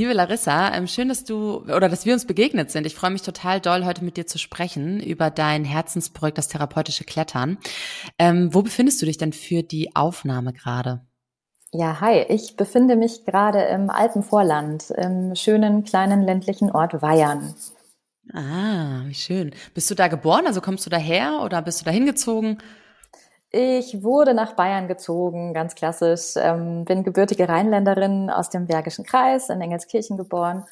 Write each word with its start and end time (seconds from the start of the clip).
Liebe 0.00 0.14
Larissa, 0.14 0.74
ähm, 0.74 0.86
schön, 0.86 1.10
dass 1.10 1.24
du 1.24 1.58
oder 1.64 1.90
dass 1.90 2.06
wir 2.06 2.14
uns 2.14 2.24
begegnet 2.24 2.70
sind. 2.70 2.86
Ich 2.86 2.94
freue 2.94 3.10
mich 3.10 3.20
total 3.20 3.60
doll, 3.60 3.84
heute 3.84 4.02
mit 4.02 4.16
dir 4.16 4.26
zu 4.26 4.38
sprechen 4.38 4.98
über 4.98 5.28
dein 5.28 5.62
Herzensprojekt, 5.62 6.38
das 6.38 6.48
therapeutische 6.48 7.04
Klettern. 7.04 7.58
Ähm, 8.18 8.54
wo 8.54 8.62
befindest 8.62 9.02
du 9.02 9.04
dich 9.04 9.18
denn 9.18 9.34
für 9.34 9.62
die 9.62 9.94
Aufnahme 9.94 10.54
gerade? 10.54 11.02
Ja, 11.74 12.00
hi. 12.00 12.24
Ich 12.30 12.56
befinde 12.56 12.96
mich 12.96 13.26
gerade 13.26 13.60
im 13.64 13.90
Alpenvorland, 13.90 14.88
im 14.88 15.34
schönen 15.34 15.84
kleinen 15.84 16.22
ländlichen 16.22 16.70
Ort 16.70 17.02
Weyern. 17.02 17.54
Ah, 18.32 19.02
wie 19.04 19.12
schön. 19.12 19.50
Bist 19.74 19.90
du 19.90 19.94
da 19.94 20.08
geboren? 20.08 20.46
Also 20.46 20.62
kommst 20.62 20.86
du 20.86 20.90
daher 20.90 21.42
oder 21.44 21.60
bist 21.60 21.82
du 21.82 21.84
da 21.84 21.90
hingezogen? 21.90 22.56
Ich 23.52 24.04
wurde 24.04 24.32
nach 24.32 24.52
Bayern 24.52 24.86
gezogen, 24.86 25.54
ganz 25.54 25.74
klassisch. 25.74 26.34
Ähm, 26.36 26.84
bin 26.84 27.02
gebürtige 27.02 27.48
Rheinländerin 27.48 28.30
aus 28.30 28.48
dem 28.48 28.66
Bergischen 28.66 29.04
Kreis 29.04 29.48
in 29.48 29.60
Engelskirchen 29.60 30.16
geboren 30.16 30.64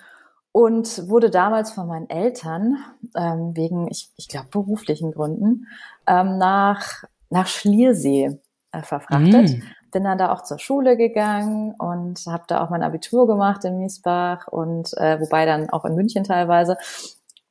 und 0.52 1.08
wurde 1.08 1.30
damals 1.30 1.72
von 1.72 1.88
meinen 1.88 2.08
Eltern 2.08 2.78
ähm, 3.16 3.56
wegen, 3.56 3.88
ich, 3.90 4.10
ich 4.16 4.28
glaube, 4.28 4.48
beruflichen 4.50 5.12
Gründen 5.12 5.66
ähm, 6.06 6.38
nach, 6.38 7.04
nach 7.30 7.48
Schliersee 7.48 8.38
äh, 8.72 8.82
verfrachtet. 8.82 9.58
Mm. 9.58 9.62
Bin 9.90 10.04
dann 10.04 10.18
da 10.18 10.32
auch 10.32 10.42
zur 10.42 10.58
Schule 10.58 10.96
gegangen 10.96 11.74
und 11.78 12.20
habe 12.26 12.44
da 12.46 12.62
auch 12.62 12.70
mein 12.70 12.82
Abitur 12.82 13.26
gemacht 13.26 13.64
in 13.64 13.78
Miesbach 13.78 14.46
und 14.48 14.92
äh, 14.98 15.18
wobei 15.20 15.46
dann 15.46 15.70
auch 15.70 15.84
in 15.84 15.94
München 15.94 16.24
teilweise 16.24 16.76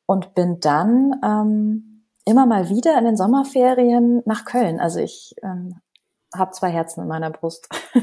und 0.05 0.35
bin 0.35 0.59
dann 0.59 1.19
ähm, 1.23 1.86
immer 2.27 2.45
mal 2.45 2.69
wieder 2.69 2.97
in 2.97 3.05
den 3.05 3.17
Sommerferien 3.17 4.21
nach 4.25 4.43
Köln. 4.43 4.79
Also 4.79 4.99
ich 4.99 5.33
ähm, 5.43 5.79
habe 6.35 6.51
zwei 6.51 6.69
Herzen 6.69 7.01
in 7.01 7.07
meiner 7.07 7.31
Brust. 7.31 7.69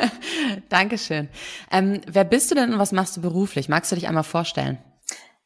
Dankeschön. 0.68 1.28
Ähm, 1.70 2.00
wer 2.06 2.24
bist 2.24 2.50
du 2.50 2.54
denn 2.54 2.72
und 2.72 2.78
was 2.78 2.92
machst 2.92 3.16
du 3.16 3.20
beruflich? 3.20 3.68
Magst 3.68 3.90
du 3.90 3.96
dich 3.96 4.06
einmal 4.06 4.22
vorstellen? 4.22 4.78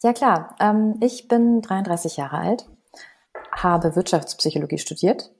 Ja 0.02 0.12
klar. 0.12 0.54
Ähm, 0.60 0.96
ich 1.00 1.28
bin 1.28 1.62
33 1.62 2.18
Jahre 2.18 2.38
alt, 2.38 2.68
habe 3.52 3.96
Wirtschaftspsychologie 3.96 4.78
studiert, 4.78 5.32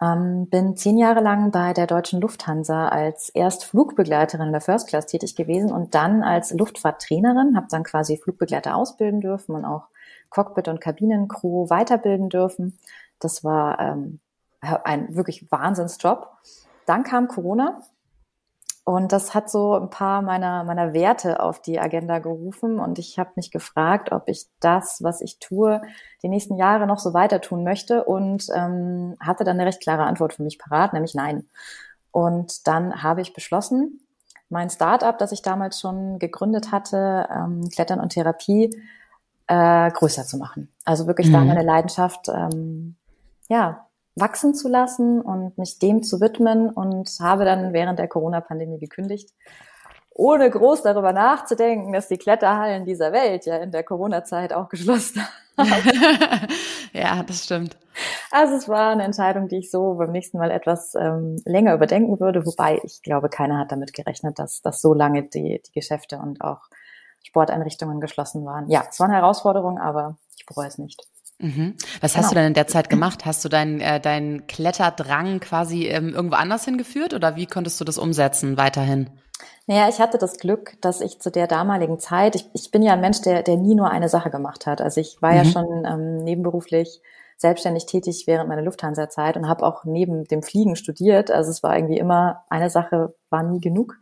ähm, 0.00 0.48
bin 0.48 0.76
zehn 0.76 0.96
Jahre 0.96 1.20
lang 1.20 1.50
bei 1.50 1.74
der 1.74 1.86
Deutschen 1.86 2.22
Lufthansa 2.22 2.88
als 2.88 3.28
erst 3.28 3.64
Flugbegleiterin 3.64 4.46
in 4.46 4.52
der 4.52 4.62
First 4.62 4.88
Class 4.88 5.06
tätig 5.06 5.36
gewesen 5.36 5.70
und 5.72 5.94
dann 5.94 6.22
als 6.22 6.52
Luftfahrttrainerin, 6.52 7.54
habe 7.54 7.66
dann 7.70 7.84
quasi 7.84 8.16
Flugbegleiter 8.16 8.74
ausbilden 8.74 9.20
dürfen 9.20 9.54
und 9.54 9.66
auch 9.66 9.88
Cockpit- 10.30 10.68
und 10.68 10.80
Kabinencrew 10.80 11.70
weiterbilden 11.70 12.28
dürfen. 12.28 12.78
Das 13.18 13.44
war 13.44 13.78
ähm, 13.80 14.20
ein 14.60 15.14
wirklich 15.14 15.50
Wahnsinnsjob. 15.50 16.30
Dann 16.86 17.02
kam 17.02 17.28
Corona 17.28 17.80
und 18.88 19.10
das 19.10 19.34
hat 19.34 19.50
so 19.50 19.74
ein 19.74 19.90
paar 19.90 20.22
meiner, 20.22 20.62
meiner 20.62 20.92
Werte 20.92 21.40
auf 21.40 21.60
die 21.60 21.80
Agenda 21.80 22.20
gerufen 22.20 22.78
und 22.78 23.00
ich 23.00 23.18
habe 23.18 23.32
mich 23.34 23.50
gefragt, 23.50 24.12
ob 24.12 24.28
ich 24.28 24.46
das, 24.60 25.02
was 25.02 25.20
ich 25.20 25.40
tue, 25.40 25.82
die 26.22 26.28
nächsten 26.28 26.56
Jahre 26.56 26.86
noch 26.86 27.00
so 27.00 27.12
weiter 27.12 27.40
tun 27.40 27.64
möchte 27.64 28.04
und 28.04 28.46
ähm, 28.54 29.16
hatte 29.18 29.42
dann 29.42 29.56
eine 29.58 29.66
recht 29.66 29.82
klare 29.82 30.04
Antwort 30.04 30.34
für 30.34 30.44
mich 30.44 30.60
parat, 30.60 30.92
nämlich 30.92 31.16
nein. 31.16 31.48
Und 32.12 32.68
dann 32.68 33.02
habe 33.02 33.22
ich 33.22 33.34
beschlossen, 33.34 34.00
mein 34.50 34.70
Startup, 34.70 35.18
das 35.18 35.32
ich 35.32 35.42
damals 35.42 35.80
schon 35.80 36.20
gegründet 36.20 36.70
hatte, 36.70 37.28
ähm, 37.28 37.68
Klettern 37.68 37.98
und 37.98 38.10
Therapie, 38.10 38.70
äh, 39.48 39.90
größer 39.90 40.24
zu 40.24 40.38
machen. 40.38 40.72
Also 40.84 41.06
wirklich 41.06 41.28
mhm. 41.28 41.32
da 41.32 41.44
meine 41.44 41.62
Leidenschaft 41.62 42.28
ähm, 42.28 42.96
ja, 43.48 43.86
wachsen 44.16 44.54
zu 44.54 44.68
lassen 44.68 45.20
und 45.20 45.56
mich 45.58 45.78
dem 45.78 46.02
zu 46.02 46.20
widmen 46.20 46.70
und 46.70 47.08
habe 47.20 47.44
dann 47.44 47.72
während 47.72 47.98
der 47.98 48.08
Corona-Pandemie 48.08 48.78
gekündigt, 48.78 49.30
ohne 50.10 50.48
groß 50.48 50.82
darüber 50.82 51.12
nachzudenken, 51.12 51.92
dass 51.92 52.08
die 52.08 52.16
Kletterhallen 52.16 52.86
dieser 52.86 53.12
Welt 53.12 53.44
ja 53.44 53.58
in 53.58 53.70
der 53.70 53.82
Corona-Zeit 53.82 54.54
auch 54.54 54.70
geschlossen 54.70 55.20
haben. 55.58 55.68
ja, 56.94 57.22
das 57.22 57.44
stimmt. 57.44 57.76
Also 58.30 58.54
es 58.54 58.68
war 58.68 58.90
eine 58.90 59.04
Entscheidung, 59.04 59.48
die 59.48 59.58
ich 59.58 59.70
so 59.70 59.94
beim 59.94 60.12
nächsten 60.12 60.38
Mal 60.38 60.50
etwas 60.50 60.94
ähm, 60.94 61.36
länger 61.44 61.74
überdenken 61.74 62.18
würde, 62.18 62.46
wobei 62.46 62.80
ich 62.82 63.02
glaube, 63.02 63.28
keiner 63.28 63.58
hat 63.58 63.72
damit 63.72 63.92
gerechnet, 63.92 64.38
dass, 64.38 64.62
dass 64.62 64.80
so 64.80 64.94
lange 64.94 65.24
die, 65.24 65.62
die 65.66 65.72
Geschäfte 65.72 66.18
und 66.18 66.40
auch 66.40 66.62
Sporteinrichtungen 67.26 68.00
geschlossen 68.00 68.44
waren. 68.44 68.68
Ja, 68.70 68.84
es 68.88 69.00
war 69.00 69.08
eine 69.08 69.16
Herausforderung, 69.16 69.78
aber 69.78 70.16
ich 70.38 70.46
bereue 70.46 70.68
es 70.68 70.78
nicht. 70.78 71.02
Mhm. 71.38 71.74
Was 72.00 72.12
genau. 72.12 72.22
hast 72.22 72.30
du 72.30 72.34
denn 72.36 72.46
in 72.46 72.54
der 72.54 72.66
Zeit 72.66 72.88
gemacht? 72.88 73.26
Hast 73.26 73.44
du 73.44 73.48
deinen 73.48 73.80
äh, 73.80 74.00
dein 74.00 74.46
Kletterdrang 74.46 75.40
quasi 75.40 75.86
ähm, 75.86 76.14
irgendwo 76.14 76.36
anders 76.36 76.64
hingeführt 76.64 77.12
oder 77.12 77.36
wie 77.36 77.46
konntest 77.46 77.78
du 77.80 77.84
das 77.84 77.98
umsetzen 77.98 78.56
weiterhin? 78.56 79.10
Naja, 79.66 79.88
ich 79.88 79.98
hatte 79.98 80.16
das 80.16 80.38
Glück, 80.38 80.80
dass 80.80 81.00
ich 81.00 81.20
zu 81.20 81.30
der 81.30 81.46
damaligen 81.46 81.98
Zeit, 81.98 82.36
ich, 82.36 82.48
ich 82.54 82.70
bin 82.70 82.82
ja 82.82 82.94
ein 82.94 83.00
Mensch, 83.00 83.20
der, 83.20 83.42
der 83.42 83.56
nie 83.56 83.74
nur 83.74 83.90
eine 83.90 84.08
Sache 84.08 84.30
gemacht 84.30 84.64
hat. 84.64 84.80
Also 84.80 85.00
ich 85.00 85.20
war 85.20 85.32
mhm. 85.32 85.36
ja 85.36 85.44
schon 85.44 85.84
ähm, 85.84 86.16
nebenberuflich 86.18 87.02
selbstständig 87.36 87.84
tätig 87.84 88.24
während 88.26 88.48
meiner 88.48 88.62
Lufthansa-Zeit 88.62 89.36
und 89.36 89.46
habe 89.46 89.66
auch 89.66 89.84
neben 89.84 90.24
dem 90.24 90.42
Fliegen 90.42 90.76
studiert. 90.76 91.30
Also 91.30 91.50
es 91.50 91.62
war 91.62 91.76
irgendwie 91.76 91.98
immer, 91.98 92.44
eine 92.48 92.70
Sache 92.70 93.14
war 93.28 93.42
nie 93.42 93.60
genug. 93.60 93.98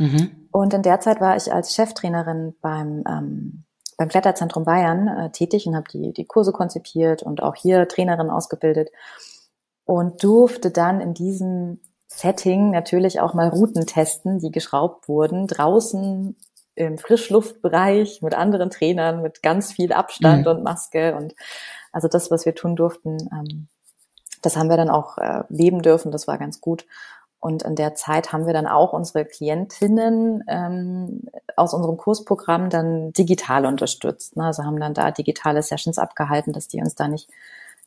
Mhm. 0.00 0.48
Und 0.50 0.74
in 0.74 0.82
der 0.82 0.98
Zeit 1.00 1.20
war 1.20 1.36
ich 1.36 1.52
als 1.52 1.74
Cheftrainerin 1.74 2.54
beim, 2.60 3.04
ähm, 3.06 3.64
beim 3.98 4.08
Kletterzentrum 4.08 4.64
Bayern 4.64 5.08
äh, 5.08 5.30
tätig 5.30 5.66
und 5.66 5.76
habe 5.76 5.88
die, 5.92 6.12
die 6.12 6.24
Kurse 6.24 6.52
konzipiert 6.52 7.22
und 7.22 7.42
auch 7.42 7.54
hier 7.54 7.86
Trainerin 7.86 8.30
ausgebildet 8.30 8.88
und 9.84 10.22
durfte 10.22 10.70
dann 10.70 11.00
in 11.00 11.12
diesem 11.12 11.80
Setting 12.08 12.70
natürlich 12.70 13.20
auch 13.20 13.34
mal 13.34 13.48
Routen 13.48 13.86
testen, 13.86 14.38
die 14.38 14.50
geschraubt 14.50 15.06
wurden, 15.06 15.46
draußen 15.46 16.34
im 16.74 16.98
Frischluftbereich 16.98 18.22
mit 18.22 18.34
anderen 18.34 18.70
Trainern, 18.70 19.20
mit 19.20 19.42
ganz 19.42 19.72
viel 19.72 19.92
Abstand 19.92 20.46
mhm. 20.46 20.50
und 20.50 20.62
Maske 20.64 21.14
und 21.14 21.34
also 21.92 22.08
das, 22.08 22.30
was 22.30 22.46
wir 22.46 22.54
tun 22.54 22.74
durften, 22.74 23.18
ähm, 23.32 23.68
das 24.40 24.56
haben 24.56 24.70
wir 24.70 24.78
dann 24.78 24.88
auch 24.88 25.18
äh, 25.18 25.42
leben 25.50 25.82
dürfen, 25.82 26.10
das 26.10 26.26
war 26.26 26.38
ganz 26.38 26.60
gut. 26.62 26.86
Und 27.40 27.62
in 27.62 27.74
der 27.74 27.94
Zeit 27.94 28.32
haben 28.32 28.46
wir 28.46 28.52
dann 28.52 28.66
auch 28.66 28.92
unsere 28.92 29.24
Klientinnen 29.24 30.44
ähm, 30.46 31.22
aus 31.56 31.72
unserem 31.72 31.96
Kursprogramm 31.96 32.68
dann 32.68 33.12
digital 33.14 33.64
unterstützt. 33.64 34.36
Ne? 34.36 34.44
Also 34.44 34.64
haben 34.64 34.78
dann 34.78 34.92
da 34.92 35.10
digitale 35.10 35.62
Sessions 35.62 35.98
abgehalten, 35.98 36.52
dass 36.52 36.68
die 36.68 36.80
uns 36.80 36.94
da 36.94 37.08
nicht 37.08 37.30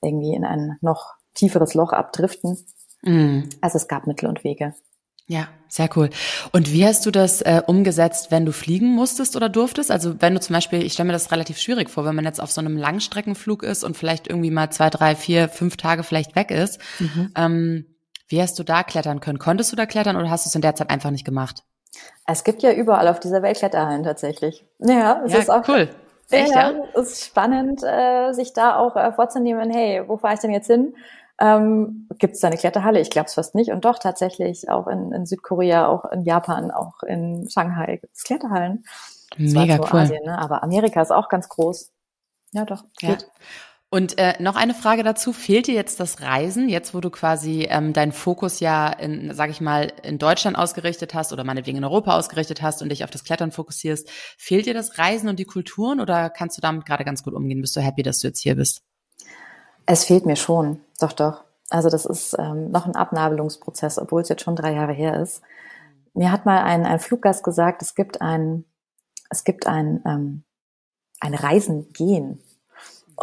irgendwie 0.02 0.34
in 0.34 0.44
ein 0.44 0.78
noch 0.82 1.14
tieferes 1.36 1.76
Loch 1.76 1.94
abdriften. 1.94 2.58
Mm. 3.04 3.42
Also 3.62 3.78
es 3.78 3.88
gab 3.88 4.08
Mittel 4.08 4.28
und 4.28 4.44
Wege. 4.44 4.74
Ja, 5.28 5.48
sehr 5.70 5.90
cool. 5.96 6.10
Und 6.52 6.74
wie 6.74 6.86
hast 6.86 7.06
du 7.06 7.12
das 7.12 7.42
äh, 7.42 7.62
umgesetzt, 7.66 8.30
wenn 8.30 8.46
du 8.46 8.52
fliegen 8.52 8.88
musstest 8.88 9.36
oder 9.36 9.50
durftest? 9.50 9.90
Also 9.90 10.20
wenn 10.20 10.34
du 10.34 10.42
zum 10.42 10.54
Beispiel, 10.54 10.84
ich 10.84 10.94
stelle 10.94 11.08
mir 11.08 11.14
das 11.14 11.32
relativ 11.32 11.60
schwierig 11.60 11.90
vor, 11.90 12.06
wenn 12.06 12.16
man 12.16 12.26
jetzt 12.26 12.42
auf 12.42 12.52
so 12.52 12.60
einem 12.60 12.76
Langstreckenflug 12.76 13.64
ist 13.64 13.84
und 13.84 13.96
vielleicht 13.96 14.28
irgendwie 14.28 14.52
mal 14.52 14.70
zwei, 14.72 14.90
drei, 14.90 15.16
vier, 15.16 15.48
fünf 15.48 15.78
Tage 15.78 16.04
vielleicht 16.04 16.36
weg 16.36 16.52
ist. 16.52 16.80
Mhm. 17.00 17.32
Ähm, 17.36 17.86
wie 18.34 18.42
hast 18.42 18.58
du 18.58 18.64
da 18.64 18.82
klettern 18.82 19.20
können? 19.20 19.38
Konntest 19.38 19.72
du 19.72 19.76
da 19.76 19.86
klettern 19.86 20.16
oder 20.16 20.28
hast 20.32 20.48
du 20.48 20.50
es 20.50 20.56
in 20.56 20.62
der 20.64 20.74
Zeit 20.74 20.90
einfach 20.90 21.12
nicht 21.12 21.24
gemacht? 21.24 21.64
Es 22.26 22.44
gibt 22.44 22.64
ja 22.64 22.72
überall 22.72 23.08
auf 23.08 23.20
dieser 23.20 23.44
Welt 23.44 23.58
Kletterhallen 23.58 24.04
tatsächlich. 24.04 24.66
Ja, 24.80 25.22
es 25.24 25.34
ja, 25.34 25.40
ist 25.40 25.52
auch 25.52 25.68
cool. 25.68 25.88
Echt, 26.32 26.52
ja, 26.52 26.72
ja? 26.72 26.84
Es 26.96 27.12
ist 27.12 27.26
spannend, 27.26 27.84
äh, 27.84 28.32
sich 28.34 28.54
da 28.54 28.78
auch 28.78 28.96
äh, 28.96 29.12
vorzunehmen, 29.12 29.70
hey, 29.70 30.02
wo 30.08 30.18
fahre 30.18 30.34
ich 30.34 30.40
denn 30.40 30.50
jetzt 30.50 30.66
hin? 30.66 30.96
Ähm, 31.40 32.08
Gibt 32.18 32.34
es 32.34 32.40
da 32.40 32.48
eine 32.48 32.58
Kletterhalle? 32.58 33.02
Ich 33.02 33.12
glaube 33.12 33.28
es 33.28 33.36
fast 33.36 33.54
nicht. 33.54 33.72
Und 33.72 33.86
doch 33.86 34.00
tatsächlich 34.00 34.68
auch 34.68 34.88
in, 34.88 35.12
in, 35.12 35.28
Südkorea, 35.28 35.88
auch 35.88 36.06
in 36.06 36.24
Japan, 36.24 36.72
auch 36.72 37.04
in 37.04 37.48
Shanghai 37.52 37.98
gibt 37.98 38.16
es 38.16 38.24
Kletterhallen. 38.24 38.84
Das 39.38 39.52
Mega 39.52 39.78
so 39.78 39.84
cool. 39.94 40.00
Asien, 40.00 40.26
ne? 40.26 40.40
Aber 40.40 40.64
Amerika 40.64 41.04
ist 41.04 41.12
auch 41.12 41.30
ganz 41.30 41.50
groß. 41.50 41.92
Ja, 42.54 42.66
doch. 42.66 42.84
Geht. 42.98 43.28
Und 43.94 44.18
äh, 44.18 44.42
noch 44.42 44.56
eine 44.56 44.74
Frage 44.74 45.04
dazu, 45.04 45.34
fehlt 45.34 45.68
dir 45.68 45.76
jetzt 45.76 46.00
das 46.00 46.20
Reisen, 46.20 46.68
jetzt 46.68 46.96
wo 46.96 47.00
du 47.00 47.12
quasi 47.12 47.68
ähm, 47.70 47.94
deinen 47.94 48.12
Fokus 48.12 48.60
ja, 48.60 48.88
in, 48.88 49.32
sag 49.36 49.52
ich 49.52 49.62
mal, 49.62 49.94
in 50.02 50.18
Deutschland 50.18 50.58
ausgerichtet 50.58 51.14
hast 51.14 51.32
oder 51.32 51.44
meinetwegen 51.44 51.78
in 51.78 51.84
Europa 51.84 52.18
ausgerichtet 52.18 52.64
hast 52.64 52.82
und 52.82 52.90
dich 52.90 53.04
auf 53.04 53.12
das 53.12 53.24
Klettern 53.24 53.52
fokussierst, 53.52 54.10
fehlt 54.10 54.66
dir 54.66 54.74
das 54.74 54.98
Reisen 54.98 55.30
und 55.30 55.38
die 55.38 55.46
Kulturen 55.46 56.00
oder 56.00 56.32
kannst 56.32 56.58
du 56.58 56.62
damit 56.62 56.88
gerade 56.88 57.04
ganz 57.04 57.22
gut 57.22 57.36
umgehen? 57.36 57.62
Bist 57.62 57.76
du 57.76 57.82
happy, 57.82 58.02
dass 58.02 58.18
du 58.18 58.30
jetzt 58.30 58.40
hier 58.40 58.56
bist? 58.56 58.82
Es 59.86 60.06
fehlt 60.06 60.26
mir 60.26 60.38
schon, 60.38 60.80
doch, 61.00 61.14
doch. 61.14 61.44
Also 61.70 61.92
das 61.92 62.08
ist 62.08 62.36
ähm, 62.40 62.72
noch 62.72 62.88
ein 62.88 62.96
Abnabelungsprozess, 62.96 64.00
obwohl 64.00 64.24
es 64.24 64.30
jetzt 64.30 64.42
schon 64.42 64.56
drei 64.56 64.74
Jahre 64.74 64.94
her 64.94 65.22
ist. 65.22 65.44
Mir 66.16 66.32
hat 66.32 66.48
mal 66.48 66.64
ein, 66.64 66.88
ein 66.88 67.00
Fluggast 67.00 67.44
gesagt, 67.44 67.84
es 67.84 67.94
gibt 67.94 68.22
ein, 68.22 68.66
es 69.30 69.44
gibt 69.44 69.68
ein, 69.68 70.02
ähm, 70.08 70.44
ein 71.20 71.36
Reisen 71.36 71.94
gehen. 71.94 72.40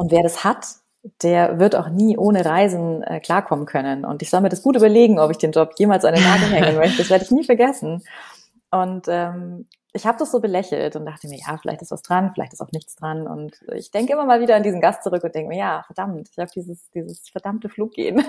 Und 0.00 0.12
wer 0.12 0.22
das 0.22 0.44
hat, 0.44 0.66
der 1.22 1.58
wird 1.58 1.76
auch 1.76 1.90
nie 1.90 2.16
ohne 2.16 2.42
Reisen 2.42 3.02
äh, 3.02 3.20
klarkommen 3.20 3.66
können. 3.66 4.06
Und 4.06 4.22
ich 4.22 4.30
soll 4.30 4.40
mir 4.40 4.48
das 4.48 4.62
gut 4.62 4.74
überlegen, 4.74 5.18
ob 5.18 5.30
ich 5.30 5.36
den 5.36 5.52
Job 5.52 5.74
jemals 5.76 6.06
an 6.06 6.14
den 6.14 6.24
Nagel 6.24 6.48
hängen 6.50 6.76
möchte. 6.76 7.02
Das 7.02 7.10
werde 7.10 7.26
ich 7.26 7.30
nie 7.30 7.44
vergessen. 7.44 8.02
Und 8.70 9.08
ähm, 9.08 9.68
ich 9.92 10.06
habe 10.06 10.16
das 10.16 10.30
so 10.30 10.40
belächelt 10.40 10.96
und 10.96 11.04
dachte 11.04 11.28
mir, 11.28 11.38
ja, 11.38 11.58
vielleicht 11.58 11.82
ist 11.82 11.90
was 11.90 12.00
dran, 12.00 12.30
vielleicht 12.32 12.54
ist 12.54 12.62
auch 12.62 12.72
nichts 12.72 12.96
dran. 12.96 13.26
Und 13.26 13.60
ich 13.74 13.90
denke 13.90 14.14
immer 14.14 14.24
mal 14.24 14.40
wieder 14.40 14.56
an 14.56 14.62
diesen 14.62 14.80
Gast 14.80 15.02
zurück 15.02 15.22
und 15.22 15.34
denke 15.34 15.50
mir, 15.50 15.58
ja, 15.58 15.82
verdammt, 15.84 16.30
ich 16.32 16.38
habe 16.38 16.50
dieses, 16.50 16.88
dieses 16.92 17.28
verdammte 17.28 17.68
Fluggehen. 17.68 18.24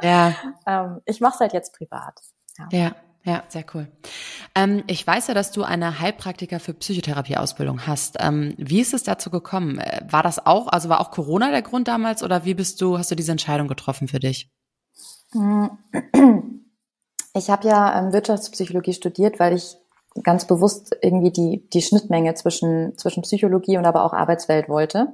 Ja. 0.00 0.34
ähm, 0.66 1.02
ich 1.04 1.20
mache 1.20 1.34
es 1.34 1.40
halt 1.40 1.52
jetzt 1.52 1.76
privat. 1.76 2.18
Ja. 2.56 2.68
ja. 2.72 2.92
Ja, 3.22 3.42
sehr 3.48 3.64
cool. 3.74 3.86
Ähm, 4.54 4.82
ich 4.86 5.06
weiß 5.06 5.28
ja, 5.28 5.34
dass 5.34 5.52
du 5.52 5.62
eine 5.62 6.00
Heilpraktiker 6.00 6.58
für 6.58 6.72
Psychotherapie-Ausbildung 6.72 7.86
hast. 7.86 8.16
Ähm, 8.18 8.54
wie 8.56 8.80
ist 8.80 8.94
es 8.94 9.02
dazu 9.02 9.30
gekommen? 9.30 9.78
Äh, 9.78 10.00
war 10.08 10.22
das 10.22 10.44
auch, 10.46 10.68
also 10.68 10.88
war 10.88 11.00
auch 11.00 11.10
Corona 11.10 11.50
der 11.50 11.62
Grund 11.62 11.86
damals 11.86 12.22
oder 12.22 12.44
wie 12.44 12.54
bist 12.54 12.80
du, 12.80 12.96
hast 12.96 13.10
du 13.10 13.14
diese 13.14 13.32
Entscheidung 13.32 13.68
getroffen 13.68 14.08
für 14.08 14.20
dich? 14.20 14.50
Ich 17.34 17.50
habe 17.50 17.68
ja 17.68 17.98
ähm, 17.98 18.12
Wirtschaftspsychologie 18.12 18.94
studiert, 18.94 19.38
weil 19.38 19.54
ich 19.54 19.76
ganz 20.22 20.46
bewusst 20.46 20.96
irgendwie 21.02 21.30
die, 21.30 21.68
die 21.72 21.82
Schnittmenge 21.82 22.34
zwischen, 22.34 22.96
zwischen 22.98 23.22
Psychologie 23.22 23.76
und 23.76 23.86
aber 23.86 24.04
auch 24.04 24.12
Arbeitswelt 24.12 24.68
wollte. 24.68 25.12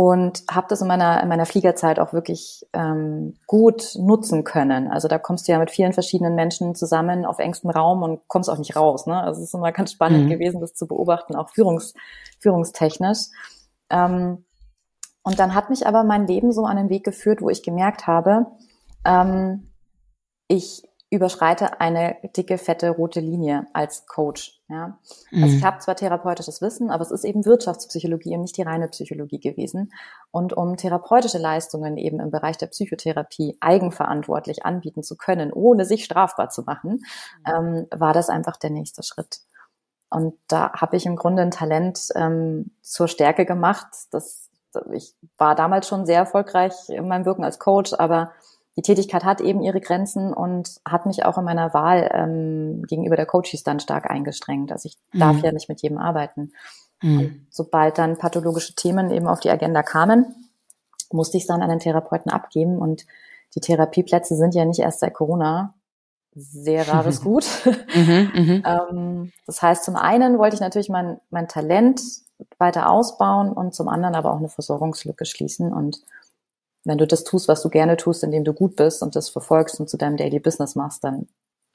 Und 0.00 0.44
habe 0.48 0.68
das 0.68 0.80
in 0.80 0.86
meiner, 0.86 1.20
in 1.20 1.28
meiner 1.28 1.44
Fliegerzeit 1.44 1.98
auch 1.98 2.12
wirklich 2.12 2.64
ähm, 2.72 3.34
gut 3.48 3.96
nutzen 3.98 4.44
können. 4.44 4.86
Also 4.86 5.08
da 5.08 5.18
kommst 5.18 5.48
du 5.48 5.52
ja 5.52 5.58
mit 5.58 5.72
vielen 5.72 5.92
verschiedenen 5.92 6.36
Menschen 6.36 6.76
zusammen 6.76 7.26
auf 7.26 7.40
engstem 7.40 7.70
Raum 7.70 8.04
und 8.04 8.20
kommst 8.28 8.48
auch 8.48 8.58
nicht 8.58 8.76
raus. 8.76 9.08
Ne? 9.08 9.20
Also 9.20 9.40
es 9.40 9.48
ist 9.48 9.54
immer 9.54 9.72
ganz 9.72 9.90
spannend 9.90 10.26
mhm. 10.26 10.30
gewesen, 10.30 10.60
das 10.60 10.74
zu 10.74 10.86
beobachten, 10.86 11.34
auch 11.34 11.48
führungs, 11.48 11.94
führungstechnisch. 12.38 13.26
Ähm, 13.90 14.44
und 15.24 15.40
dann 15.40 15.52
hat 15.56 15.68
mich 15.68 15.84
aber 15.84 16.04
mein 16.04 16.28
Leben 16.28 16.52
so 16.52 16.64
an 16.64 16.76
den 16.76 16.90
Weg 16.90 17.02
geführt, 17.02 17.42
wo 17.42 17.50
ich 17.50 17.64
gemerkt 17.64 18.06
habe, 18.06 18.46
ähm, 19.04 19.72
ich 20.46 20.87
überschreite 21.10 21.80
eine 21.80 22.16
dicke, 22.36 22.58
fette, 22.58 22.90
rote 22.90 23.20
Linie 23.20 23.66
als 23.72 24.06
Coach. 24.06 24.60
Ja? 24.68 24.98
Also 25.32 25.46
mhm. 25.46 25.56
ich 25.56 25.64
habe 25.64 25.78
zwar 25.78 25.96
therapeutisches 25.96 26.60
Wissen, 26.60 26.90
aber 26.90 27.02
es 27.02 27.10
ist 27.10 27.24
eben 27.24 27.46
Wirtschaftspsychologie 27.46 28.34
und 28.34 28.42
nicht 28.42 28.56
die 28.58 28.62
reine 28.62 28.88
Psychologie 28.88 29.40
gewesen. 29.40 29.92
Und 30.30 30.52
um 30.52 30.76
therapeutische 30.76 31.38
Leistungen 31.38 31.96
eben 31.96 32.20
im 32.20 32.30
Bereich 32.30 32.58
der 32.58 32.66
Psychotherapie 32.66 33.56
eigenverantwortlich 33.60 34.66
anbieten 34.66 35.02
zu 35.02 35.16
können, 35.16 35.52
ohne 35.52 35.86
sich 35.86 36.04
strafbar 36.04 36.50
zu 36.50 36.62
machen, 36.62 37.04
mhm. 37.46 37.46
ähm, 37.46 37.86
war 37.90 38.12
das 38.12 38.28
einfach 38.28 38.58
der 38.58 38.70
nächste 38.70 39.02
Schritt. 39.02 39.40
Und 40.10 40.34
da 40.46 40.72
habe 40.72 40.96
ich 40.96 41.06
im 41.06 41.16
Grunde 41.16 41.42
ein 41.42 41.50
Talent 41.50 42.08
ähm, 42.14 42.70
zur 42.82 43.08
Stärke 43.08 43.46
gemacht. 43.46 43.86
Das, 44.10 44.48
ich 44.92 45.14
war 45.38 45.54
damals 45.54 45.88
schon 45.88 46.06
sehr 46.06 46.18
erfolgreich 46.18 46.72
in 46.88 47.08
meinem 47.08 47.24
Wirken 47.24 47.44
als 47.44 47.58
Coach, 47.58 47.94
aber 47.94 48.32
die 48.78 48.82
Tätigkeit 48.82 49.24
hat 49.24 49.40
eben 49.40 49.60
ihre 49.60 49.80
Grenzen 49.80 50.32
und 50.32 50.80
hat 50.88 51.04
mich 51.04 51.24
auch 51.24 51.36
in 51.36 51.42
meiner 51.42 51.74
Wahl 51.74 52.08
ähm, 52.14 52.84
gegenüber 52.86 53.16
der 53.16 53.26
Coaches 53.26 53.64
dann 53.64 53.80
stark 53.80 54.08
eingestrengt. 54.08 54.70
Also 54.70 54.86
ich 54.86 54.96
mhm. 55.12 55.18
darf 55.18 55.42
ja 55.42 55.50
nicht 55.50 55.68
mit 55.68 55.82
jedem 55.82 55.98
arbeiten. 55.98 56.52
Mhm. 57.00 57.46
sobald 57.50 57.96
dann 57.98 58.18
pathologische 58.18 58.74
Themen 58.74 59.12
eben 59.12 59.28
auf 59.28 59.38
die 59.38 59.50
Agenda 59.50 59.84
kamen, 59.84 60.34
musste 61.12 61.36
ich 61.36 61.44
es 61.44 61.46
dann 61.46 61.62
an 61.62 61.70
den 61.70 61.78
Therapeuten 61.78 62.30
abgeben 62.30 62.78
und 62.78 63.04
die 63.54 63.60
Therapieplätze 63.60 64.36
sind 64.36 64.54
ja 64.54 64.64
nicht 64.64 64.80
erst 64.80 65.00
seit 65.00 65.14
Corona 65.14 65.74
sehr 66.34 66.86
rares 66.88 67.22
Gut. 67.22 67.46
Mhm, 67.94 68.30
mhm, 68.34 68.62
ähm, 68.92 69.32
das 69.46 69.60
heißt, 69.60 69.84
zum 69.84 69.96
einen 69.96 70.38
wollte 70.38 70.54
ich 70.54 70.60
natürlich 70.60 70.88
mein, 70.88 71.20
mein 71.30 71.48
Talent 71.48 72.00
weiter 72.58 72.90
ausbauen 72.90 73.52
und 73.52 73.74
zum 73.74 73.88
anderen 73.88 74.14
aber 74.14 74.32
auch 74.32 74.38
eine 74.38 74.48
Versorgungslücke 74.48 75.24
schließen 75.24 75.72
und 75.72 76.00
wenn 76.88 76.98
du 76.98 77.06
das 77.06 77.22
tust, 77.22 77.48
was 77.48 77.62
du 77.62 77.68
gerne 77.68 77.96
tust, 77.96 78.24
indem 78.24 78.44
du 78.44 78.54
gut 78.54 78.74
bist 78.74 79.02
und 79.02 79.14
das 79.14 79.28
verfolgst 79.28 79.78
und 79.78 79.90
zu 79.90 79.98
deinem 79.98 80.16
Daily 80.16 80.40
Business 80.40 80.74
machst, 80.74 81.04
dann 81.04 81.28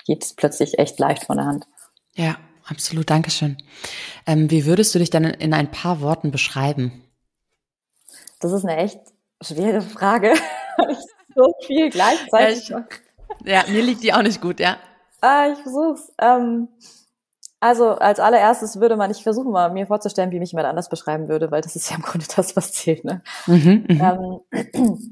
geht 0.05 0.23
es 0.23 0.33
plötzlich 0.33 0.79
echt 0.79 0.99
leicht 0.99 1.25
von 1.25 1.37
der 1.37 1.45
Hand. 1.45 1.67
Ja, 2.15 2.35
absolut. 2.65 3.09
Dankeschön. 3.09 3.57
Ähm, 4.25 4.49
wie 4.49 4.65
würdest 4.65 4.93
du 4.93 4.99
dich 4.99 5.11
dann 5.11 5.25
in 5.25 5.53
ein 5.53 5.69
paar 5.69 6.01
Worten 6.01 6.31
beschreiben? 6.31 7.03
Das 8.39 8.51
ist 8.51 8.65
eine 8.65 8.77
echt 8.77 8.99
schwere 9.41 9.81
Frage. 9.81 10.33
so 11.35 11.53
viel 11.65 11.91
gleichzeitig. 11.91 12.69
Ja, 12.69 12.85
ich, 13.45 13.47
ja, 13.47 13.63
mir 13.67 13.83
liegt 13.83 14.03
die 14.03 14.13
auch 14.13 14.23
nicht 14.23 14.41
gut, 14.41 14.59
ja. 14.59 14.77
Ah, 15.21 15.47
ich 15.53 15.59
versuch's. 15.59 16.11
Ähm, 16.19 16.67
also 17.63 17.91
als 17.91 18.19
allererstes 18.19 18.81
würde 18.81 18.97
man, 18.97 19.09
ich 19.09 19.23
versuche 19.23 19.47
mal 19.47 19.71
mir 19.71 19.87
vorzustellen, 19.87 20.31
wie 20.31 20.39
mich 20.39 20.51
jemand 20.51 20.67
anders 20.67 20.89
beschreiben 20.89 21.29
würde, 21.29 21.49
weil 21.49 21.61
das 21.61 21.77
ist 21.77 21.89
ja 21.89 21.95
im 21.95 22.01
Grunde 22.01 22.27
das, 22.35 22.57
was 22.57 22.73
zählt. 22.73 23.05
Ne? 23.05 23.21
Mhm, 23.47 23.85
mhm. 23.87 24.43
ähm, 24.51 25.09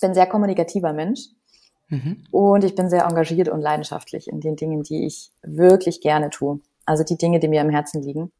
bin 0.00 0.14
sehr 0.14 0.26
kommunikativer 0.26 0.94
Mensch 0.94 1.26
mhm. 1.88 2.24
und 2.30 2.64
ich 2.64 2.74
bin 2.74 2.88
sehr 2.88 3.04
engagiert 3.04 3.50
und 3.50 3.60
leidenschaftlich 3.60 4.28
in 4.28 4.40
den 4.40 4.56
Dingen, 4.56 4.82
die 4.82 5.04
ich 5.04 5.30
wirklich 5.42 6.00
gerne 6.00 6.30
tue. 6.30 6.60
Also 6.86 7.04
die 7.04 7.18
Dinge, 7.18 7.38
die 7.38 7.48
mir 7.48 7.60
im 7.60 7.68
Herzen 7.68 8.02
liegen. 8.02 8.32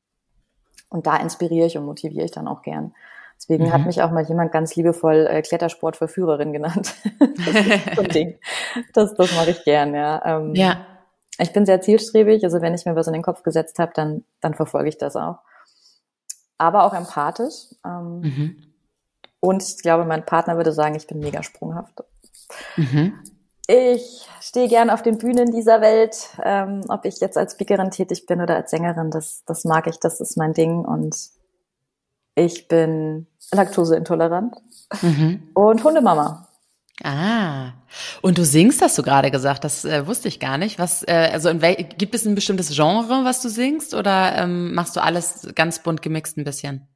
Und 0.88 1.06
da 1.06 1.18
inspiriere 1.18 1.66
ich 1.66 1.76
und 1.76 1.84
motiviere 1.84 2.24
ich 2.24 2.30
dann 2.30 2.48
auch 2.48 2.62
gern. 2.62 2.94
Deswegen 3.36 3.64
mhm. 3.64 3.72
hat 3.74 3.84
mich 3.84 4.00
auch 4.00 4.10
mal 4.10 4.24
jemand 4.24 4.52
ganz 4.52 4.74
liebevoll 4.74 5.26
äh, 5.30 5.42
Klettersportverführerin 5.42 6.54
genannt. 6.54 6.94
das 7.18 7.66
ist 7.66 7.94
so 7.94 8.02
ein 8.02 8.08
Ding. 8.08 8.38
Das, 8.94 9.14
das 9.14 9.34
mache 9.34 9.50
ich 9.50 9.64
gern, 9.64 9.94
ja. 9.94 10.22
Ähm, 10.24 10.54
ja. 10.54 10.86
Ich 11.40 11.52
bin 11.52 11.66
sehr 11.66 11.80
zielstrebig, 11.80 12.44
also 12.44 12.60
wenn 12.60 12.74
ich 12.74 12.84
mir 12.84 12.94
was 12.96 13.06
in 13.06 13.14
den 13.14 13.22
Kopf 13.22 13.42
gesetzt 13.42 13.78
habe, 13.78 13.92
dann, 13.94 14.24
dann 14.40 14.54
verfolge 14.54 14.88
ich 14.88 14.98
das 14.98 15.16
auch. 15.16 15.38
Aber 16.58 16.84
auch 16.84 16.92
empathisch. 16.92 17.74
Ähm, 17.84 18.20
mhm. 18.20 18.56
Und 19.40 19.62
ich 19.62 19.78
glaube, 19.78 20.04
mein 20.04 20.26
Partner 20.26 20.56
würde 20.56 20.72
sagen, 20.72 20.94
ich 20.94 21.06
bin 21.06 21.18
mega 21.18 21.42
sprunghaft. 21.42 22.04
Mhm. 22.76 23.14
Ich 23.66 24.28
stehe 24.40 24.68
gern 24.68 24.90
auf 24.90 25.02
den 25.02 25.16
Bühnen 25.16 25.50
dieser 25.52 25.80
Welt. 25.80 26.30
Ähm, 26.42 26.82
ob 26.88 27.04
ich 27.04 27.20
jetzt 27.20 27.38
als 27.38 27.52
Speakerin 27.52 27.90
tätig 27.90 28.26
bin 28.26 28.42
oder 28.42 28.56
als 28.56 28.70
Sängerin, 28.70 29.10
das, 29.10 29.44
das 29.46 29.64
mag 29.64 29.86
ich, 29.86 29.98
das 29.98 30.20
ist 30.20 30.36
mein 30.36 30.52
Ding. 30.52 30.84
Und 30.84 31.16
ich 32.34 32.68
bin 32.68 33.26
laktoseintolerant 33.52 34.56
mhm. 35.00 35.48
und 35.54 35.84
Hundemama. 35.84 36.48
Ah, 37.02 37.72
und 38.20 38.36
du 38.36 38.44
singst, 38.44 38.82
hast 38.82 38.98
du 38.98 39.02
gerade 39.02 39.30
gesagt, 39.30 39.64
das 39.64 39.84
äh, 39.84 40.06
wusste 40.06 40.28
ich 40.28 40.38
gar 40.38 40.58
nicht. 40.58 40.78
Was, 40.78 41.02
äh, 41.02 41.30
also 41.32 41.48
in 41.48 41.62
wel 41.62 41.76
gibt 41.76 42.14
es 42.14 42.26
ein 42.26 42.34
bestimmtes 42.34 42.74
Genre, 42.74 43.24
was 43.24 43.40
du 43.40 43.48
singst, 43.48 43.94
oder 43.94 44.36
ähm, 44.36 44.74
machst 44.74 44.96
du 44.96 45.02
alles 45.02 45.48
ganz 45.54 45.78
bunt 45.78 46.02
gemixt 46.02 46.36
ein 46.36 46.44
bisschen? 46.44 46.88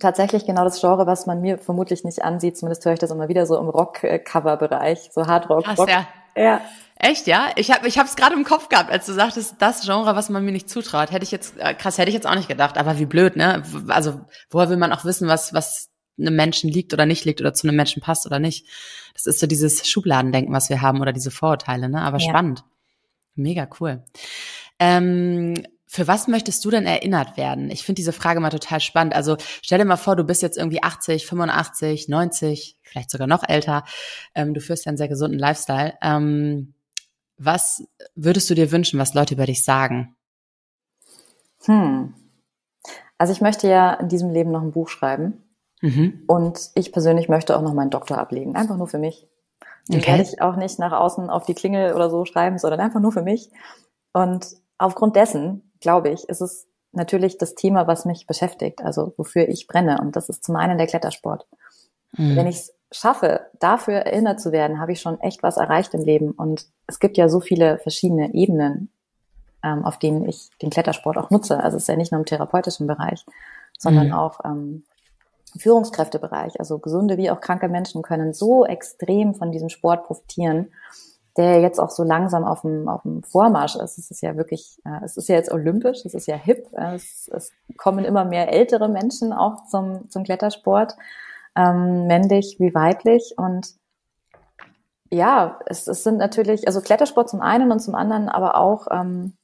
Tatsächlich 0.00 0.46
genau 0.46 0.64
das 0.64 0.80
Genre, 0.80 1.06
was 1.06 1.26
man 1.26 1.42
mir 1.42 1.58
vermutlich 1.58 2.02
nicht 2.02 2.24
ansieht. 2.24 2.56
Zumindest 2.56 2.84
höre 2.84 2.94
ich 2.94 2.98
das 2.98 3.10
immer 3.10 3.28
wieder 3.28 3.44
so 3.44 3.58
im 3.58 3.68
Rock-Cover-Bereich, 3.68 5.10
so 5.12 5.26
Hardrock. 5.26 5.64
Krass, 5.64 5.78
Rock. 5.78 5.90
Ja. 5.90 6.06
ja. 6.34 6.60
Echt, 6.96 7.26
ja? 7.26 7.50
Ich 7.56 7.70
habe 7.70 7.86
ich 7.86 7.96
es 7.98 8.16
gerade 8.16 8.34
im 8.34 8.44
Kopf 8.44 8.68
gehabt, 8.68 8.90
als 8.90 9.04
du 9.04 9.12
sagtest, 9.12 9.56
das 9.58 9.82
Genre, 9.82 10.16
was 10.16 10.30
man 10.30 10.44
mir 10.44 10.52
nicht 10.52 10.70
zutraut. 10.70 11.10
Hätte 11.10 11.24
ich 11.24 11.30
jetzt, 11.30 11.58
äh, 11.58 11.74
krass, 11.74 11.98
hätte 11.98 12.08
ich 12.08 12.14
jetzt 12.14 12.26
auch 12.26 12.34
nicht 12.34 12.48
gedacht. 12.48 12.78
Aber 12.78 12.98
wie 12.98 13.06
blöd, 13.06 13.36
ne? 13.36 13.62
Also, 13.88 14.20
woher 14.50 14.70
will 14.70 14.78
man 14.78 14.92
auch 14.92 15.04
wissen, 15.04 15.28
was, 15.28 15.52
was 15.52 15.91
einem 16.18 16.36
Menschen 16.36 16.70
liegt 16.70 16.92
oder 16.92 17.06
nicht 17.06 17.24
liegt 17.24 17.40
oder 17.40 17.54
zu 17.54 17.66
einem 17.66 17.76
Menschen 17.76 18.02
passt 18.02 18.26
oder 18.26 18.38
nicht. 18.38 18.66
Das 19.14 19.26
ist 19.26 19.40
so 19.40 19.46
dieses 19.46 19.88
Schubladendenken, 19.88 20.54
was 20.54 20.70
wir 20.70 20.80
haben 20.80 21.00
oder 21.00 21.12
diese 21.12 21.30
Vorurteile, 21.30 21.88
ne? 21.88 22.02
Aber 22.02 22.18
ja. 22.18 22.28
spannend. 22.28 22.64
Mega 23.34 23.68
cool. 23.80 24.04
Ähm, 24.78 25.54
für 25.86 26.08
was 26.08 26.26
möchtest 26.26 26.64
du 26.64 26.70
denn 26.70 26.86
erinnert 26.86 27.36
werden? 27.36 27.70
Ich 27.70 27.84
finde 27.84 28.00
diese 28.00 28.14
Frage 28.14 28.40
mal 28.40 28.48
total 28.48 28.80
spannend. 28.80 29.14
Also 29.14 29.36
stell 29.60 29.78
dir 29.78 29.84
mal 29.84 29.96
vor, 29.96 30.16
du 30.16 30.24
bist 30.24 30.40
jetzt 30.40 30.56
irgendwie 30.56 30.82
80, 30.82 31.26
85, 31.26 32.08
90, 32.08 32.78
vielleicht 32.82 33.10
sogar 33.10 33.26
noch 33.26 33.46
älter. 33.46 33.84
Ähm, 34.34 34.54
du 34.54 34.60
führst 34.60 34.86
ja 34.86 34.90
einen 34.90 34.96
sehr 34.96 35.08
gesunden 35.08 35.38
Lifestyle. 35.38 35.94
Ähm, 36.00 36.72
was 37.36 37.86
würdest 38.14 38.48
du 38.48 38.54
dir 38.54 38.72
wünschen, 38.72 38.98
was 38.98 39.14
Leute 39.14 39.34
über 39.34 39.44
dich 39.44 39.64
sagen? 39.64 40.16
Hm. 41.64 42.14
Also 43.18 43.32
ich 43.32 43.40
möchte 43.40 43.68
ja 43.68 43.92
in 43.94 44.08
diesem 44.08 44.30
Leben 44.30 44.50
noch 44.50 44.62
ein 44.62 44.72
Buch 44.72 44.88
schreiben. 44.88 45.42
Mhm. 45.82 46.22
Und 46.26 46.70
ich 46.74 46.92
persönlich 46.92 47.28
möchte 47.28 47.56
auch 47.56 47.62
noch 47.62 47.74
meinen 47.74 47.90
Doktor 47.90 48.18
ablegen. 48.18 48.56
Einfach 48.56 48.76
nur 48.76 48.86
für 48.86 48.98
mich. 48.98 49.28
Den 49.88 50.00
okay. 50.00 50.12
werde 50.12 50.22
ich 50.22 50.40
auch 50.40 50.56
nicht 50.56 50.78
nach 50.78 50.92
außen 50.92 51.28
auf 51.28 51.44
die 51.44 51.54
Klingel 51.54 51.92
oder 51.92 52.08
so 52.08 52.24
schreiben, 52.24 52.58
sondern 52.58 52.80
einfach 52.80 53.00
nur 53.00 53.12
für 53.12 53.22
mich. 53.22 53.50
Und 54.12 54.46
aufgrund 54.78 55.16
dessen, 55.16 55.72
glaube 55.80 56.10
ich, 56.10 56.28
ist 56.28 56.40
es 56.40 56.68
natürlich 56.92 57.36
das 57.36 57.54
Thema, 57.54 57.86
was 57.86 58.04
mich 58.04 58.26
beschäftigt, 58.26 58.82
also 58.82 59.12
wofür 59.16 59.48
ich 59.48 59.66
brenne. 59.66 59.98
Und 60.00 60.14
das 60.14 60.28
ist 60.28 60.44
zum 60.44 60.56
einen 60.56 60.78
der 60.78 60.86
Klettersport. 60.86 61.46
Mhm. 62.16 62.36
Wenn 62.36 62.46
ich 62.46 62.56
es 62.56 62.74
schaffe, 62.92 63.46
dafür 63.58 63.94
erinnert 63.94 64.40
zu 64.40 64.52
werden, 64.52 64.78
habe 64.78 64.92
ich 64.92 65.00
schon 65.00 65.20
echt 65.20 65.42
was 65.42 65.56
erreicht 65.56 65.94
im 65.94 66.04
Leben. 66.04 66.30
Und 66.30 66.66
es 66.86 67.00
gibt 67.00 67.16
ja 67.16 67.28
so 67.28 67.40
viele 67.40 67.78
verschiedene 67.78 68.34
Ebenen, 68.34 68.90
ähm, 69.64 69.84
auf 69.84 69.98
denen 69.98 70.28
ich 70.28 70.50
den 70.60 70.70
Klettersport 70.70 71.16
auch 71.16 71.30
nutze. 71.30 71.58
Also 71.58 71.76
es 71.76 71.84
ist 71.84 71.88
ja 71.88 71.96
nicht 71.96 72.12
nur 72.12 72.20
im 72.20 72.26
therapeutischen 72.26 72.86
Bereich, 72.86 73.24
sondern 73.78 74.08
mhm. 74.08 74.12
auch 74.12 74.40
ähm, 74.44 74.84
Führungskräftebereich, 75.58 76.58
also 76.58 76.78
gesunde 76.78 77.16
wie 77.16 77.30
auch 77.30 77.40
kranke 77.40 77.68
Menschen 77.68 78.02
können 78.02 78.32
so 78.32 78.64
extrem 78.64 79.34
von 79.34 79.52
diesem 79.52 79.68
Sport 79.68 80.04
profitieren, 80.04 80.72
der 81.36 81.60
jetzt 81.60 81.78
auch 81.78 81.90
so 81.90 82.02
langsam 82.02 82.44
auf 82.44 82.62
dem, 82.62 82.88
auf 82.88 83.02
dem 83.02 83.22
Vormarsch 83.22 83.76
ist. 83.76 83.98
Es 83.98 84.10
ist 84.10 84.20
ja 84.22 84.36
wirklich, 84.36 84.78
äh, 84.84 85.04
es 85.04 85.16
ist 85.16 85.28
ja 85.28 85.36
jetzt 85.36 85.52
olympisch, 85.52 86.04
es 86.04 86.14
ist 86.14 86.26
ja 86.26 86.36
hip, 86.36 86.66
äh, 86.72 86.94
es, 86.94 87.30
es 87.32 87.52
kommen 87.76 88.04
immer 88.04 88.24
mehr 88.24 88.52
ältere 88.52 88.88
Menschen 88.88 89.32
auch 89.32 89.66
zum, 89.66 90.10
zum 90.10 90.24
Klettersport, 90.24 90.96
ähm, 91.56 92.06
männlich 92.06 92.56
wie 92.58 92.74
weiblich. 92.74 93.34
Und 93.36 93.74
ja, 95.10 95.58
es, 95.66 95.86
es 95.86 96.04
sind 96.04 96.18
natürlich, 96.18 96.66
also 96.66 96.80
Klettersport 96.80 97.28
zum 97.28 97.40
einen 97.40 97.72
und 97.72 97.80
zum 97.80 97.94
anderen 97.94 98.28
aber 98.28 98.56
auch 98.56 98.88
ähm, 98.90 99.34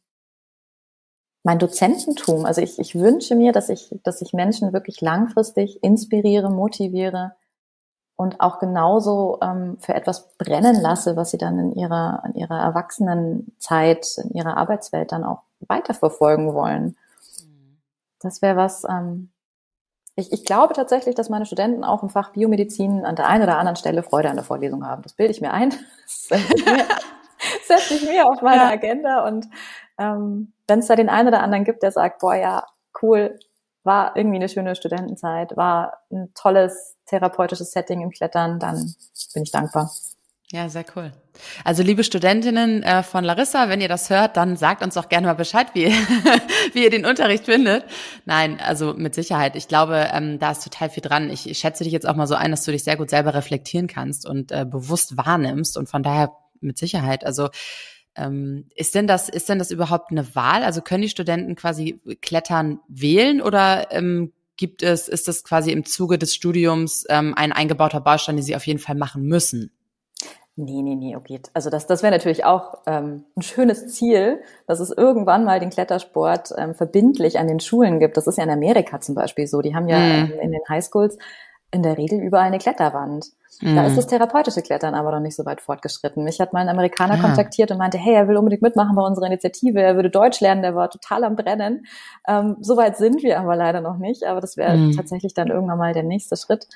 mein 1.49 1.59
Dozententum. 1.59 2.45
Also 2.45 2.61
ich, 2.61 2.79
ich 2.79 2.95
wünsche 2.95 3.35
mir, 3.35 3.53
dass 3.53 3.71
ich, 3.71 3.89
dass 4.03 4.21
ich 4.21 4.35
Menschen 4.35 4.75
wirklich 4.75 5.01
langfristig 5.01 5.83
inspiriere, 5.83 6.51
motiviere 6.51 7.37
und 8.17 8.43
auch 8.43 8.59
genauso 8.59 9.39
ähm, 9.41 9.79
für 9.81 9.95
etwas 9.95 10.29
brennen 10.37 10.79
lasse, 10.79 11.17
was 11.17 11.31
sie 11.31 11.39
dann 11.39 11.59
in 11.59 11.73
ihrer, 11.73 12.23
in 12.27 12.35
ihrer 12.35 12.61
Erwachsenenzeit, 12.61 14.07
in 14.23 14.37
ihrer 14.37 14.59
Arbeitswelt 14.59 15.11
dann 15.11 15.25
auch 15.25 15.41
weiterverfolgen 15.61 16.53
wollen. 16.53 16.99
Das 18.21 18.43
wäre 18.43 18.57
was, 18.57 18.85
ähm, 18.85 19.31
ich, 20.17 20.31
ich 20.33 20.45
glaube 20.45 20.75
tatsächlich, 20.75 21.15
dass 21.15 21.31
meine 21.31 21.47
Studenten 21.47 21.83
auch 21.83 22.03
im 22.03 22.11
Fach 22.11 22.33
Biomedizin 22.33 23.07
an 23.07 23.17
der 23.17 23.27
einen 23.27 23.45
oder 23.45 23.57
anderen 23.57 23.77
Stelle 23.77 24.03
Freude 24.03 24.29
an 24.29 24.37
der 24.37 24.45
Vorlesung 24.45 24.87
haben. 24.87 25.01
Das 25.01 25.15
bilde 25.15 25.33
ich 25.33 25.41
mir 25.41 25.55
ein. 25.55 25.73
Das 27.41 27.69
setze 27.69 27.95
ich 27.95 28.03
mir 28.11 28.27
auf 28.27 28.43
meine. 28.43 28.65
Agenda 28.65 29.25
und 29.25 29.47
ähm, 29.97 30.53
wenn 30.69 30.81
es 30.81 30.87
da 30.87 30.97
den 30.97 31.09
einen 31.09 31.29
oder 31.29 31.43
anderen 31.43 31.65
gibt, 31.65 31.83
der 31.83 31.91
sagt, 31.91 32.21
boah 32.21 32.35
ja, 32.35 32.67
cool, 33.03 33.39
war 33.85 34.17
irgendwie 34.17 34.37
eine 34.37 34.49
schöne 34.49 34.77
Studentenzeit, 34.77 35.57
war 35.57 35.99
ein 36.13 36.33
tolles 36.35 36.97
therapeutisches 37.07 37.73
Setting 37.73 38.03
im 38.03 38.11
Klettern, 38.11 38.61
dann 38.61 38.95
bin 39.35 39.43
ich 39.43 39.51
dankbar. 39.51 39.91
Ja, 40.51 40.71
sehr 40.71 40.85
cool. 40.97 41.13
Also 41.63 41.83
liebe 41.83 42.03
Studentinnen 42.05 42.83
äh, 42.83 43.03
von 43.03 43.23
Larissa, 43.23 43.69
wenn 43.69 43.83
ihr 43.83 43.89
das 43.89 44.09
hört, 44.09 44.39
dann 44.39 44.57
sagt 44.57 44.83
uns 44.83 44.95
doch 44.95 45.11
gerne 45.11 45.27
mal 45.27 45.35
Bescheid, 45.35 45.67
wie, 45.75 45.87
wie 46.73 46.85
ihr 46.85 46.91
den 46.91 47.05
Unterricht 47.05 47.45
findet. 47.45 47.85
Nein, 48.25 48.59
also 48.59 48.95
mit 48.95 49.15
Sicherheit. 49.15 49.57
Ich 49.57 49.69
glaube, 49.69 50.09
ähm, 50.11 50.39
da 50.39 50.53
ist 50.53 50.65
total 50.65 50.89
viel 50.89 51.03
dran. 51.03 51.29
Ich, 51.29 51.43
schätze 51.59 51.85
dich 51.85 51.93
jetzt 51.93 52.09
auch 52.09 52.17
mal 52.17 52.27
so 52.27 52.35
ein, 52.35 52.51
dass 52.51 52.65
du 52.65 52.73
dich 52.73 52.83
sehr 52.83 52.97
gut 52.97 53.11
selber 53.11 53.35
reflektieren 53.35 53.89
kannst 53.89 54.27
und 54.27 54.51
äh, 54.51 54.65
bewusst 54.65 55.19
wahrnimmst 55.19 55.77
und 55.77 55.91
von 55.91 56.03
daher 56.03 56.33
mit 56.61 56.79
Sicherheit. 56.79 57.27
Also 57.27 57.51
ähm, 58.19 58.67
ist 58.75 58.95
denn 58.95 59.07
das, 59.07 59.29
ist 59.29 59.49
denn 59.49 59.59
das 59.59 59.71
überhaupt 59.71 60.11
eine 60.11 60.35
Wahl? 60.35 60.63
Also 60.65 60.83
können 60.83 61.03
die 61.03 61.09
Studenten 61.09 61.55
quasi 61.55 62.01
Klettern 62.21 62.81
wählen 62.89 63.41
oder 63.41 63.93
ähm, 63.93 64.33
gibt 64.57 64.83
es, 64.83 65.09
ist 65.09 65.29
das 65.29 65.45
quasi 65.45 65.71
im 65.71 65.85
Zuge 65.85 66.19
des 66.19 66.35
Studiums 66.35 67.07
ähm, 67.09 67.35
ein 67.37 67.53
eingebauter 67.53 68.01
Baustein, 68.01 68.37
den 68.37 68.45
sie 68.45 68.57
auf 68.57 68.67
jeden 68.67 68.81
Fall 68.81 68.97
machen 68.97 69.23
müssen? 69.23 69.71
Nee, 70.61 70.83
nee, 70.83 70.97
nee, 70.97 71.15
okay. 71.15 71.41
Also 71.55 71.71
das, 71.71 71.87
das 71.87 72.03
wäre 72.03 72.13
natürlich 72.13 72.45
auch 72.45 72.79
ähm, 72.87 73.25
ein 73.37 73.43
schönes 73.43 73.95
Ziel, 73.95 74.43
dass 74.67 74.81
es 74.81 74.91
irgendwann 74.91 75.45
mal 75.45 75.61
den 75.61 75.71
Klettersport 75.71 76.51
ähm, 76.59 76.75
verbindlich 76.75 77.39
an 77.39 77.47
den 77.47 77.61
Schulen 77.61 78.01
gibt. 78.01 78.17
Das 78.17 78.27
ist 78.27 78.39
ja 78.39 78.45
in 78.45 78.51
Amerika 78.51 79.01
zum 79.01 79.15
Beispiel 79.15 79.47
so. 79.47 79.63
Die 79.63 79.77
haben 79.77 79.89
ja 79.89 79.99
mhm. 79.99 80.33
in, 80.33 80.39
in 80.41 80.51
den 80.51 80.61
Highschools 80.69 81.17
in 81.71 81.83
der 81.83 81.99
Regel 81.99 82.21
überall 82.21 82.47
eine 82.47 82.59
Kletterwand. 82.59 83.27
Mhm. 83.61 83.77
Da 83.77 83.87
ist 83.87 83.97
das 83.97 84.07
therapeutische 84.07 84.63
Klettern 84.63 84.95
aber 84.95 85.11
noch 85.13 85.21
nicht 85.21 85.37
so 85.37 85.45
weit 85.45 85.61
fortgeschritten. 85.61 86.25
Mich 86.25 86.41
hat 86.41 86.53
mal 86.53 86.61
ein 86.61 86.69
Amerikaner 86.69 87.17
ja. 87.17 87.23
kontaktiert 87.23 87.71
und 87.71 87.79
meinte, 87.79 87.99
hey, 87.99 88.15
er 88.15 88.29
will 88.29 88.37
unbedingt 88.37 88.63
mitmachen 88.63 88.97
bei 88.97 89.03
unserer 89.03 89.27
Initiative, 89.27 89.81
er 89.81 89.97
würde 89.97 90.11
Deutsch 90.11 90.41
lernen, 90.41 90.63
der 90.63 90.75
war 90.75 90.91
total 90.91 91.25
am 91.25 91.37
Brennen. 91.37 91.85
Ähm, 92.27 92.57
so 92.61 92.77
weit 92.77 92.97
sind 92.97 93.23
wir 93.23 93.39
aber 93.39 93.57
leider 93.57 93.81
noch 93.81 93.99
nicht, 93.99 94.25
aber 94.25 94.41
das 94.41 94.57
wäre 94.57 94.77
mhm. 94.77 94.93
tatsächlich 94.97 95.35
dann 95.35 95.49
irgendwann 95.49 95.79
mal 95.79 95.93
der 95.93 96.05
nächste 96.05 96.37
Schritt. 96.37 96.69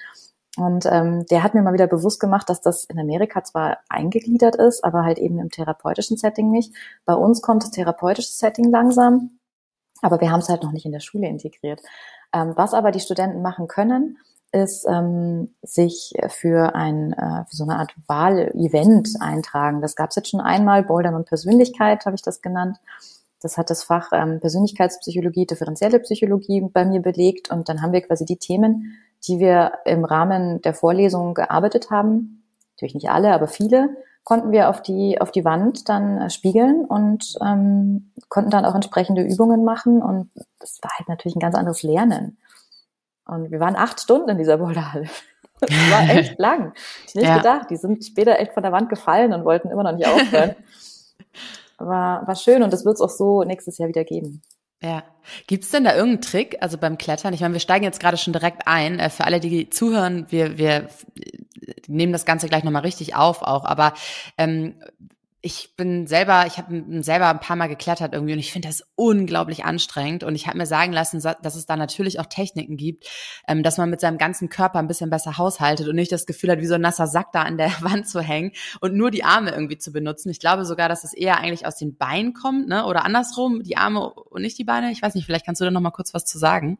Und 0.59 0.85
ähm, 0.85 1.25
der 1.31 1.43
hat 1.43 1.55
mir 1.55 1.63
mal 1.63 1.73
wieder 1.73 1.87
bewusst 1.87 2.21
gemacht, 2.21 2.51
dass 2.51 2.61
das 2.61 2.85
in 2.85 2.99
Amerika 2.99 3.43
zwar 3.43 3.79
eingegliedert 3.89 4.57
ist, 4.57 4.85
aber 4.85 5.03
halt 5.05 5.19
eben 5.19 5.39
im 5.39 5.49
therapeutischen 5.49 6.19
Setting 6.19 6.51
nicht. 6.51 6.75
Bei 7.07 7.15
uns 7.15 7.41
kommt 7.41 7.63
das 7.63 7.71
therapeutische 7.71 8.33
Setting 8.33 8.71
langsam, 8.71 9.39
aber 10.03 10.21
wir 10.21 10.31
haben 10.31 10.41
es 10.41 10.51
halt 10.51 10.63
noch 10.63 10.73
nicht 10.73 10.85
in 10.85 10.93
der 10.93 11.01
Schule 11.01 11.27
integriert. 11.27 11.81
Ähm, 12.35 12.53
was 12.55 12.75
aber 12.75 12.91
die 12.91 13.01
Studenten 13.01 13.41
machen 13.41 13.67
können, 13.67 14.19
ist 14.53 14.87
ähm, 14.87 15.55
sich 15.63 16.13
für 16.29 16.75
ein 16.75 17.13
äh, 17.15 17.45
für 17.49 17.57
so 17.57 17.65
eine 17.65 17.79
Art 17.79 17.95
Wahlevent 18.07 19.09
eintragen. 19.21 19.81
Das 19.81 19.97
gab 19.97 20.11
es 20.11 20.17
jetzt 20.17 20.31
schon 20.31 20.41
einmal, 20.41 20.83
Bouldern 20.83 21.15
und 21.15 21.27
Persönlichkeit 21.27 22.05
habe 22.05 22.17
ich 22.17 22.23
das 22.23 22.43
genannt. 22.43 22.79
Das 23.41 23.59
hat 23.59 23.71
das 23.71 23.83
Fach 23.83 24.11
ähm, 24.13 24.41
Persönlichkeitspsychologie, 24.41 25.47
differenzielle 25.47 25.99
Psychologie 26.01 26.61
bei 26.73 26.85
mir 26.85 27.01
belegt 27.01 27.51
und 27.51 27.69
dann 27.69 27.83
haben 27.83 27.93
wir 27.93 28.03
quasi 28.03 28.25
die 28.25 28.37
Themen, 28.37 28.99
die 29.27 29.39
wir 29.39 29.73
im 29.85 30.05
Rahmen 30.05 30.61
der 30.63 30.75
Vorlesung 30.75 31.35
gearbeitet 31.35 31.91
haben, 31.91 32.45
natürlich 32.77 32.95
nicht 32.95 33.11
alle, 33.11 33.33
aber 33.33 33.49
viele, 33.49 33.97
konnten 34.25 34.53
wir 34.53 34.69
auf 34.69 34.83
die, 34.83 35.21
auf 35.21 35.33
die 35.33 35.45
Wand 35.45 35.89
dann 35.89 36.21
äh, 36.21 36.31
spiegeln 36.31 36.85
und 36.85 37.37
ähm, 37.45 38.13
konnten 38.29 38.51
dann 38.51 38.65
auch 38.65 38.75
entsprechende 38.75 39.23
Übungen 39.23 39.65
machen. 39.65 40.01
Und 40.01 40.31
das 40.61 40.79
war 40.83 40.93
halt 40.97 41.09
natürlich 41.09 41.37
ein 41.37 41.41
ganz 41.41 41.57
anderes 41.57 41.83
Lernen. 41.83 42.39
Und 43.27 43.51
wir 43.51 43.61
waren 43.61 43.77
acht 43.77 44.01
Stunden 44.01 44.29
in 44.31 44.39
dieser 44.39 44.59
Boulderhalle. 44.59 45.09
Das 45.65 45.71
war 45.93 46.17
echt 46.17 46.37
lang. 46.41 46.73
Ich 47.07 47.15
nicht 47.15 47.25
ja. 47.25 47.37
gedacht. 47.37 47.71
Die 47.71 47.77
sind 47.77 48.05
später 48.05 48.37
echt 48.41 48.53
von 48.53 48.65
der 48.65 48.73
Wand 48.73 48.89
gefallen 48.89 49.33
und 49.33 49.45
wollten 49.45 49.71
immer 49.71 49.85
noch 49.85 49.93
nicht 49.93 50.09
aufhören. 50.09 50.57
war, 51.79 52.27
war 52.27 52.35
schön 52.35 52.65
und 52.65 52.73
das 52.73 52.85
wird 52.85 52.97
es 52.97 53.01
auch 53.01 53.09
so 53.09 53.45
nächstes 53.45 53.79
Jahr 53.79 53.89
wieder 53.89 54.03
geben. 54.03 54.43
Ja. 54.83 55.05
Gibt's 55.47 55.71
denn 55.71 55.85
da 55.85 55.95
irgendeinen 55.95 56.23
Trick, 56.23 56.57
also 56.61 56.79
beim 56.79 56.99
Klettern? 56.99 57.33
Ich 57.33 57.41
meine, 57.41 57.55
wir 57.55 57.61
steigen 57.61 57.85
jetzt 57.85 58.01
gerade 58.01 58.17
schon 58.17 58.33
direkt 58.33 58.67
ein. 58.67 58.99
Äh, 58.99 59.09
für 59.09 59.25
alle, 59.25 59.39
die 59.39 59.71
zuhören, 59.71 60.27
wir, 60.31 60.59
wir 60.59 60.89
nehmen 61.87 62.13
das 62.13 62.25
Ganze 62.25 62.49
gleich 62.49 62.65
nochmal 62.65 62.83
richtig 62.83 63.15
auf 63.15 63.43
auch. 63.43 63.65
Aber 63.65 63.95
ähm, 64.39 64.75
ich 65.45 65.75
bin 65.77 66.07
selber, 66.07 66.47
ich 66.47 66.57
habe 66.57 67.03
selber 67.03 67.29
ein 67.29 67.41
paar 67.41 67.57
Mal 67.57 67.67
geklettert 67.67 68.15
irgendwie 68.15 68.33
und 68.33 68.39
ich 68.39 68.53
finde 68.53 68.69
das 68.69 68.85
unglaublich 68.95 69.65
anstrengend 69.65 70.23
und 70.23 70.37
ich 70.37 70.47
habe 70.47 70.57
mir 70.57 70.67
sagen 70.67 70.93
lassen, 70.93 71.21
dass 71.21 71.57
es 71.57 71.67
da 71.67 71.77
natürlich 71.77 72.21
auch 72.21 72.27
Techniken 72.27 72.77
gibt, 72.77 73.09
ähm, 73.49 73.65
dass 73.65 73.77
man 73.77 73.91
mit 73.91 74.01
seinem 74.01 74.19
ganzen 74.19 74.49
Körper 74.49 74.79
ein 74.79 74.87
bisschen 74.87 75.11
besser 75.11 75.39
haushaltet 75.39 75.89
und 75.89 75.97
nicht 75.97 76.13
das 76.13 76.27
Gefühl 76.27 76.51
hat, 76.51 76.61
wie 76.61 76.67
so 76.67 76.75
ein 76.75 76.81
nasser 76.81 77.09
Sack 77.09 77.33
da 77.33 77.43
an 77.43 77.59
der 77.59 77.71
Wand 77.81 78.09
zu 78.09 78.21
hängen 78.21 78.53
und 78.81 78.95
nur 78.95 79.11
die 79.11 79.25
Arme 79.25 79.51
irgendwie 79.51 79.79
zu 79.79 79.93
benutzen. 79.93 80.31
Ich 80.31 80.39
glaube 80.39 80.65
sogar, 80.65 80.89
dass 80.89 81.03
es 81.03 81.13
eher 81.13 81.39
eigentlich 81.39 81.67
aus 81.67 81.77
den 81.77 81.97
Beinen 81.97 82.35
kommt, 82.35 82.69
ne? 82.69 82.87
Oder 82.87 83.05
andersrum, 83.05 83.65
die 83.65 83.77
Arme 83.77 84.13
und 84.13 84.43
nicht 84.43 84.59
die 84.59 84.65
Beine. 84.65 84.93
Ich 84.93 85.03
weiß 85.03 85.17
nicht, 85.17 85.27
vielleicht 85.27 85.45
kannst 85.45 85.61
du 85.61 85.65
da 85.65 85.73
noch 85.73 85.81
mal 85.81 85.91
kurz 85.91 86.15
was 86.15 86.25
zu 86.25 86.39
sagen. 86.39 86.79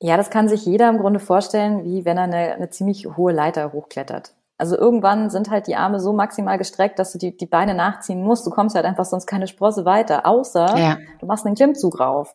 Ja, 0.00 0.16
das 0.16 0.30
kann 0.30 0.48
sich 0.48 0.66
jeder 0.66 0.88
im 0.88 0.98
Grunde 0.98 1.20
vorstellen, 1.20 1.84
wie 1.84 2.04
wenn 2.04 2.16
er 2.16 2.24
eine, 2.24 2.54
eine 2.54 2.70
ziemlich 2.70 3.06
hohe 3.16 3.32
Leiter 3.32 3.72
hochklettert. 3.72 4.34
Also 4.56 4.76
irgendwann 4.78 5.30
sind 5.30 5.50
halt 5.50 5.66
die 5.66 5.76
Arme 5.76 5.98
so 5.98 6.12
maximal 6.12 6.58
gestreckt, 6.58 6.98
dass 6.98 7.12
du 7.12 7.18
die, 7.18 7.36
die 7.36 7.46
Beine 7.46 7.74
nachziehen 7.74 8.22
musst. 8.22 8.46
Du 8.46 8.50
kommst 8.50 8.76
halt 8.76 8.86
einfach 8.86 9.04
sonst 9.04 9.26
keine 9.26 9.48
Sprosse 9.48 9.84
weiter, 9.84 10.26
außer 10.26 10.78
ja. 10.78 10.98
du 11.18 11.26
machst 11.26 11.44
einen 11.44 11.56
Klimmzug 11.56 11.98
rauf. 11.98 12.34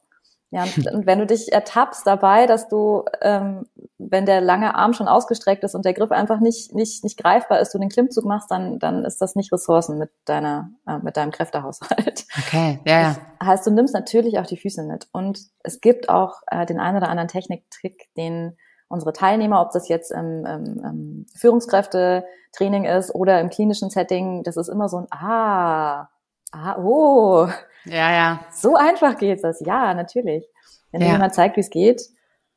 Ja, 0.51 0.63
und 0.93 1.05
wenn 1.05 1.19
du 1.19 1.27
dich 1.27 1.53
ertappst 1.53 2.07
dabei, 2.07 2.47
dass 2.47 2.67
du, 2.69 3.03
ähm, 3.21 3.67
wenn 3.99 4.25
der 4.25 4.41
lange 4.41 4.73
Arm 4.73 4.93
schon 4.93 5.07
ausgestreckt 5.07 5.63
ist 5.63 5.75
und 5.75 5.85
der 5.85 5.93
Griff 5.93 6.11
einfach 6.11 6.39
nicht, 6.39 6.73
nicht, 6.73 7.03
nicht 7.03 7.17
greifbar 7.17 7.59
ist, 7.59 7.71
du 7.71 7.77
den 7.77 7.89
Klimmzug 7.89 8.25
machst, 8.25 8.49
dann, 8.49 8.79
dann 8.79 9.05
ist 9.05 9.21
das 9.21 9.35
nicht 9.35 9.53
Ressourcen 9.53 9.99
mit 9.99 10.09
deiner, 10.25 10.71
äh, 10.87 10.97
mit 11.03 11.17
deinem 11.17 11.31
Kräftehaushalt. 11.31 12.25
Okay, 12.47 12.79
ja, 12.85 13.01
ja. 13.01 13.15
Das 13.39 13.47
heißt, 13.47 13.67
du 13.67 13.71
nimmst 13.71 13.93
natürlich 13.93 14.39
auch 14.39 14.47
die 14.47 14.57
Füße 14.57 14.83
mit. 14.83 15.07
Und 15.11 15.39
es 15.59 15.81
gibt 15.81 16.09
auch 16.09 16.41
äh, 16.47 16.65
den 16.65 16.79
einen 16.79 16.97
oder 16.97 17.09
anderen 17.09 17.27
Techniktrick, 17.27 18.09
den 18.17 18.57
unsere 18.89 19.13
Teilnehmer, 19.13 19.61
ob 19.61 19.71
das 19.71 19.87
jetzt 19.87 20.11
im, 20.11 20.45
im, 20.45 20.83
im 20.83 21.25
Führungskräftetraining 21.35 22.85
ist 22.85 23.13
oder 23.15 23.39
im 23.39 23.49
klinischen 23.49 23.89
Setting, 23.89 24.43
das 24.43 24.57
ist 24.57 24.67
immer 24.67 24.89
so 24.89 24.97
ein 24.97 25.07
Ah, 25.11 26.09
ah, 26.51 26.77
oh. 26.77 27.47
Ja, 27.85 28.11
ja. 28.11 28.39
So 28.51 28.75
einfach 28.75 29.17
geht 29.17 29.43
das. 29.43 29.61
Ja, 29.61 29.93
natürlich. 29.93 30.45
Wenn 30.91 31.01
ja. 31.01 31.13
jemand 31.13 31.33
zeigt, 31.33 31.55
wie 31.55 31.61
es 31.61 31.69
geht, 31.69 32.01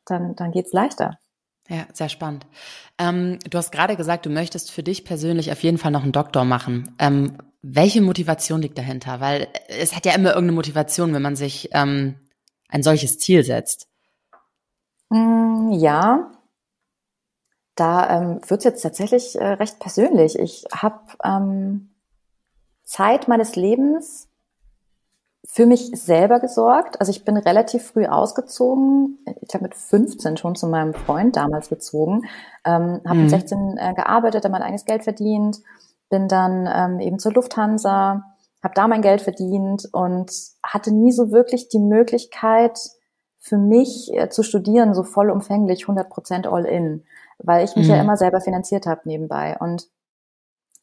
dann, 0.06 0.34
dann 0.34 0.50
geht's 0.50 0.72
leichter. 0.72 1.18
Ja, 1.68 1.86
sehr 1.92 2.08
spannend. 2.08 2.46
Ähm, 2.98 3.38
du 3.48 3.56
hast 3.56 3.70
gerade 3.70 3.96
gesagt, 3.96 4.26
du 4.26 4.30
möchtest 4.30 4.72
für 4.72 4.82
dich 4.82 5.04
persönlich 5.04 5.52
auf 5.52 5.62
jeden 5.62 5.78
Fall 5.78 5.92
noch 5.92 6.02
einen 6.02 6.12
Doktor 6.12 6.44
machen. 6.44 6.94
Ähm, 6.98 7.38
welche 7.62 8.02
Motivation 8.02 8.60
liegt 8.60 8.76
dahinter? 8.78 9.20
Weil 9.20 9.46
es 9.68 9.94
hat 9.94 10.04
ja 10.04 10.14
immer 10.14 10.30
irgendeine 10.30 10.56
Motivation, 10.56 11.14
wenn 11.14 11.22
man 11.22 11.36
sich 11.36 11.68
ähm, 11.72 12.16
ein 12.68 12.82
solches 12.82 13.18
Ziel 13.18 13.44
setzt. 13.44 13.88
Mm, 15.12 15.72
ja, 15.72 16.30
da 17.74 18.08
ähm, 18.10 18.40
wird 18.46 18.64
jetzt 18.64 18.80
tatsächlich 18.80 19.38
äh, 19.38 19.44
recht 19.44 19.78
persönlich. 19.78 20.38
Ich 20.38 20.64
habe 20.74 21.00
ähm, 21.22 21.90
Zeit 22.82 23.28
meines 23.28 23.54
Lebens 23.54 24.28
für 25.44 25.66
mich 25.66 25.90
selber 25.92 26.40
gesorgt. 26.40 26.98
Also 26.98 27.10
ich 27.10 27.26
bin 27.26 27.36
relativ 27.36 27.88
früh 27.88 28.06
ausgezogen. 28.06 29.18
Ich 29.42 29.52
habe 29.52 29.64
mit 29.64 29.74
15 29.74 30.38
schon 30.38 30.54
zu 30.54 30.66
meinem 30.66 30.94
Freund 30.94 31.36
damals 31.36 31.68
gezogen, 31.68 32.22
ähm, 32.64 33.02
habe 33.04 33.16
mhm. 33.16 33.22
mit 33.22 33.30
16 33.30 33.76
äh, 33.76 33.92
gearbeitet, 33.92 34.44
habe 34.44 34.52
mein 34.52 34.62
eigenes 34.62 34.86
Geld 34.86 35.04
verdient, 35.04 35.60
bin 36.08 36.26
dann 36.26 36.66
ähm, 36.72 37.00
eben 37.00 37.18
zur 37.18 37.34
Lufthansa, 37.34 38.24
habe 38.62 38.74
da 38.74 38.88
mein 38.88 39.02
Geld 39.02 39.20
verdient 39.20 39.90
und 39.92 40.32
hatte 40.62 40.90
nie 40.90 41.12
so 41.12 41.32
wirklich 41.32 41.68
die 41.68 41.80
Möglichkeit, 41.80 42.78
für 43.42 43.58
mich 43.58 44.08
äh, 44.14 44.28
zu 44.30 44.44
studieren, 44.44 44.94
so 44.94 45.02
vollumfänglich 45.02 45.82
100 45.82 46.08
Prozent 46.08 46.46
all 46.46 46.64
in, 46.64 47.04
weil 47.38 47.64
ich 47.64 47.74
mich 47.74 47.88
mhm. 47.88 47.94
ja 47.94 48.00
immer 48.00 48.16
selber 48.16 48.40
finanziert 48.40 48.86
habe 48.86 49.00
nebenbei. 49.04 49.56
Und 49.58 49.88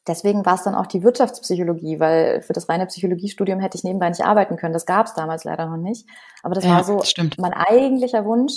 deswegen 0.06 0.44
war 0.44 0.56
es 0.56 0.64
dann 0.64 0.74
auch 0.74 0.86
die 0.86 1.02
Wirtschaftspsychologie, 1.02 2.00
weil 2.00 2.42
für 2.42 2.52
das 2.52 2.68
reine 2.68 2.84
Psychologiestudium 2.84 3.60
hätte 3.60 3.78
ich 3.78 3.84
nebenbei 3.84 4.10
nicht 4.10 4.24
arbeiten 4.24 4.56
können. 4.56 4.74
Das 4.74 4.84
gab 4.84 5.06
es 5.06 5.14
damals 5.14 5.44
leider 5.44 5.66
noch 5.66 5.78
nicht. 5.78 6.06
Aber 6.42 6.54
das 6.54 6.64
ja, 6.64 6.72
war 6.72 6.84
so 6.84 7.02
stimmt. 7.02 7.38
mein 7.38 7.54
eigentlicher 7.54 8.26
Wunsch. 8.26 8.52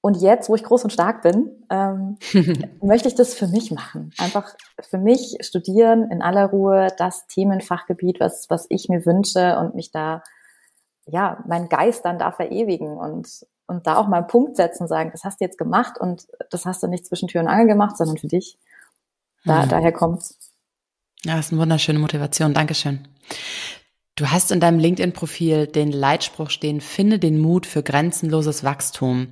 Und 0.00 0.22
jetzt, 0.22 0.48
wo 0.48 0.54
ich 0.54 0.64
groß 0.64 0.84
und 0.84 0.90
stark 0.90 1.20
bin, 1.20 1.50
ähm, 1.70 2.16
möchte 2.82 3.08
ich 3.08 3.14
das 3.14 3.34
für 3.34 3.48
mich 3.48 3.70
machen. 3.70 4.12
Einfach 4.16 4.54
für 4.80 4.98
mich 4.98 5.36
studieren 5.40 6.10
in 6.10 6.22
aller 6.22 6.46
Ruhe 6.46 6.88
das 6.96 7.26
Themenfachgebiet, 7.26 8.18
was, 8.18 8.46
was 8.48 8.66
ich 8.70 8.88
mir 8.88 9.04
wünsche 9.04 9.58
und 9.58 9.74
mich 9.74 9.90
da, 9.90 10.22
ja, 11.06 11.42
mein 11.46 11.68
Geist 11.68 12.04
dann 12.04 12.18
da 12.18 12.32
verewigen 12.32 12.96
und, 12.96 13.46
und 13.66 13.86
da 13.86 13.96
auch 13.96 14.08
mal 14.08 14.18
einen 14.18 14.26
Punkt 14.26 14.56
setzen 14.56 14.84
und 14.84 14.88
sagen, 14.88 15.10
das 15.12 15.24
hast 15.24 15.40
du 15.40 15.44
jetzt 15.44 15.58
gemacht 15.58 15.98
und 15.98 16.26
das 16.50 16.64
hast 16.66 16.82
du 16.82 16.86
nicht 16.86 17.06
zwischen 17.06 17.28
Tür 17.28 17.42
und 17.42 17.48
Angel 17.48 17.68
gemacht, 17.68 17.96
sondern 17.96 18.16
für 18.16 18.28
dich. 18.28 18.58
Da, 19.44 19.62
hm. 19.62 19.68
Daher 19.68 19.92
kommt's. 19.92 20.38
Ja, 21.24 21.36
das 21.36 21.46
ist 21.46 21.52
eine 21.52 21.60
wunderschöne 21.60 21.98
Motivation. 21.98 22.54
Dankeschön. 22.54 23.08
Du 24.16 24.30
hast 24.30 24.52
in 24.52 24.60
deinem 24.60 24.78
LinkedIn-Profil 24.78 25.66
den 25.66 25.90
Leitspruch 25.90 26.50
stehen, 26.50 26.80
finde 26.80 27.18
den 27.18 27.38
Mut 27.40 27.66
für 27.66 27.82
grenzenloses 27.82 28.62
Wachstum. 28.62 29.28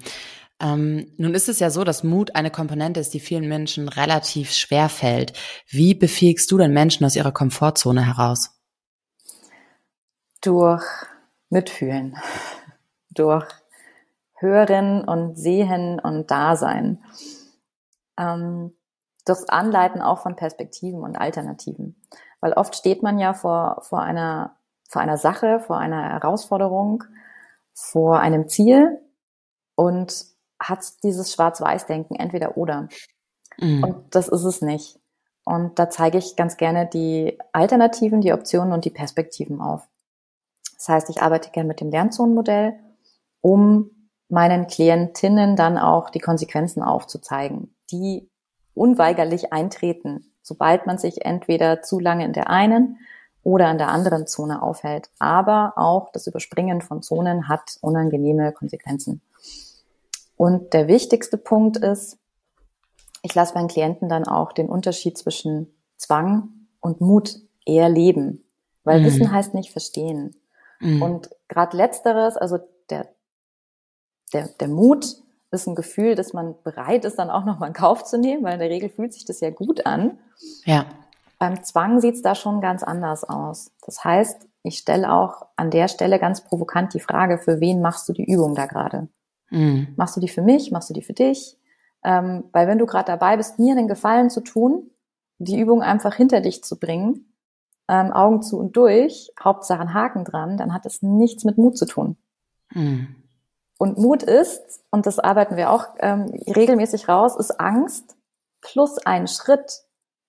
Ähm, 0.60 1.12
nun 1.18 1.34
ist 1.34 1.48
es 1.48 1.60
ja 1.60 1.70
so, 1.70 1.84
dass 1.84 2.02
Mut 2.02 2.34
eine 2.34 2.50
Komponente 2.50 3.00
ist, 3.00 3.14
die 3.14 3.20
vielen 3.20 3.48
Menschen 3.48 3.88
relativ 3.88 4.52
schwer 4.52 4.88
fällt. 4.88 5.34
Wie 5.68 5.94
befähigst 5.94 6.50
du 6.50 6.58
denn 6.58 6.72
Menschen 6.72 7.04
aus 7.04 7.16
ihrer 7.16 7.32
Komfortzone 7.32 8.06
heraus? 8.06 8.50
Durch 10.40 10.84
Mitfühlen, 11.52 12.16
durch 13.10 13.46
Hören 14.36 15.04
und 15.04 15.36
Sehen 15.36 16.00
und 16.00 16.30
Dasein. 16.30 17.04
Ähm, 18.18 18.72
durchs 19.26 19.48
Anleiten 19.48 20.00
auch 20.00 20.20
von 20.20 20.34
Perspektiven 20.34 21.02
und 21.02 21.16
Alternativen. 21.16 22.00
Weil 22.40 22.54
oft 22.54 22.74
steht 22.74 23.02
man 23.02 23.18
ja 23.18 23.34
vor, 23.34 23.82
vor 23.82 24.00
einer, 24.00 24.56
vor 24.88 25.02
einer 25.02 25.18
Sache, 25.18 25.60
vor 25.60 25.78
einer 25.78 26.02
Herausforderung, 26.02 27.04
vor 27.74 28.18
einem 28.18 28.48
Ziel 28.48 28.98
und 29.74 30.24
hat 30.58 30.84
dieses 31.04 31.32
Schwarz-Weiß-Denken 31.34 32.16
entweder 32.16 32.56
oder. 32.56 32.88
Mhm. 33.58 33.84
Und 33.84 34.14
das 34.14 34.28
ist 34.28 34.44
es 34.44 34.62
nicht. 34.62 34.98
Und 35.44 35.78
da 35.78 35.90
zeige 35.90 36.16
ich 36.16 36.34
ganz 36.34 36.56
gerne 36.56 36.86
die 36.86 37.38
Alternativen, 37.52 38.22
die 38.22 38.32
Optionen 38.32 38.72
und 38.72 38.86
die 38.86 38.90
Perspektiven 38.90 39.60
auf. 39.60 39.86
Das 40.82 40.88
heißt, 40.88 41.10
ich 41.10 41.22
arbeite 41.22 41.50
gerne 41.50 41.68
mit 41.68 41.80
dem 41.80 41.90
Lernzonenmodell, 41.90 42.74
um 43.40 43.88
meinen 44.28 44.66
Klientinnen 44.66 45.54
dann 45.54 45.78
auch 45.78 46.10
die 46.10 46.18
Konsequenzen 46.18 46.82
aufzuzeigen, 46.82 47.72
die 47.92 48.28
unweigerlich 48.74 49.52
eintreten, 49.52 50.32
sobald 50.42 50.88
man 50.88 50.98
sich 50.98 51.24
entweder 51.24 51.82
zu 51.82 52.00
lange 52.00 52.24
in 52.24 52.32
der 52.32 52.50
einen 52.50 52.98
oder 53.44 53.70
in 53.70 53.78
der 53.78 53.90
anderen 53.90 54.26
Zone 54.26 54.60
aufhält. 54.60 55.08
Aber 55.20 55.74
auch 55.76 56.10
das 56.10 56.26
Überspringen 56.26 56.80
von 56.80 57.00
Zonen 57.00 57.48
hat 57.48 57.78
unangenehme 57.80 58.50
Konsequenzen. 58.50 59.22
Und 60.36 60.72
der 60.72 60.88
wichtigste 60.88 61.38
Punkt 61.38 61.76
ist, 61.76 62.18
ich 63.22 63.36
lasse 63.36 63.54
meinen 63.54 63.68
Klienten 63.68 64.08
dann 64.08 64.24
auch 64.24 64.50
den 64.50 64.68
Unterschied 64.68 65.16
zwischen 65.16 65.72
Zwang 65.96 66.48
und 66.80 67.00
Mut 67.00 67.38
eher 67.64 67.88
leben. 67.88 68.42
Weil 68.82 68.98
mhm. 68.98 69.04
Wissen 69.04 69.30
heißt 69.30 69.54
nicht 69.54 69.70
verstehen. 69.70 70.34
Mhm. 70.82 71.02
Und 71.02 71.30
gerade 71.48 71.76
letzteres, 71.76 72.36
also 72.36 72.58
der, 72.90 73.08
der, 74.32 74.48
der 74.60 74.68
Mut 74.68 75.16
ist 75.50 75.66
ein 75.66 75.74
Gefühl, 75.74 76.14
dass 76.14 76.32
man 76.32 76.54
bereit 76.64 77.04
ist, 77.04 77.18
dann 77.18 77.30
auch 77.30 77.44
nochmal 77.44 77.68
in 77.68 77.74
Kauf 77.74 78.04
zu 78.04 78.18
nehmen, 78.18 78.42
weil 78.42 78.54
in 78.54 78.58
der 78.58 78.70
Regel 78.70 78.88
fühlt 78.88 79.12
sich 79.12 79.24
das 79.24 79.40
ja 79.40 79.50
gut 79.50 79.86
an. 79.86 80.18
Ja. 80.64 80.86
Beim 81.38 81.62
Zwang 81.62 82.00
sieht 82.00 82.14
es 82.14 82.22
da 82.22 82.34
schon 82.34 82.60
ganz 82.60 82.82
anders 82.82 83.24
aus. 83.24 83.70
Das 83.84 84.04
heißt, 84.04 84.48
ich 84.62 84.78
stelle 84.78 85.12
auch 85.12 85.46
an 85.56 85.70
der 85.70 85.88
Stelle 85.88 86.18
ganz 86.18 86.42
provokant 86.42 86.94
die 86.94 87.00
Frage, 87.00 87.38
für 87.38 87.60
wen 87.60 87.80
machst 87.80 88.08
du 88.08 88.12
die 88.12 88.24
Übung 88.24 88.54
da 88.54 88.66
gerade? 88.66 89.08
Mhm. 89.50 89.88
Machst 89.96 90.16
du 90.16 90.20
die 90.20 90.28
für 90.28 90.42
mich? 90.42 90.70
Machst 90.70 90.90
du 90.90 90.94
die 90.94 91.02
für 91.02 91.12
dich? 91.12 91.58
Ähm, 92.04 92.44
weil 92.52 92.66
wenn 92.66 92.78
du 92.78 92.86
gerade 92.86 93.06
dabei 93.06 93.36
bist, 93.36 93.58
mir 93.58 93.74
den 93.74 93.88
Gefallen 93.88 94.30
zu 94.30 94.40
tun, 94.40 94.90
die 95.38 95.58
Übung 95.58 95.82
einfach 95.82 96.14
hinter 96.14 96.40
dich 96.40 96.64
zu 96.64 96.78
bringen, 96.78 97.31
ähm, 97.88 98.12
Augen 98.12 98.42
zu 98.42 98.58
und 98.58 98.76
durch, 98.76 99.32
Hauptsache 99.42 99.80
ein 99.80 99.94
Haken 99.94 100.24
dran, 100.24 100.56
dann 100.56 100.72
hat 100.72 100.86
es 100.86 101.02
nichts 101.02 101.44
mit 101.44 101.58
Mut 101.58 101.76
zu 101.76 101.86
tun. 101.86 102.16
Mhm. 102.70 103.16
Und 103.78 103.98
Mut 103.98 104.22
ist, 104.22 104.84
und 104.90 105.06
das 105.06 105.18
arbeiten 105.18 105.56
wir 105.56 105.70
auch 105.70 105.86
ähm, 105.98 106.26
regelmäßig 106.46 107.08
raus, 107.08 107.36
ist 107.36 107.58
Angst 107.58 108.16
plus 108.60 108.98
ein 108.98 109.26
Schritt. 109.26 109.82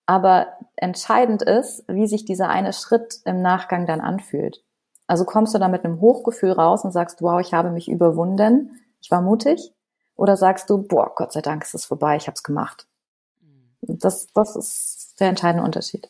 Aber 0.06 0.48
entscheidend 0.76 1.44
ist, 1.44 1.86
wie 1.88 2.08
sich 2.08 2.26
dieser 2.26 2.50
eine 2.50 2.74
Schritt 2.74 3.22
im 3.26 3.42
Nachgang 3.42 3.86
dann 3.86 4.02
anfühlt. 4.02 4.64
Also 5.08 5.24
kommst 5.24 5.54
du 5.54 5.60
da 5.60 5.68
mit 5.68 5.86
einem 5.86 6.02
Hochgefühl 6.02 6.52
raus 6.52 6.84
und 6.84 6.92
sagst, 6.92 7.22
wow, 7.22 7.40
ich 7.40 7.54
habe 7.54 7.70
mich 7.70 7.90
überwunden, 7.90 8.82
ich 9.02 9.12
war 9.12 9.22
mutig? 9.22 9.72
Oder 10.16 10.36
sagst 10.38 10.70
du, 10.70 10.80
boah, 10.80 11.14
Gott 11.16 11.32
sei 11.32 11.42
Dank 11.42 11.64
ist 11.64 11.74
es 11.74 11.86
vorbei, 11.86 12.16
ich 12.16 12.28
habe 12.28 12.36
es 12.36 12.44
gemacht? 12.44 12.88
Das, 13.82 14.28
das 14.34 14.56
ist 14.56 15.20
der 15.20 15.30
entscheidende 15.30 15.64
Unterschied. 15.64 16.10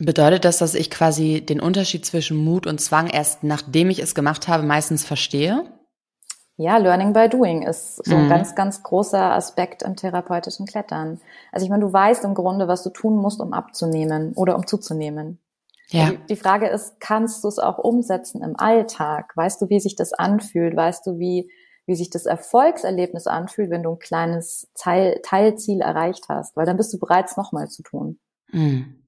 Bedeutet 0.00 0.46
das, 0.46 0.58
dass 0.58 0.74
ich 0.74 0.90
quasi 0.90 1.44
den 1.44 1.60
Unterschied 1.60 2.06
zwischen 2.06 2.38
Mut 2.38 2.66
und 2.66 2.80
Zwang 2.80 3.08
erst 3.08 3.44
nachdem 3.44 3.90
ich 3.90 4.00
es 4.00 4.14
gemacht 4.14 4.48
habe, 4.48 4.62
meistens 4.62 5.04
verstehe? 5.04 5.64
Ja, 6.56 6.78
Learning 6.78 7.12
by 7.12 7.28
Doing 7.28 7.62
ist 7.62 8.04
so 8.04 8.16
ein 8.16 8.24
mhm. 8.24 8.28
ganz, 8.28 8.54
ganz 8.54 8.82
großer 8.82 9.32
Aspekt 9.32 9.82
im 9.82 9.96
therapeutischen 9.96 10.66
Klettern. 10.66 11.20
Also 11.52 11.64
ich 11.64 11.70
meine, 11.70 11.84
du 11.84 11.92
weißt 11.92 12.24
im 12.24 12.34
Grunde, 12.34 12.66
was 12.66 12.82
du 12.82 12.90
tun 12.90 13.16
musst, 13.16 13.40
um 13.40 13.52
abzunehmen 13.52 14.32
oder 14.34 14.56
um 14.56 14.66
zuzunehmen. 14.66 15.38
Ja. 15.88 16.10
Die, 16.10 16.18
die 16.30 16.36
Frage 16.36 16.68
ist, 16.68 17.00
kannst 17.00 17.44
du 17.44 17.48
es 17.48 17.58
auch 17.58 17.78
umsetzen 17.78 18.42
im 18.42 18.58
Alltag? 18.58 19.32
Weißt 19.36 19.60
du, 19.60 19.68
wie 19.68 19.80
sich 19.80 19.96
das 19.96 20.12
anfühlt? 20.12 20.76
Weißt 20.76 21.06
du, 21.06 21.18
wie 21.18 21.50
wie 21.86 21.96
sich 21.96 22.08
das 22.08 22.24
Erfolgserlebnis 22.24 23.26
anfühlt, 23.26 23.68
wenn 23.68 23.82
du 23.82 23.90
ein 23.90 23.98
kleines 23.98 24.70
Teil, 24.74 25.20
Teilziel 25.24 25.80
erreicht 25.80 26.26
hast, 26.28 26.56
weil 26.56 26.64
dann 26.64 26.76
bist 26.76 26.92
du 26.92 26.98
bereit, 27.00 27.26
es 27.28 27.36
nochmal 27.36 27.68
zu 27.68 27.82
tun. 27.82 28.20
Mhm. 28.52 28.99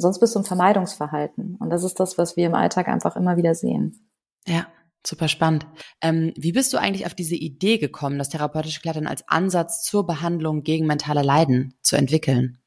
Sonst 0.00 0.20
bist 0.20 0.34
du 0.34 0.38
im 0.38 0.44
Vermeidungsverhalten. 0.44 1.56
Und 1.56 1.70
das 1.70 1.82
ist 1.82 1.98
das, 1.98 2.16
was 2.18 2.36
wir 2.36 2.46
im 2.46 2.54
Alltag 2.54 2.86
einfach 2.86 3.16
immer 3.16 3.36
wieder 3.36 3.56
sehen. 3.56 4.08
Ja, 4.46 4.68
super 5.04 5.26
spannend. 5.26 5.66
Ähm, 6.00 6.32
wie 6.36 6.52
bist 6.52 6.72
du 6.72 6.78
eigentlich 6.78 7.04
auf 7.04 7.14
diese 7.14 7.34
Idee 7.34 7.78
gekommen, 7.78 8.16
das 8.16 8.28
therapeutische 8.28 8.80
Klettern 8.80 9.08
als 9.08 9.26
Ansatz 9.26 9.82
zur 9.82 10.06
Behandlung 10.06 10.62
gegen 10.62 10.86
mentale 10.86 11.22
Leiden 11.22 11.74
zu 11.82 11.96
entwickeln? 11.96 12.58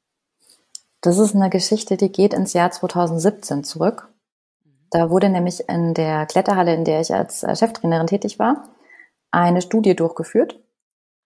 Das 0.99 1.17
ist 1.17 1.33
eine 1.33 1.49
Geschichte, 1.49 1.95
die 1.95 2.11
geht 2.11 2.33
ins 2.33 2.51
Jahr 2.51 2.69
2017 2.69 3.63
zurück. 3.63 4.09
Da 4.89 5.09
wurde 5.09 5.29
nämlich 5.29 5.69
in 5.69 5.93
der 5.93 6.25
Kletterhalle, 6.25 6.75
in 6.75 6.83
der 6.83 6.99
ich 6.99 7.13
als 7.13 7.43
äh, 7.43 7.55
Cheftrainerin 7.55 8.07
tätig 8.07 8.39
war, 8.39 8.67
eine 9.31 9.61
Studie 9.61 9.95
durchgeführt, 9.95 10.59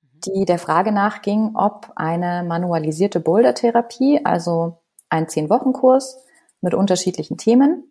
die 0.04 0.46
der 0.46 0.60
Frage 0.60 0.92
nachging, 0.92 1.56
ob 1.56 1.92
eine 1.96 2.44
manualisierte 2.44 3.20
Boulder-Therapie, 3.20 4.24
also 4.24 4.78
ein 5.16 5.30
Zehn-Wochen-Kurs 5.30 6.24
mit 6.62 6.74
unterschiedlichen 6.74 7.38
Themen, 7.38 7.84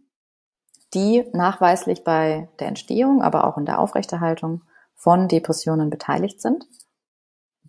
die 0.94 1.24
nachweislich 1.32 2.04
bei 2.04 2.48
der 2.60 2.68
Entstehung, 2.68 3.22
aber 3.22 3.46
auch 3.46 3.58
in 3.58 3.66
der 3.66 3.80
Aufrechterhaltung 3.80 4.62
von 4.94 5.28
Depressionen 5.28 5.90
beteiligt 5.90 6.40
sind, 6.40 6.66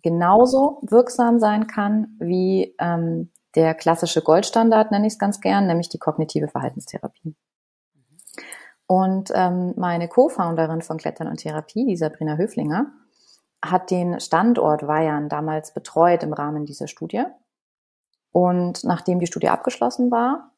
genauso 0.02 0.80
wirksam 0.82 1.40
sein 1.40 1.66
kann 1.66 2.16
wie 2.20 2.74
ähm, 2.78 3.30
der 3.54 3.74
klassische 3.74 4.22
Goldstandard, 4.22 4.92
nenne 4.92 5.06
ich 5.06 5.14
es 5.14 5.18
ganz 5.18 5.40
gern, 5.40 5.66
nämlich 5.66 5.88
die 5.88 5.98
kognitive 5.98 6.48
Verhaltenstherapie. 6.48 7.34
Und 8.86 9.32
ähm, 9.34 9.74
meine 9.76 10.08
Co-Founderin 10.08 10.82
von 10.82 10.98
Klettern 10.98 11.26
und 11.26 11.38
Therapie, 11.38 11.86
die 11.86 11.96
Sabrina 11.96 12.36
Höflinger, 12.36 12.92
hat 13.64 13.90
den 13.90 14.20
Standort 14.20 14.86
Weihern 14.86 15.28
damals 15.28 15.72
betreut 15.74 16.22
im 16.22 16.32
Rahmen 16.32 16.66
dieser 16.66 16.86
Studie. 16.86 17.24
Und 18.36 18.84
nachdem 18.84 19.18
die 19.18 19.26
Studie 19.26 19.48
abgeschlossen 19.48 20.10
war, 20.10 20.50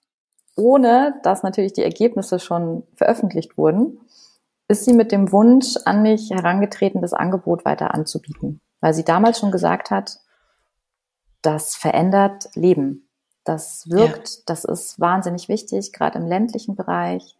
ohne 0.56 1.20
dass 1.22 1.44
natürlich 1.44 1.74
die 1.74 1.84
Ergebnisse 1.84 2.40
schon 2.40 2.82
veröffentlicht 2.94 3.56
wurden, 3.56 4.00
ist 4.66 4.84
sie 4.84 4.92
mit 4.92 5.12
dem 5.12 5.30
Wunsch 5.30 5.76
an 5.84 6.02
mich 6.02 6.30
herangetreten, 6.30 7.02
das 7.02 7.12
Angebot 7.12 7.64
weiter 7.64 7.94
anzubieten. 7.94 8.60
Weil 8.80 8.94
sie 8.94 9.04
damals 9.04 9.38
schon 9.38 9.52
gesagt 9.52 9.92
hat, 9.92 10.18
das 11.40 11.76
verändert 11.76 12.48
Leben. 12.54 13.08
Das 13.44 13.88
wirkt, 13.88 14.28
ja. 14.28 14.42
das 14.46 14.64
ist 14.64 14.98
wahnsinnig 14.98 15.48
wichtig, 15.48 15.92
gerade 15.92 16.18
im 16.18 16.26
ländlichen 16.26 16.74
Bereich 16.74 17.38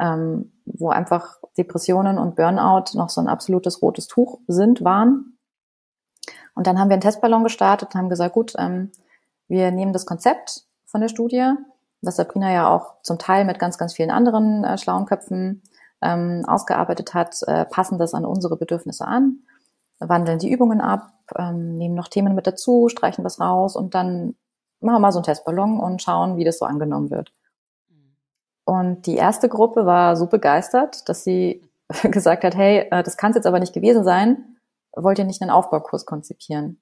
ähm, 0.00 0.52
wo 0.64 0.90
einfach 0.90 1.38
Depressionen 1.56 2.18
und 2.18 2.36
Burnout 2.36 2.96
noch 2.96 3.10
so 3.10 3.20
ein 3.20 3.28
absolutes 3.28 3.82
rotes 3.82 4.06
Tuch 4.06 4.38
sind, 4.46 4.84
waren. 4.84 5.38
Und 6.54 6.66
dann 6.66 6.78
haben 6.78 6.88
wir 6.88 6.94
einen 6.94 7.02
Testballon 7.02 7.44
gestartet 7.44 7.94
und 7.94 7.98
haben 7.98 8.08
gesagt, 8.08 8.34
gut, 8.34 8.54
ähm, 8.58 8.92
wir 9.48 9.70
nehmen 9.70 9.92
das 9.92 10.06
Konzept 10.06 10.64
von 10.86 11.00
der 11.00 11.08
Studie, 11.08 11.52
was 12.00 12.16
Sabrina 12.16 12.52
ja 12.52 12.68
auch 12.68 13.02
zum 13.02 13.18
Teil 13.18 13.44
mit 13.44 13.58
ganz, 13.58 13.78
ganz 13.78 13.94
vielen 13.94 14.10
anderen 14.10 14.64
äh, 14.64 14.78
schlauen 14.78 15.06
Köpfen 15.06 15.62
ähm, 16.00 16.44
ausgearbeitet 16.46 17.14
hat, 17.14 17.36
äh, 17.46 17.64
passen 17.64 17.98
das 17.98 18.14
an 18.14 18.24
unsere 18.24 18.56
Bedürfnisse 18.56 19.04
an, 19.06 19.40
wandeln 19.98 20.38
die 20.38 20.50
Übungen 20.50 20.80
ab, 20.80 21.10
ähm, 21.36 21.76
nehmen 21.76 21.94
noch 21.94 22.08
Themen 22.08 22.34
mit 22.34 22.46
dazu, 22.46 22.88
streichen 22.88 23.24
was 23.24 23.40
raus 23.40 23.74
und 23.74 23.94
dann 23.94 24.36
machen 24.80 24.96
wir 24.96 25.00
mal 25.00 25.12
so 25.12 25.18
einen 25.18 25.24
Testballon 25.24 25.80
und 25.80 26.02
schauen, 26.02 26.36
wie 26.36 26.44
das 26.44 26.58
so 26.58 26.64
angenommen 26.64 27.10
wird. 27.10 27.32
Und 28.64 29.06
die 29.06 29.16
erste 29.16 29.48
Gruppe 29.48 29.86
war 29.86 30.14
so 30.14 30.26
begeistert, 30.26 31.08
dass 31.08 31.24
sie 31.24 31.62
gesagt 32.02 32.44
hat, 32.44 32.54
hey, 32.54 32.86
äh, 32.90 33.02
das 33.02 33.16
kann 33.16 33.30
es 33.30 33.36
jetzt 33.36 33.46
aber 33.46 33.60
nicht 33.60 33.72
gewesen 33.72 34.04
sein, 34.04 34.58
wollt 34.94 35.18
ihr 35.18 35.24
nicht 35.24 35.42
einen 35.42 35.50
Aufbaukurs 35.50 36.06
konzipieren? 36.06 36.80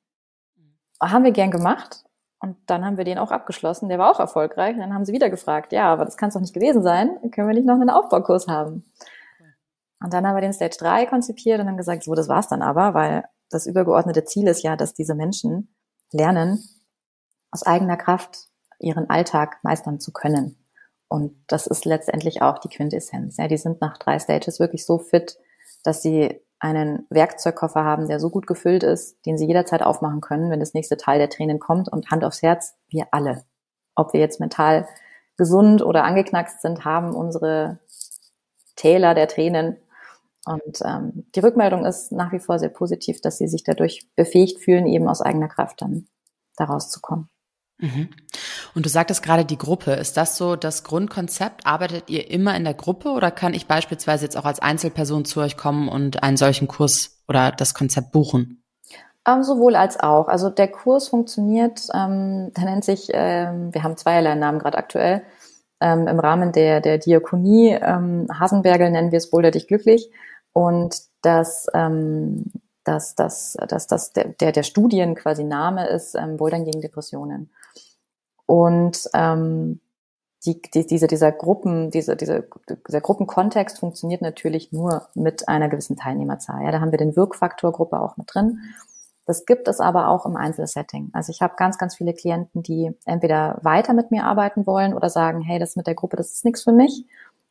Haben 1.00 1.24
wir 1.24 1.30
gern 1.30 1.50
gemacht. 1.50 2.05
Und 2.38 2.56
dann 2.66 2.84
haben 2.84 2.98
wir 2.98 3.04
den 3.04 3.18
auch 3.18 3.30
abgeschlossen. 3.30 3.88
Der 3.88 3.98
war 3.98 4.10
auch 4.10 4.20
erfolgreich. 4.20 4.74
Und 4.74 4.80
dann 4.80 4.94
haben 4.94 5.04
sie 5.04 5.12
wieder 5.12 5.30
gefragt, 5.30 5.72
ja, 5.72 5.92
aber 5.92 6.04
das 6.04 6.16
kann 6.16 6.28
es 6.28 6.34
doch 6.34 6.40
nicht 6.40 6.54
gewesen 6.54 6.82
sein. 6.82 7.18
Können 7.30 7.48
wir 7.48 7.54
nicht 7.54 7.66
noch 7.66 7.74
einen 7.74 7.90
Aufbaukurs 7.90 8.46
haben? 8.46 8.84
Und 10.00 10.12
dann 10.12 10.26
haben 10.26 10.36
wir 10.36 10.42
den 10.42 10.52
Stage 10.52 10.76
3 10.78 11.06
konzipiert 11.06 11.60
und 11.60 11.66
dann 11.66 11.78
gesagt, 11.78 12.04
so, 12.04 12.14
das 12.14 12.28
war's 12.28 12.48
dann 12.48 12.62
aber, 12.62 12.94
weil 12.94 13.24
das 13.48 13.66
übergeordnete 13.66 14.24
Ziel 14.24 14.46
ist 14.48 14.62
ja, 14.62 14.76
dass 14.76 14.94
diese 14.94 15.14
Menschen 15.14 15.74
lernen, 16.12 16.62
aus 17.50 17.62
eigener 17.62 17.96
Kraft 17.96 18.48
ihren 18.78 19.08
Alltag 19.08 19.58
meistern 19.62 19.98
zu 20.00 20.12
können. 20.12 20.58
Und 21.08 21.32
das 21.46 21.66
ist 21.66 21.84
letztendlich 21.84 22.42
auch 22.42 22.58
die 22.58 22.68
Quintessenz. 22.68 23.36
Ja, 23.38 23.48
die 23.48 23.56
sind 23.56 23.80
nach 23.80 23.96
drei 23.96 24.18
Stages 24.18 24.60
wirklich 24.60 24.84
so 24.84 24.98
fit, 24.98 25.38
dass 25.84 26.02
sie 26.02 26.42
einen 26.58 27.06
Werkzeugkoffer 27.10 27.84
haben, 27.84 28.08
der 28.08 28.20
so 28.20 28.30
gut 28.30 28.46
gefüllt 28.46 28.82
ist, 28.82 29.24
den 29.26 29.36
sie 29.36 29.46
jederzeit 29.46 29.82
aufmachen 29.82 30.20
können, 30.20 30.50
wenn 30.50 30.60
das 30.60 30.74
nächste 30.74 30.96
Teil 30.96 31.18
der 31.18 31.28
Tränen 31.28 31.60
kommt. 31.60 31.88
Und 31.88 32.10
Hand 32.10 32.24
aufs 32.24 32.42
Herz, 32.42 32.74
wir 32.88 33.08
alle, 33.12 33.44
ob 33.94 34.12
wir 34.12 34.20
jetzt 34.20 34.40
mental 34.40 34.88
gesund 35.36 35.82
oder 35.82 36.04
angeknackst 36.04 36.62
sind, 36.62 36.84
haben 36.84 37.14
unsere 37.14 37.78
Täler 38.74 39.14
der 39.14 39.28
Tränen. 39.28 39.76
Und 40.46 40.80
ähm, 40.84 41.26
die 41.34 41.40
Rückmeldung 41.40 41.84
ist 41.84 42.12
nach 42.12 42.32
wie 42.32 42.38
vor 42.38 42.58
sehr 42.58 42.68
positiv, 42.68 43.20
dass 43.20 43.38
sie 43.38 43.48
sich 43.48 43.64
dadurch 43.64 44.08
befähigt 44.14 44.60
fühlen, 44.60 44.86
eben 44.86 45.08
aus 45.08 45.20
eigener 45.20 45.48
Kraft 45.48 45.82
dann 45.82 46.06
daraus 46.56 46.90
zu 46.90 47.00
kommen. 47.00 47.28
Mhm. 47.78 48.08
Und 48.74 48.86
du 48.86 48.88
sagtest 48.88 49.22
gerade 49.22 49.44
die 49.44 49.58
Gruppe. 49.58 49.92
Ist 49.92 50.16
das 50.16 50.36
so 50.36 50.56
das 50.56 50.84
Grundkonzept? 50.84 51.66
Arbeitet 51.66 52.08
ihr 52.08 52.30
immer 52.30 52.56
in 52.56 52.64
der 52.64 52.74
Gruppe 52.74 53.10
oder 53.10 53.30
kann 53.30 53.54
ich 53.54 53.66
beispielsweise 53.66 54.24
jetzt 54.24 54.36
auch 54.36 54.44
als 54.44 54.60
Einzelperson 54.60 55.24
zu 55.24 55.40
euch 55.40 55.56
kommen 55.56 55.88
und 55.88 56.22
einen 56.22 56.36
solchen 56.36 56.68
Kurs 56.68 57.22
oder 57.28 57.52
das 57.52 57.74
Konzept 57.74 58.12
buchen? 58.12 58.62
Ähm, 59.26 59.42
sowohl 59.42 59.76
als 59.76 59.98
auch. 59.98 60.28
Also 60.28 60.50
der 60.50 60.68
Kurs 60.68 61.08
funktioniert, 61.08 61.82
ähm, 61.92 62.52
der 62.56 62.64
nennt 62.64 62.84
sich, 62.84 63.08
ähm, 63.12 63.74
wir 63.74 63.82
haben 63.82 63.96
zweierlei 63.96 64.34
Namen 64.36 64.58
gerade 64.58 64.78
aktuell. 64.78 65.22
Ähm, 65.80 66.06
Im 66.06 66.20
Rahmen 66.20 66.52
der, 66.52 66.80
der 66.80 66.98
Diakonie 66.98 67.72
ähm, 67.72 68.28
Hasenbergel 68.32 68.90
nennen 68.90 69.10
wir 69.10 69.18
es 69.18 69.28
Boulder 69.30 69.50
dich 69.50 69.66
glücklich. 69.66 70.10
Und 70.52 71.02
das, 71.20 71.66
ähm, 71.74 72.44
das, 72.84 73.14
das, 73.14 73.56
das, 73.68 73.86
das, 73.86 74.12
der, 74.12 74.52
der 74.52 74.62
Studien 74.62 75.14
quasi 75.14 75.44
Name 75.44 75.88
ist 75.88 76.14
ähm, 76.14 76.36
Bouldern 76.36 76.64
gegen 76.64 76.80
Depressionen. 76.80 77.50
Und 78.46 79.08
ähm, 79.12 79.80
die, 80.44 80.62
die, 80.62 80.86
diese, 80.86 81.08
dieser 81.08 81.32
Gruppen, 81.32 81.90
diese, 81.90 82.16
diese, 82.16 82.48
dieser 82.86 83.00
Gruppenkontext 83.00 83.80
funktioniert 83.80 84.22
natürlich 84.22 84.72
nur 84.72 85.08
mit 85.14 85.48
einer 85.48 85.68
gewissen 85.68 85.96
Teilnehmerzahl. 85.96 86.62
Ja, 86.64 86.70
da 86.70 86.80
haben 86.80 86.92
wir 86.92 86.98
den 86.98 87.16
Wirkfaktorgruppe 87.16 88.00
auch 88.00 88.16
mit 88.16 88.32
drin. 88.32 88.60
Das 89.26 89.44
gibt 89.44 89.66
es 89.66 89.80
aber 89.80 90.08
auch 90.08 90.24
im 90.24 90.36
Einzelsetting. 90.36 91.10
Also 91.12 91.30
ich 91.30 91.42
habe 91.42 91.54
ganz, 91.56 91.78
ganz 91.78 91.96
viele 91.96 92.14
Klienten, 92.14 92.62
die 92.62 92.92
entweder 93.04 93.58
weiter 93.62 93.92
mit 93.92 94.12
mir 94.12 94.24
arbeiten 94.24 94.66
wollen 94.66 94.94
oder 94.94 95.10
sagen, 95.10 95.40
hey, 95.40 95.58
das 95.58 95.74
mit 95.74 95.88
der 95.88 95.96
Gruppe, 95.96 96.16
das 96.16 96.32
ist 96.32 96.44
nichts 96.44 96.62
für 96.62 96.72
mich. 96.72 97.06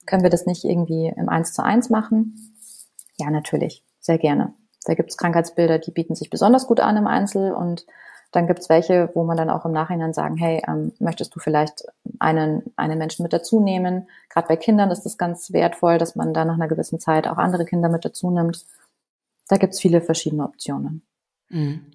Können 0.05 0.23
wir 0.23 0.29
das 0.29 0.45
nicht 0.45 0.63
irgendwie 0.63 1.07
im 1.07 1.27
Eins 1.27 1.51
zu 1.53 1.63
eins 1.63 1.89
machen? 1.89 2.55
Ja, 3.17 3.29
natürlich, 3.29 3.83
sehr 3.99 4.17
gerne. 4.17 4.53
Da 4.85 4.93
gibt 4.93 5.09
es 5.09 5.17
Krankheitsbilder, 5.17 5.79
die 5.79 5.91
bieten 5.91 6.15
sich 6.15 6.29
besonders 6.29 6.67
gut 6.67 6.79
an 6.79 6.95
im 6.95 7.07
Einzel 7.07 7.51
und 7.51 7.85
dann 8.35 8.47
gibt 8.47 8.59
es 8.59 8.69
welche, 8.69 9.09
wo 9.13 9.23
man 9.23 9.37
dann 9.37 9.49
auch 9.49 9.65
im 9.65 9.71
Nachhinein 9.71 10.13
sagen, 10.13 10.37
hey, 10.37 10.61
ähm, 10.67 10.91
möchtest 10.99 11.35
du 11.35 11.39
vielleicht 11.39 11.85
einen, 12.19 12.63
einen 12.75 12.97
Menschen 12.97 13.23
mit 13.23 13.33
dazu 13.33 13.59
nehmen? 13.59 14.09
Gerade 14.29 14.47
bei 14.47 14.55
Kindern 14.57 14.91
ist 14.91 15.03
das 15.03 15.17
ganz 15.17 15.53
wertvoll, 15.53 15.97
dass 15.97 16.15
man 16.15 16.33
da 16.33 16.45
nach 16.45 16.55
einer 16.55 16.67
gewissen 16.67 16.99
Zeit 16.99 17.27
auch 17.27 17.37
andere 17.37 17.65
Kinder 17.65 17.89
mit 17.89 18.03
dazu 18.03 18.31
nimmt. 18.31 18.65
Da 19.47 19.57
gibt 19.57 19.73
es 19.73 19.79
viele 19.79 20.01
verschiedene 20.01 20.43
Optionen. 20.43 21.03
Mhm. 21.49 21.85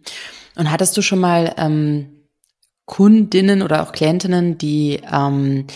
Und 0.56 0.70
hattest 0.70 0.96
du 0.96 1.02
schon 1.02 1.20
mal 1.20 1.54
ähm, 1.58 2.26
Kundinnen 2.86 3.62
oder 3.62 3.82
auch 3.82 3.92
Klientinnen, 3.92 4.58
die 4.58 5.00
ähm, 5.12 5.66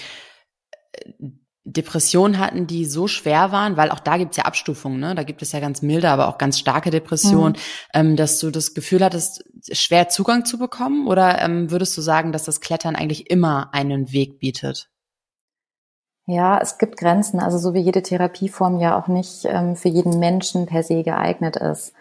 Depressionen 1.67 2.39
hatten, 2.39 2.67
die 2.67 2.85
so 2.85 3.09
schwer 3.09 3.51
waren, 3.51 3.79
weil 3.79 3.91
auch 3.91 4.01
da 4.01 4.19
gibt's 4.19 4.37
ja 4.37 4.45
Abstufungen, 4.45 5.01
ne? 5.01 5.15
Da 5.15 5.23
gibt 5.23 5.41
es 5.41 5.53
ja 5.53 5.61
ganz 5.61 5.81
milde, 5.81 6.11
aber 6.11 6.29
auch 6.29 6.37
ganz 6.37 6.59
starke 6.59 6.91
Depressionen, 6.91 7.55
mhm. 7.55 7.59
ähm, 7.95 8.17
dass 8.17 8.39
du 8.39 8.51
das 8.51 8.75
Gefühl 8.75 9.03
hattest, 9.03 9.45
schwer 9.73 10.11
Zugang 10.11 10.45
zu 10.45 10.59
bekommen? 10.59 11.09
Oder 11.09 11.41
ähm, 11.41 11.71
würdest 11.71 11.97
du 11.97 12.03
sagen, 12.03 12.33
dass 12.33 12.45
das 12.45 12.61
Klettern 12.61 12.97
eigentlich 12.97 13.31
immer 13.31 13.73
einen 13.73 14.13
Weg 14.13 14.41
bietet? 14.41 14.91
Ja, 16.27 16.59
es 16.59 16.79
gibt 16.79 16.99
Grenzen, 16.99 17.41
also 17.41 17.59
so 17.59 17.73
wie 17.75 17.81
jede 17.81 18.03
Therapieform 18.03 18.79
ja 18.79 18.99
auch 18.99 19.09
nicht 19.09 19.45
ähm, 19.47 19.77
für 19.77 19.89
jeden 19.89 20.19
Menschen 20.19 20.67
per 20.67 20.83
se 20.83 21.03
geeignet 21.03 21.57
ist. 21.57 21.95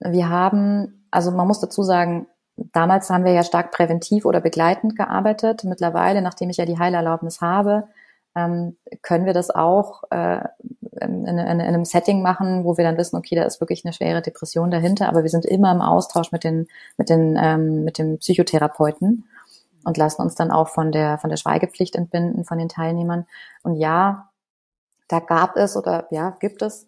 Wir 0.00 0.30
haben, 0.30 1.06
also 1.10 1.30
man 1.30 1.46
muss 1.46 1.60
dazu 1.60 1.82
sagen, 1.82 2.26
damals 2.56 3.10
haben 3.10 3.24
wir 3.24 3.32
ja 3.32 3.42
stark 3.42 3.70
präventiv 3.70 4.24
oder 4.24 4.40
begleitend 4.40 4.96
gearbeitet. 4.96 5.64
Mittlerweile, 5.64 6.22
nachdem 6.22 6.50
ich 6.50 6.56
ja 6.56 6.66
die 6.66 6.78
Heilerlaubnis 6.78 7.40
habe, 7.40 7.88
ähm, 8.38 8.76
können 9.02 9.26
wir 9.26 9.32
das 9.32 9.50
auch 9.50 10.04
äh, 10.10 10.40
in, 11.00 11.26
in, 11.26 11.38
in, 11.38 11.60
einem 11.60 11.84
Setting 11.84 12.22
machen, 12.22 12.64
wo 12.64 12.76
wir 12.76 12.84
dann 12.84 12.96
wissen, 12.96 13.16
okay, 13.16 13.34
da 13.34 13.42
ist 13.42 13.60
wirklich 13.60 13.84
eine 13.84 13.92
schwere 13.92 14.22
Depression 14.22 14.70
dahinter, 14.70 15.08
aber 15.08 15.22
wir 15.22 15.30
sind 15.30 15.44
immer 15.44 15.72
im 15.72 15.80
Austausch 15.80 16.32
mit 16.32 16.44
den, 16.44 16.68
mit 16.96 17.08
den, 17.08 17.38
ähm, 17.40 17.84
mit 17.84 17.98
dem 17.98 18.18
Psychotherapeuten 18.18 19.24
und 19.84 19.96
lassen 19.96 20.22
uns 20.22 20.34
dann 20.34 20.50
auch 20.50 20.68
von 20.68 20.92
der, 20.92 21.18
von 21.18 21.30
der 21.30 21.36
Schweigepflicht 21.36 21.96
entbinden 21.96 22.44
von 22.44 22.58
den 22.58 22.68
Teilnehmern. 22.68 23.26
Und 23.62 23.76
ja, 23.76 24.30
da 25.08 25.20
gab 25.20 25.56
es 25.56 25.76
oder 25.76 26.06
ja, 26.10 26.36
gibt 26.40 26.62
es 26.62 26.86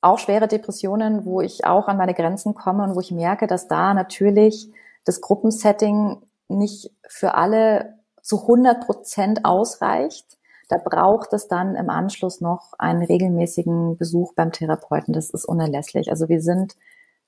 auch 0.00 0.18
schwere 0.18 0.48
Depressionen, 0.48 1.24
wo 1.24 1.40
ich 1.40 1.64
auch 1.64 1.88
an 1.88 1.96
meine 1.96 2.14
Grenzen 2.14 2.54
komme 2.54 2.84
und 2.84 2.94
wo 2.94 3.00
ich 3.00 3.10
merke, 3.10 3.46
dass 3.46 3.68
da 3.68 3.94
natürlich 3.94 4.70
das 5.04 5.20
Gruppensetting 5.20 6.22
nicht 6.48 6.90
für 7.08 7.34
alle 7.34 7.94
zu 8.22 8.42
100 8.42 8.84
Prozent 8.84 9.44
ausreicht 9.44 10.38
da 10.74 10.80
braucht 10.82 11.32
es 11.32 11.46
dann 11.46 11.76
im 11.76 11.88
Anschluss 11.88 12.40
noch 12.40 12.72
einen 12.78 13.04
regelmäßigen 13.04 13.96
Besuch 13.96 14.34
beim 14.34 14.50
Therapeuten. 14.50 15.14
Das 15.14 15.30
ist 15.30 15.44
unerlässlich. 15.44 16.10
Also 16.10 16.28
wir 16.28 16.40
sind 16.40 16.74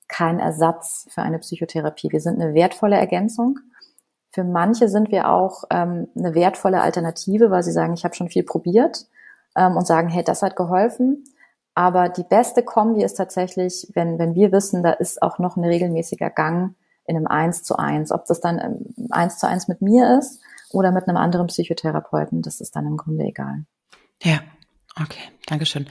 kein 0.09 0.39
Ersatz 0.39 1.07
für 1.09 1.21
eine 1.21 1.39
Psychotherapie. 1.39 2.11
Wir 2.11 2.19
sind 2.19 2.41
eine 2.41 2.53
wertvolle 2.53 2.97
Ergänzung. 2.97 3.59
Für 4.31 4.43
manche 4.43 4.89
sind 4.89 5.11
wir 5.11 5.29
auch 5.29 5.63
ähm, 5.69 6.09
eine 6.15 6.35
wertvolle 6.35 6.81
Alternative, 6.81 7.51
weil 7.51 7.63
sie 7.63 7.71
sagen, 7.71 7.93
ich 7.93 8.03
habe 8.03 8.15
schon 8.15 8.27
viel 8.27 8.43
probiert 8.43 9.05
ähm, 9.55 9.77
und 9.77 9.87
sagen, 9.87 10.09
hey, 10.09 10.23
das 10.25 10.41
hat 10.41 10.57
geholfen. 10.57 11.23
Aber 11.73 12.09
die 12.09 12.23
beste 12.23 12.63
Kombi 12.63 13.01
ist 13.01 13.15
tatsächlich, 13.15 13.89
wenn, 13.93 14.19
wenn 14.19 14.35
wir 14.35 14.51
wissen, 14.51 14.83
da 14.83 14.91
ist 14.91 15.21
auch 15.21 15.39
noch 15.39 15.55
ein 15.55 15.63
regelmäßiger 15.63 16.31
Gang 16.31 16.75
in 17.05 17.15
einem 17.15 17.27
Eins 17.27 17.63
zu 17.63 17.77
eins. 17.77 18.11
Ob 18.11 18.25
das 18.25 18.41
dann 18.41 18.85
Eins 19.09 19.37
zu 19.39 19.47
eins 19.47 19.69
mit 19.69 19.81
mir 19.81 20.17
ist 20.19 20.41
oder 20.71 20.91
mit 20.91 21.07
einem 21.07 21.17
anderen 21.17 21.47
Psychotherapeuten. 21.47 22.41
Das 22.41 22.61
ist 22.61 22.75
dann 22.75 22.85
im 22.85 22.97
Grunde 22.97 23.25
egal. 23.25 23.65
Ja. 24.21 24.39
Okay, 24.99 25.21
Dankeschön. 25.45 25.85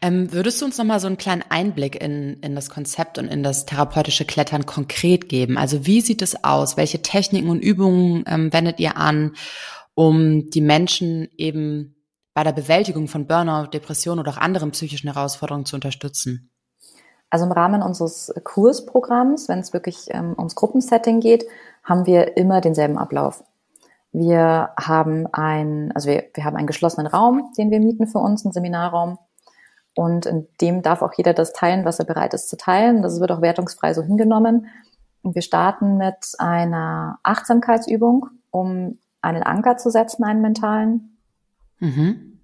Ähm, 0.00 0.32
würdest 0.32 0.60
du 0.60 0.66
uns 0.66 0.78
nochmal 0.78 1.00
so 1.00 1.08
einen 1.08 1.18
kleinen 1.18 1.42
Einblick 1.48 2.00
in, 2.00 2.34
in 2.40 2.54
das 2.54 2.70
Konzept 2.70 3.18
und 3.18 3.26
in 3.26 3.42
das 3.42 3.66
therapeutische 3.66 4.24
Klettern 4.24 4.64
konkret 4.64 5.28
geben? 5.28 5.58
Also 5.58 5.86
wie 5.86 6.00
sieht 6.00 6.22
es 6.22 6.44
aus? 6.44 6.76
Welche 6.76 7.02
Techniken 7.02 7.48
und 7.48 7.58
Übungen 7.58 8.22
ähm, 8.28 8.52
wendet 8.52 8.78
ihr 8.78 8.96
an, 8.96 9.34
um 9.94 10.50
die 10.50 10.60
Menschen 10.60 11.28
eben 11.36 11.96
bei 12.32 12.44
der 12.44 12.52
Bewältigung 12.52 13.08
von 13.08 13.26
Burnout, 13.26 13.70
Depression 13.72 14.20
oder 14.20 14.30
auch 14.30 14.38
anderen 14.38 14.70
psychischen 14.70 15.12
Herausforderungen 15.12 15.66
zu 15.66 15.74
unterstützen? 15.74 16.50
Also 17.30 17.46
im 17.46 17.52
Rahmen 17.52 17.82
unseres 17.82 18.32
Kursprogramms, 18.44 19.48
wenn 19.48 19.58
es 19.58 19.72
wirklich 19.72 20.06
ähm, 20.10 20.36
ums 20.38 20.54
Gruppensetting 20.54 21.18
geht, 21.18 21.44
haben 21.82 22.06
wir 22.06 22.36
immer 22.36 22.60
denselben 22.60 22.98
Ablauf. 22.98 23.42
Wir 24.14 24.70
haben 24.78 25.26
ein, 25.32 25.90
also 25.92 26.08
wir, 26.08 26.22
wir 26.34 26.44
haben 26.44 26.56
einen 26.56 26.68
geschlossenen 26.68 27.08
Raum, 27.08 27.50
den 27.58 27.72
wir 27.72 27.80
mieten 27.80 28.06
für 28.06 28.18
uns, 28.18 28.44
einen 28.44 28.52
Seminarraum. 28.52 29.18
Und 29.96 30.24
in 30.26 30.46
dem 30.60 30.82
darf 30.82 31.02
auch 31.02 31.12
jeder 31.14 31.34
das 31.34 31.52
teilen, 31.52 31.84
was 31.84 31.98
er 31.98 32.04
bereit 32.04 32.32
ist 32.32 32.48
zu 32.48 32.56
teilen. 32.56 33.02
Das 33.02 33.18
wird 33.18 33.32
auch 33.32 33.42
wertungsfrei 33.42 33.92
so 33.92 34.02
hingenommen. 34.02 34.68
Und 35.22 35.34
wir 35.34 35.42
starten 35.42 35.96
mit 35.96 36.14
einer 36.38 37.18
Achtsamkeitsübung, 37.24 38.28
um 38.52 38.98
einen 39.20 39.42
Anker 39.42 39.78
zu 39.78 39.90
setzen, 39.90 40.22
einen 40.22 40.42
mentalen. 40.42 41.18
Mhm. 41.80 42.38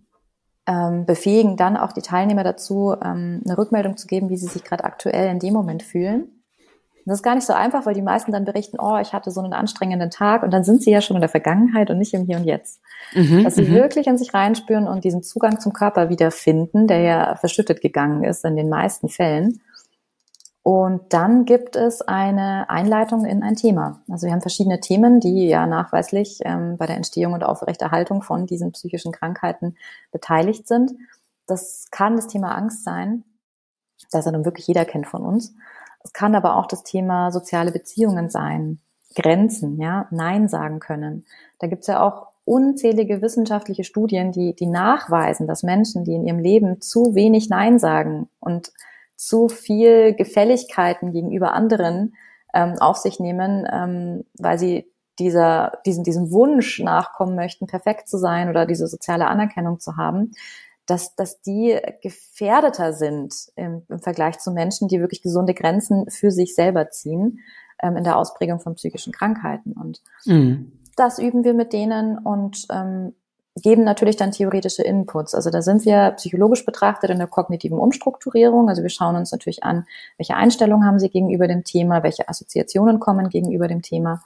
Ähm, 0.67 1.07
befähigen 1.07 1.57
dann 1.57 1.77
auch 1.77 1.93
die 1.93 2.03
Teilnehmer 2.03 2.43
dazu, 2.43 2.97
ähm, 3.01 3.43
eine 3.45 3.57
Rückmeldung 3.57 3.97
zu 3.97 4.09
geben, 4.09 4.29
wie 4.29 4.37
sie 4.37 4.49
sich 4.49 4.65
gerade 4.65 4.83
aktuell 4.83 5.31
in 5.31 5.39
dem 5.39 5.55
Moment 5.55 5.85
fühlen. 5.85 6.40
Das 7.11 7.19
ist 7.19 7.23
gar 7.25 7.35
nicht 7.35 7.47
so 7.47 7.53
einfach, 7.53 7.87
weil 7.87 7.95
die 7.95 8.03
meisten 8.03 8.31
dann 8.31 8.45
berichten, 8.45 8.79
oh, 8.79 8.99
ich 8.99 9.13
hatte 9.13 9.31
so 9.31 9.41
einen 9.41 9.53
anstrengenden 9.53 10.11
Tag 10.11 10.43
und 10.43 10.53
dann 10.53 10.65
sind 10.65 10.83
sie 10.83 10.91
ja 10.91 11.01
schon 11.01 11.17
in 11.17 11.21
der 11.21 11.29
Vergangenheit 11.29 11.91
und 11.91 11.99
nicht 11.99 12.15
im 12.15 12.25
Hier 12.25 12.37
und 12.37 12.45
Jetzt. 12.45 12.81
Mhm, 13.15 13.43
Dass 13.43 13.57
sie 13.57 13.65
mhm. 13.65 13.75
wirklich 13.75 14.07
in 14.07 14.17
sich 14.17 14.33
reinspüren 14.33 14.87
und 14.87 15.03
diesen 15.03 15.23
Zugang 15.23 15.59
zum 15.59 15.73
Körper 15.73 16.09
wiederfinden, 16.09 16.87
der 16.87 17.01
ja 17.01 17.35
verschüttet 17.35 17.81
gegangen 17.81 18.23
ist 18.23 18.45
in 18.45 18.57
den 18.57 18.69
meisten 18.69 19.09
Fällen. 19.09 19.61
Und 20.63 21.13
dann 21.13 21.47
gibt 21.47 21.75
es 21.75 22.01
eine 22.03 22.71
Einleitung 22.71 23.25
in 23.25 23.43
ein 23.43 23.57
Thema. 23.57 24.03
Also 24.09 24.27
wir 24.27 24.33
haben 24.33 24.43
verschiedene 24.43 24.79
Themen, 24.79 25.19
die 25.19 25.49
ja 25.49 25.67
nachweislich 25.67 26.39
ähm, 26.45 26.77
bei 26.77 26.87
der 26.87 26.97
Entstehung 26.97 27.33
und 27.33 27.43
Aufrechterhaltung 27.43 28.23
von 28.23 28.47
diesen 28.47 28.73
psychischen 28.73 29.11
Krankheiten 29.11 29.77
beteiligt 30.13 30.69
sind. 30.69 30.93
Das 31.47 31.89
kann 31.91 32.15
das 32.15 32.29
Thema 32.29 32.55
Angst 32.55 32.85
sein, 32.85 33.25
das 34.13 34.27
ja 34.27 34.33
nun 34.33 34.45
wirklich 34.45 34.69
jeder 34.69 34.85
kennt 34.85 35.07
von 35.07 35.23
uns. 35.23 35.55
Es 36.03 36.13
kann 36.13 36.35
aber 36.35 36.57
auch 36.57 36.67
das 36.67 36.83
Thema 36.83 37.31
soziale 37.31 37.73
Beziehungen 37.73 38.31
sein, 38.31 38.81
Grenzen, 39.15 39.81
ja, 39.81 40.07
Nein 40.11 40.49
sagen 40.49 40.79
können. 40.79 41.27
Da 41.59 41.67
gibt's 41.67 41.89
ja 41.89 42.03
auch 42.03 42.29
unzählige 42.45 43.23
wissenschaftliche 43.23 43.85
Studien, 43.85 44.33
die, 44.33 44.55
die 44.55 44.67
nachweisen, 44.67 45.47
dass 45.47 45.63
Menschen, 45.63 46.05
die 46.05 46.15
in 46.15 46.27
ihrem 46.27 46.39
Leben 46.39 46.81
zu 46.81 47.15
wenig 47.15 47.49
Nein 47.49 47.79
sagen 47.79 48.29
und 48.41 48.73
zu 49.17 49.49
viel 49.49 50.15
Gefälligkeiten 50.15 51.13
gegenüber 51.13 51.53
anderen 51.53 52.15
ähm, 52.55 52.77
auf 52.81 52.97
sich 52.97 53.21
nehmen, 53.21 53.69
ähm, 53.71 54.25
weil 54.39 54.59
sie 54.59 54.91
dieser, 55.19 55.79
diesem, 55.85 56.05
diesem 56.05 56.33
Wunsch 56.33 56.81
nachkommen 56.81 57.37
möchten, 57.37 57.67
perfekt 57.67 58.09
zu 58.09 58.17
sein 58.17 58.49
oder 58.49 58.65
diese 58.65 58.87
soziale 58.87 59.27
Anerkennung 59.27 59.79
zu 59.79 59.97
haben, 59.97 60.33
dass, 60.91 61.15
dass 61.15 61.41
die 61.41 61.79
gefährdeter 62.03 62.93
sind 62.93 63.33
im, 63.55 63.83
im 63.89 64.01
Vergleich 64.01 64.39
zu 64.41 64.51
Menschen, 64.51 64.89
die 64.89 65.01
wirklich 65.01 65.23
gesunde 65.23 65.55
Grenzen 65.55 66.11
für 66.11 66.33
sich 66.33 66.55
selber 66.55 66.91
ziehen 66.91 67.39
ähm, 67.81 67.97
in 67.97 68.05
der 68.05 68.17
Ausprägung 68.17 68.59
von 68.59 68.75
psychischen 68.75 69.13
Krankheiten. 69.13 69.73
Und 69.73 70.03
mhm. 70.25 70.73
das 70.97 71.21
üben 71.21 71.45
wir 71.45 71.55
mit 71.55 71.73
denen 71.73 72.19
und 72.19 72.67
ähm, 72.73 73.15
geben 73.55 73.85
natürlich 73.85 74.17
dann 74.17 74.33
theoretische 74.33 74.83
Inputs. 74.83 75.35
Also 75.35 75.51
da 75.51 75.63
sind 75.63 75.85
wir 75.85 76.13
psychologisch 76.13 76.65
betrachtet 76.65 77.11
in 77.11 77.19
der 77.19 77.29
kognitiven 77.29 77.79
Umstrukturierung. 77.79 78.69
Also 78.69 78.83
wir 78.83 78.91
schauen 78.91 79.15
uns 79.15 79.31
natürlich 79.31 79.63
an, 79.63 79.87
welche 80.17 80.35
Einstellungen 80.35 80.87
haben 80.87 80.99
sie 80.99 81.09
gegenüber 81.09 81.47
dem 81.47 81.63
Thema, 81.63 82.03
welche 82.03 82.29
Assoziationen 82.29 82.99
kommen 82.99 83.29
gegenüber 83.29 83.69
dem 83.69 83.83
Thema, 83.83 84.23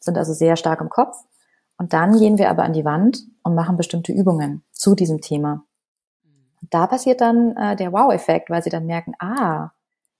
sind 0.00 0.16
also 0.16 0.32
sehr 0.32 0.56
stark 0.56 0.80
im 0.80 0.88
Kopf. 0.88 1.16
Und 1.78 1.92
dann 1.92 2.18
gehen 2.18 2.38
wir 2.38 2.48
aber 2.48 2.62
an 2.62 2.72
die 2.72 2.86
Wand 2.86 3.18
und 3.42 3.54
machen 3.54 3.76
bestimmte 3.76 4.12
Übungen 4.12 4.62
zu 4.72 4.94
diesem 4.94 5.20
Thema. 5.20 5.65
Da 6.62 6.86
passiert 6.86 7.20
dann 7.20 7.56
äh, 7.56 7.76
der 7.76 7.92
Wow-Effekt, 7.92 8.50
weil 8.50 8.62
sie 8.62 8.70
dann 8.70 8.86
merken, 8.86 9.14
ah, 9.18 9.70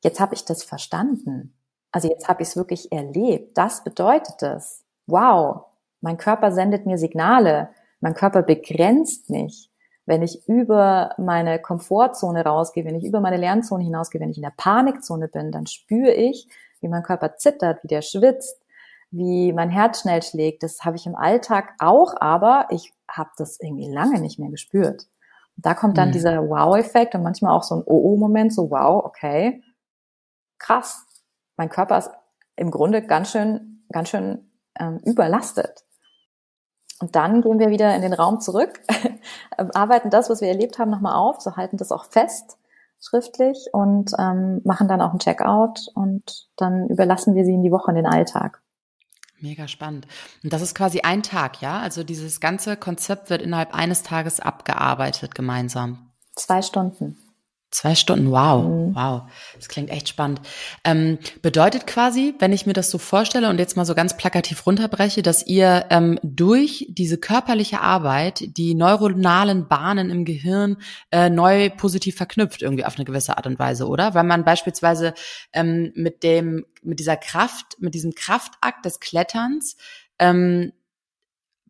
jetzt 0.02 0.20
habe 0.20 0.34
ich 0.34 0.44
das 0.44 0.62
verstanden. 0.62 1.54
Also 1.92 2.08
jetzt 2.08 2.28
habe 2.28 2.42
ich 2.42 2.48
es 2.48 2.56
wirklich 2.56 2.92
erlebt. 2.92 3.56
Das 3.56 3.84
bedeutet 3.84 4.42
es. 4.42 4.84
Wow, 5.06 5.64
mein 6.00 6.16
Körper 6.16 6.52
sendet 6.52 6.86
mir 6.86 6.98
Signale 6.98 7.70
mein 8.00 8.14
Körper 8.14 8.42
begrenzt 8.42 9.30
mich. 9.30 9.70
Wenn 10.04 10.22
ich 10.22 10.46
über 10.46 11.14
meine 11.18 11.60
Komfortzone 11.60 12.44
rausgehe, 12.44 12.84
wenn 12.84 12.94
ich 12.94 13.04
über 13.04 13.20
meine 13.20 13.38
Lernzone 13.38 13.82
hinausgehe, 13.82 14.20
wenn 14.20 14.30
ich 14.30 14.36
in 14.36 14.44
der 14.44 14.52
Panikzone 14.56 15.26
bin, 15.26 15.50
dann 15.50 15.66
spüre 15.66 16.12
ich, 16.12 16.46
wie 16.80 16.88
mein 16.88 17.02
Körper 17.02 17.36
zittert, 17.36 17.82
wie 17.82 17.88
der 17.88 18.02
schwitzt, 18.02 18.62
wie 19.10 19.52
mein 19.52 19.70
Herz 19.70 20.02
schnell 20.02 20.22
schlägt. 20.22 20.62
Das 20.62 20.84
habe 20.84 20.96
ich 20.96 21.06
im 21.06 21.16
Alltag 21.16 21.74
auch, 21.80 22.14
aber 22.20 22.68
ich 22.70 22.94
habe 23.10 23.30
das 23.36 23.58
irgendwie 23.60 23.90
lange 23.90 24.20
nicht 24.20 24.38
mehr 24.38 24.50
gespürt. 24.50 25.08
Da 25.56 25.74
kommt 25.74 25.98
dann 25.98 26.08
mhm. 26.08 26.12
dieser 26.12 26.48
Wow-Effekt 26.48 27.14
und 27.14 27.22
manchmal 27.22 27.52
auch 27.52 27.62
so 27.62 27.76
ein 27.76 27.82
Oh-Oh-Moment, 27.84 28.54
so 28.54 28.70
wow, 28.70 29.04
okay, 29.04 29.62
krass. 30.58 31.04
Mein 31.56 31.70
Körper 31.70 31.98
ist 31.98 32.10
im 32.56 32.70
Grunde 32.70 33.02
ganz 33.02 33.30
schön, 33.30 33.84
ganz 33.90 34.10
schön 34.10 34.50
ähm, 34.78 35.00
überlastet. 35.04 35.84
Und 37.00 37.14
dann 37.14 37.42
gehen 37.42 37.58
wir 37.58 37.70
wieder 37.70 37.94
in 37.94 38.02
den 38.02 38.14
Raum 38.14 38.40
zurück, 38.40 38.80
arbeiten 39.56 40.10
das, 40.10 40.30
was 40.30 40.40
wir 40.40 40.48
erlebt 40.48 40.78
haben, 40.78 40.90
nochmal 40.90 41.14
auf, 41.14 41.40
so 41.40 41.56
halten 41.56 41.76
das 41.76 41.92
auch 41.92 42.06
fest 42.06 42.58
schriftlich 43.00 43.68
und 43.72 44.12
ähm, 44.18 44.60
machen 44.64 44.88
dann 44.88 45.00
auch 45.00 45.10
einen 45.10 45.18
Checkout 45.18 45.88
und 45.94 46.48
dann 46.56 46.88
überlassen 46.88 47.34
wir 47.34 47.44
sie 47.44 47.54
in 47.54 47.62
die 47.62 47.70
Woche 47.70 47.90
in 47.90 47.96
den 47.96 48.06
Alltag. 48.06 48.62
Mega 49.40 49.68
spannend. 49.68 50.06
Und 50.42 50.52
das 50.52 50.62
ist 50.62 50.74
quasi 50.74 51.00
ein 51.00 51.22
Tag, 51.22 51.60
ja? 51.60 51.80
Also 51.80 52.04
dieses 52.04 52.40
ganze 52.40 52.76
Konzept 52.76 53.30
wird 53.30 53.42
innerhalb 53.42 53.74
eines 53.74 54.02
Tages 54.02 54.40
abgearbeitet 54.40 55.34
gemeinsam. 55.34 56.10
Zwei 56.34 56.62
Stunden. 56.62 57.18
Zwei 57.72 57.96
Stunden, 57.96 58.30
wow, 58.30 58.62
mhm. 58.62 58.94
wow. 58.94 59.22
Das 59.56 59.68
klingt 59.68 59.90
echt 59.90 60.08
spannend. 60.08 60.40
Ähm, 60.84 61.18
bedeutet 61.42 61.86
quasi, 61.86 62.34
wenn 62.38 62.52
ich 62.52 62.64
mir 62.64 62.74
das 62.74 62.90
so 62.90 62.98
vorstelle 62.98 63.50
und 63.50 63.58
jetzt 63.58 63.76
mal 63.76 63.84
so 63.84 63.94
ganz 63.96 64.16
plakativ 64.16 64.66
runterbreche, 64.66 65.20
dass 65.20 65.44
ihr 65.46 65.86
ähm, 65.90 66.18
durch 66.22 66.86
diese 66.88 67.18
körperliche 67.18 67.80
Arbeit 67.80 68.56
die 68.56 68.74
neuronalen 68.74 69.66
Bahnen 69.66 70.10
im 70.10 70.24
Gehirn 70.24 70.76
äh, 71.10 71.28
neu 71.28 71.68
positiv 71.70 72.16
verknüpft, 72.16 72.62
irgendwie 72.62 72.84
auf 72.84 72.96
eine 72.96 73.04
gewisse 73.04 73.36
Art 73.36 73.48
und 73.48 73.58
Weise, 73.58 73.88
oder? 73.88 74.14
Weil 74.14 74.24
man 74.24 74.44
beispielsweise 74.44 75.12
ähm, 75.52 75.92
mit 75.96 76.22
dem, 76.22 76.66
mit 76.82 77.00
dieser 77.00 77.16
Kraft, 77.16 77.76
mit 77.80 77.94
diesem 77.94 78.14
Kraftakt 78.14 78.84
des 78.84 79.00
Kletterns 79.00 79.76
ähm, 80.20 80.72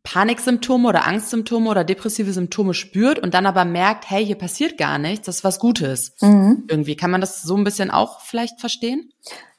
Paniksymptome 0.06 0.88
oder 0.88 1.04
Angstsymptome 1.04 1.68
oder 1.68 1.82
depressive 1.82 2.32
Symptome 2.32 2.74
spürt 2.74 3.18
und 3.18 3.34
dann 3.34 3.44
aber 3.44 3.64
merkt, 3.64 4.08
hey, 4.08 4.24
hier 4.24 4.38
passiert 4.38 4.78
gar 4.78 4.98
nichts, 4.98 5.26
das 5.26 5.38
ist 5.38 5.44
was 5.44 5.58
Gutes. 5.58 6.14
Mhm. 6.20 6.64
Irgendwie 6.68 6.94
kann 6.94 7.10
man 7.10 7.20
das 7.20 7.42
so 7.42 7.56
ein 7.56 7.64
bisschen 7.64 7.90
auch 7.90 8.20
vielleicht 8.20 8.60
verstehen? 8.60 9.10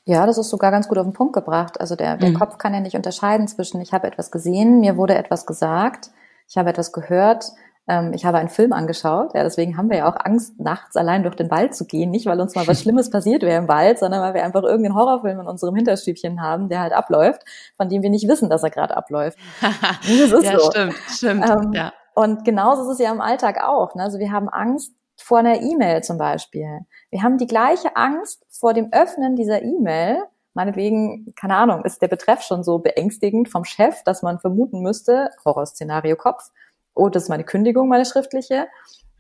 Ja, 0.06 0.26
das 0.26 0.38
ist 0.38 0.50
sogar 0.50 0.72
ganz 0.72 0.88
gut 0.88 0.98
auf 0.98 1.06
den 1.06 1.12
Punkt 1.12 1.34
gebracht. 1.34 1.82
Also 1.82 1.98
der, 1.98 2.16
der 2.16 2.30
mhm. 2.30 2.36
Kopf 2.36 2.58
kann 2.58 2.74
ja 2.74 2.80
nicht 2.80 2.96
unterscheiden 2.96 3.50
zwischen, 3.50 3.82
ich 3.82 3.92
habe 3.92 4.08
etwas 4.08 4.32
gesehen, 4.32 4.80
mir 4.80 4.96
wurde 4.96 5.16
etwas 5.16 5.46
gesagt, 5.46 6.12
ich 6.48 6.56
habe 6.56 6.70
etwas 6.70 6.94
gehört, 6.94 7.52
ähm, 7.88 8.12
ich 8.14 8.26
habe 8.26 8.38
einen 8.38 8.50
Film 8.50 8.74
angeschaut, 8.74 9.34
ja, 9.34 9.44
deswegen 9.44 9.78
haben 9.78 9.90
wir 9.90 9.98
ja 9.98 10.10
auch 10.10 10.18
Angst, 10.18 10.60
nachts 10.60 10.96
allein 10.98 11.24
durch 11.24 11.36
den 11.36 11.50
Wald 11.50 11.74
zu 11.74 11.86
gehen. 11.86 12.12
Nicht, 12.12 12.26
weil 12.26 12.40
uns 12.42 12.56
mal 12.56 12.68
was 12.68 12.82
Schlimmes 12.82 13.10
passiert 13.10 13.44
wäre 13.44 13.58
im 13.58 13.68
Wald, 13.68 14.00
sondern 14.00 14.22
weil 14.22 14.34
wir 14.34 14.44
einfach 14.44 14.64
irgendeinen 14.64 14.96
Horrorfilm 14.96 15.40
in 15.40 15.48
unserem 15.48 15.76
Hinterstübchen 15.76 16.42
haben, 16.42 16.70
der 16.70 16.82
halt 16.82 16.94
abläuft, 16.94 17.44
von 17.78 17.88
dem 17.88 18.04
wir 18.04 18.10
nicht 18.10 18.28
wissen, 18.28 18.50
dass 18.50 18.64
er 18.64 18.72
gerade 18.72 18.98
abläuft. 18.98 19.38
das 19.62 20.32
ist 20.32 20.44
ja, 20.44 20.60
so. 20.60 20.70
stimmt, 20.72 20.96
stimmt. 21.10 21.50
Ähm, 21.50 21.72
ja. 21.74 21.94
Und 22.14 22.44
genauso 22.44 22.82
ist 22.84 23.00
es 23.00 23.00
ja 23.00 23.12
im 23.12 23.22
Alltag 23.22 23.64
auch. 23.64 23.96
Ne? 23.96 24.04
Also 24.04 24.20
wir 24.20 24.32
haben 24.32 24.50
Angst 24.50 24.94
vor 25.16 25.40
einer 25.40 25.62
E-Mail 25.62 26.04
zum 26.04 26.18
Beispiel. 26.18 26.80
Wir 27.10 27.24
haben 27.24 27.38
die 27.38 27.48
gleiche 27.48 27.96
Angst 27.96 28.46
vor 28.50 28.74
dem 28.74 28.92
Öffnen 28.92 29.36
dieser 29.36 29.62
E-Mail, 29.62 30.24
meinetwegen, 30.54 31.34
keine 31.36 31.56
Ahnung, 31.56 31.86
ist 31.86 32.02
der 32.02 32.08
Betreff 32.08 32.42
schon 32.42 32.64
so 32.64 32.80
beängstigend 32.80 33.50
vom 33.50 33.64
Chef, 33.64 34.04
dass 34.04 34.24
man 34.24 34.40
vermuten 34.40 34.82
müsste, 34.82 35.30
Horrorszenario 35.46 36.16
Kopf, 36.16 36.50
oh, 36.98 37.10
das 37.10 37.24
ist 37.24 37.30
meine 37.30 37.44
Kündigung, 37.44 37.88
meine 37.88 38.06
schriftliche. 38.06 38.68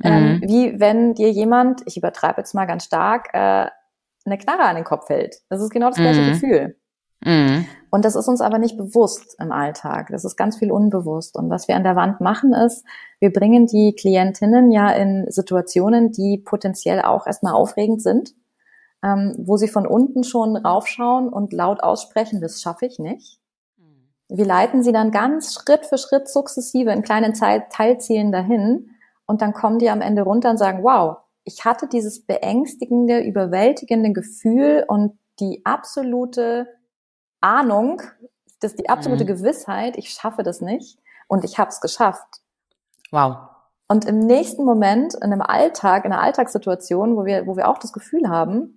Ähm, 0.03 0.35
mhm. 0.35 0.41
Wie 0.43 0.79
wenn 0.79 1.13
dir 1.13 1.31
jemand, 1.31 1.81
ich 1.85 1.97
übertreibe 1.97 2.41
jetzt 2.41 2.53
mal 2.53 2.65
ganz 2.65 2.83
stark, 2.83 3.29
äh, 3.33 3.67
eine 4.25 4.37
Knarre 4.37 4.63
an 4.63 4.75
den 4.75 4.83
Kopf 4.83 5.09
hält. 5.09 5.37
Das 5.49 5.61
ist 5.61 5.69
genau 5.69 5.87
das 5.87 5.97
gleiche 5.97 6.21
mhm. 6.21 6.27
Gefühl. 6.27 6.75
Mhm. 7.23 7.65
Und 7.89 8.05
das 8.05 8.15
ist 8.15 8.27
uns 8.27 8.41
aber 8.41 8.59
nicht 8.59 8.77
bewusst 8.77 9.35
im 9.39 9.51
Alltag. 9.51 10.09
Das 10.11 10.25
ist 10.25 10.35
ganz 10.35 10.57
viel 10.57 10.71
unbewusst. 10.71 11.35
Und 11.35 11.49
was 11.49 11.67
wir 11.67 11.75
an 11.75 11.83
der 11.83 11.95
Wand 11.95 12.21
machen 12.21 12.53
ist, 12.53 12.85
wir 13.19 13.31
bringen 13.31 13.65
die 13.65 13.95
Klientinnen 13.95 14.71
ja 14.71 14.91
in 14.91 15.25
Situationen, 15.29 16.11
die 16.11 16.37
potenziell 16.37 17.01
auch 17.01 17.25
erstmal 17.25 17.53
aufregend 17.53 18.01
sind, 18.01 18.35
ähm, 19.03 19.35
wo 19.39 19.57
sie 19.57 19.67
von 19.67 19.87
unten 19.87 20.23
schon 20.23 20.57
raufschauen 20.57 21.29
und 21.29 21.53
laut 21.53 21.81
aussprechen, 21.81 22.41
das 22.41 22.61
schaffe 22.61 22.85
ich 22.85 22.99
nicht. 22.99 23.39
Wir 24.29 24.45
leiten 24.45 24.83
sie 24.83 24.91
dann 24.91 25.11
ganz 25.11 25.53
Schritt 25.53 25.85
für 25.85 25.97
Schritt 25.97 26.27
sukzessive 26.27 26.91
in 26.91 27.01
kleinen 27.01 27.33
Teilzielen 27.33 28.31
dahin 28.31 28.89
und 29.25 29.41
dann 29.41 29.53
kommen 29.53 29.79
die 29.79 29.89
am 29.89 30.01
Ende 30.01 30.23
runter 30.23 30.49
und 30.49 30.57
sagen, 30.57 30.83
wow, 30.83 31.17
ich 31.43 31.63
hatte 31.63 31.87
dieses 31.87 32.25
beängstigende, 32.25 33.19
überwältigende 33.19 34.11
Gefühl 34.11 34.83
und 34.87 35.17
die 35.39 35.61
absolute 35.65 36.67
Ahnung, 37.39 38.01
das 38.59 38.75
die 38.75 38.89
absolute 38.89 39.23
mhm. 39.23 39.27
Gewissheit, 39.27 39.97
ich 39.97 40.09
schaffe 40.09 40.43
das 40.43 40.61
nicht 40.61 40.99
und 41.27 41.45
ich 41.45 41.57
habe 41.57 41.69
es 41.69 41.79
geschafft. 41.79 42.41
Wow. 43.11 43.37
Und 43.87 44.05
im 44.05 44.19
nächsten 44.19 44.65
Moment, 44.65 45.13
in 45.13 45.23
einem 45.23 45.41
Alltag, 45.41 46.03
in 46.03 46.11
einer 46.11 46.21
Alltagssituation, 46.21 47.15
wo 47.15 47.23
wir, 47.23 47.47
wo 47.47 47.55
wir 47.55 47.69
auch 47.69 47.77
das 47.77 47.93
Gefühl 47.93 48.27
haben, 48.27 48.76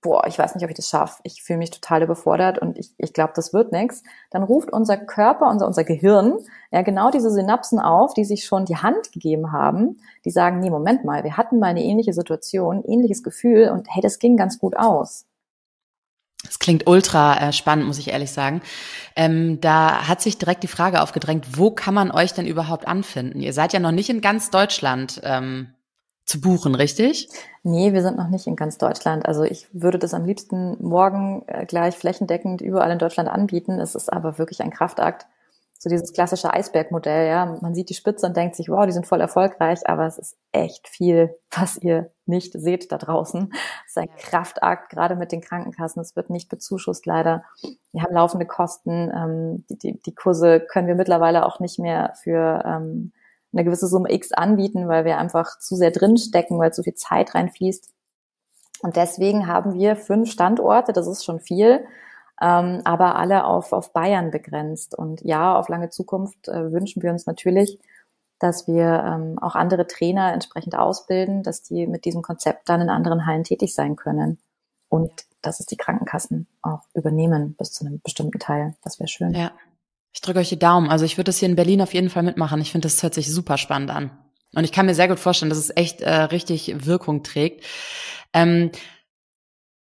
boah, 0.00 0.26
ich 0.26 0.38
weiß 0.38 0.54
nicht, 0.54 0.64
ob 0.64 0.70
ich 0.70 0.76
das 0.76 0.88
schaffe, 0.88 1.20
ich 1.24 1.42
fühle 1.42 1.58
mich 1.58 1.70
total 1.70 2.02
überfordert 2.02 2.58
und 2.58 2.78
ich, 2.78 2.92
ich 2.98 3.12
glaube, 3.12 3.32
das 3.36 3.52
wird 3.52 3.72
nichts, 3.72 4.02
dann 4.30 4.42
ruft 4.42 4.72
unser 4.72 4.96
Körper, 4.96 5.48
unser, 5.48 5.66
unser 5.66 5.84
Gehirn 5.84 6.38
ja 6.70 6.82
genau 6.82 7.10
diese 7.10 7.30
Synapsen 7.30 7.78
auf, 7.78 8.14
die 8.14 8.24
sich 8.24 8.44
schon 8.44 8.64
die 8.64 8.76
Hand 8.76 9.12
gegeben 9.12 9.52
haben, 9.52 9.98
die 10.24 10.30
sagen, 10.30 10.60
nee, 10.60 10.70
Moment 10.70 11.04
mal, 11.04 11.24
wir 11.24 11.36
hatten 11.36 11.58
mal 11.58 11.68
eine 11.68 11.82
ähnliche 11.82 12.12
Situation, 12.12 12.84
ähnliches 12.84 13.22
Gefühl 13.22 13.70
und 13.70 13.88
hey, 13.90 14.02
das 14.02 14.18
ging 14.18 14.36
ganz 14.36 14.58
gut 14.58 14.76
aus. 14.76 15.26
Das 16.44 16.58
klingt 16.58 16.86
ultra 16.86 17.48
äh, 17.48 17.52
spannend, 17.52 17.86
muss 17.86 17.98
ich 17.98 18.08
ehrlich 18.08 18.30
sagen. 18.30 18.62
Ähm, 19.16 19.60
da 19.60 20.06
hat 20.06 20.20
sich 20.20 20.38
direkt 20.38 20.62
die 20.62 20.68
Frage 20.68 21.02
aufgedrängt, 21.02 21.58
wo 21.58 21.70
kann 21.70 21.94
man 21.94 22.10
euch 22.10 22.34
denn 22.34 22.46
überhaupt 22.46 22.86
anfinden? 22.86 23.40
Ihr 23.40 23.52
seid 23.52 23.72
ja 23.72 23.80
noch 23.80 23.90
nicht 23.90 24.10
in 24.10 24.20
ganz 24.20 24.50
Deutschland 24.50 25.20
ähm, 25.24 25.68
zu 26.26 26.40
buchen, 26.40 26.74
richtig? 26.74 27.28
Nee, 27.62 27.92
wir 27.92 28.02
sind 28.02 28.16
noch 28.16 28.28
nicht 28.28 28.46
in 28.46 28.56
ganz 28.56 28.78
Deutschland. 28.78 29.26
Also 29.26 29.44
ich 29.44 29.68
würde 29.72 29.98
das 29.98 30.12
am 30.12 30.24
liebsten 30.24 30.76
morgen 30.80 31.44
äh, 31.46 31.64
gleich 31.64 31.96
flächendeckend 31.96 32.60
überall 32.60 32.90
in 32.90 32.98
Deutschland 32.98 33.28
anbieten. 33.28 33.80
Es 33.80 33.94
ist 33.94 34.12
aber 34.12 34.36
wirklich 34.38 34.60
ein 34.60 34.70
Kraftakt. 34.72 35.26
So 35.78 35.88
dieses 35.90 36.12
klassische 36.12 36.52
Eisbergmodell, 36.52 37.28
ja. 37.28 37.58
Man 37.60 37.74
sieht 37.74 37.90
die 37.90 37.94
Spitze 37.94 38.26
und 38.26 38.36
denkt 38.36 38.56
sich, 38.56 38.68
wow, 38.68 38.86
die 38.86 38.92
sind 38.92 39.06
voll 39.06 39.20
erfolgreich, 39.20 39.86
aber 39.86 40.06
es 40.06 40.18
ist 40.18 40.36
echt 40.50 40.88
viel, 40.88 41.36
was 41.50 41.76
ihr 41.76 42.10
nicht 42.24 42.54
seht 42.54 42.90
da 42.90 42.98
draußen. 42.98 43.50
Das 43.50 43.60
ist 43.88 43.98
ein 43.98 44.16
Kraftakt, 44.16 44.90
gerade 44.90 45.14
mit 45.14 45.30
den 45.30 45.42
Krankenkassen. 45.42 46.02
Es 46.02 46.16
wird 46.16 46.30
nicht 46.30 46.48
bezuschusst, 46.48 47.06
leider. 47.06 47.44
Wir 47.92 48.02
haben 48.02 48.14
laufende 48.14 48.46
Kosten. 48.46 49.12
Ähm, 49.14 49.64
die, 49.68 49.78
die, 49.78 50.02
die 50.02 50.14
Kurse 50.14 50.60
können 50.60 50.88
wir 50.88 50.96
mittlerweile 50.96 51.46
auch 51.46 51.60
nicht 51.60 51.78
mehr 51.78 52.14
für 52.20 52.64
ähm, 52.66 53.12
eine 53.52 53.64
gewisse 53.64 53.86
Summe 53.86 54.12
X 54.12 54.32
anbieten, 54.32 54.88
weil 54.88 55.04
wir 55.04 55.18
einfach 55.18 55.58
zu 55.58 55.76
sehr 55.76 55.90
drinstecken, 55.90 56.58
weil 56.58 56.72
zu 56.72 56.82
viel 56.82 56.94
Zeit 56.94 57.34
reinfließt. 57.34 57.90
Und 58.82 58.96
deswegen 58.96 59.46
haben 59.46 59.74
wir 59.74 59.96
fünf 59.96 60.30
Standorte, 60.30 60.92
das 60.92 61.06
ist 61.06 61.24
schon 61.24 61.40
viel, 61.40 61.86
ähm, 62.40 62.82
aber 62.84 63.16
alle 63.16 63.44
auf, 63.44 63.72
auf 63.72 63.92
Bayern 63.92 64.30
begrenzt. 64.30 64.94
Und 64.96 65.22
ja, 65.22 65.58
auf 65.58 65.68
lange 65.68 65.88
Zukunft 65.88 66.48
äh, 66.48 66.72
wünschen 66.72 67.02
wir 67.02 67.10
uns 67.10 67.26
natürlich, 67.26 67.78
dass 68.38 68.66
wir 68.66 69.02
ähm, 69.06 69.38
auch 69.38 69.54
andere 69.54 69.86
Trainer 69.86 70.32
entsprechend 70.32 70.76
ausbilden, 70.76 71.42
dass 71.42 71.62
die 71.62 71.86
mit 71.86 72.04
diesem 72.04 72.20
Konzept 72.20 72.68
dann 72.68 72.82
in 72.82 72.90
anderen 72.90 73.26
Hallen 73.26 73.44
tätig 73.44 73.74
sein 73.74 73.96
können. 73.96 74.38
Und 74.88 75.26
dass 75.40 75.60
es 75.60 75.66
die 75.66 75.76
Krankenkassen 75.76 76.46
auch 76.62 76.82
übernehmen 76.94 77.54
bis 77.56 77.72
zu 77.72 77.84
einem 77.84 78.00
bestimmten 78.00 78.38
Teil. 78.38 78.74
Das 78.82 78.98
wäre 78.98 79.08
schön. 79.08 79.32
Ja. 79.32 79.52
Ich 80.16 80.22
drücke 80.22 80.38
euch 80.38 80.48
die 80.48 80.58
Daumen. 80.58 80.88
Also 80.88 81.04
ich 81.04 81.18
würde 81.18 81.26
das 81.26 81.36
hier 81.36 81.48
in 81.48 81.56
Berlin 81.56 81.82
auf 81.82 81.92
jeden 81.92 82.08
Fall 82.08 82.22
mitmachen. 82.22 82.58
Ich 82.62 82.72
finde, 82.72 82.86
das 82.86 83.02
hört 83.02 83.12
sich 83.12 83.30
super 83.30 83.58
spannend 83.58 83.90
an. 83.90 84.10
Und 84.54 84.64
ich 84.64 84.72
kann 84.72 84.86
mir 84.86 84.94
sehr 84.94 85.08
gut 85.08 85.20
vorstellen, 85.20 85.50
dass 85.50 85.58
es 85.58 85.76
echt 85.76 86.00
äh, 86.00 86.10
richtig 86.10 86.86
Wirkung 86.86 87.22
trägt. 87.22 87.62
Ähm, 88.32 88.70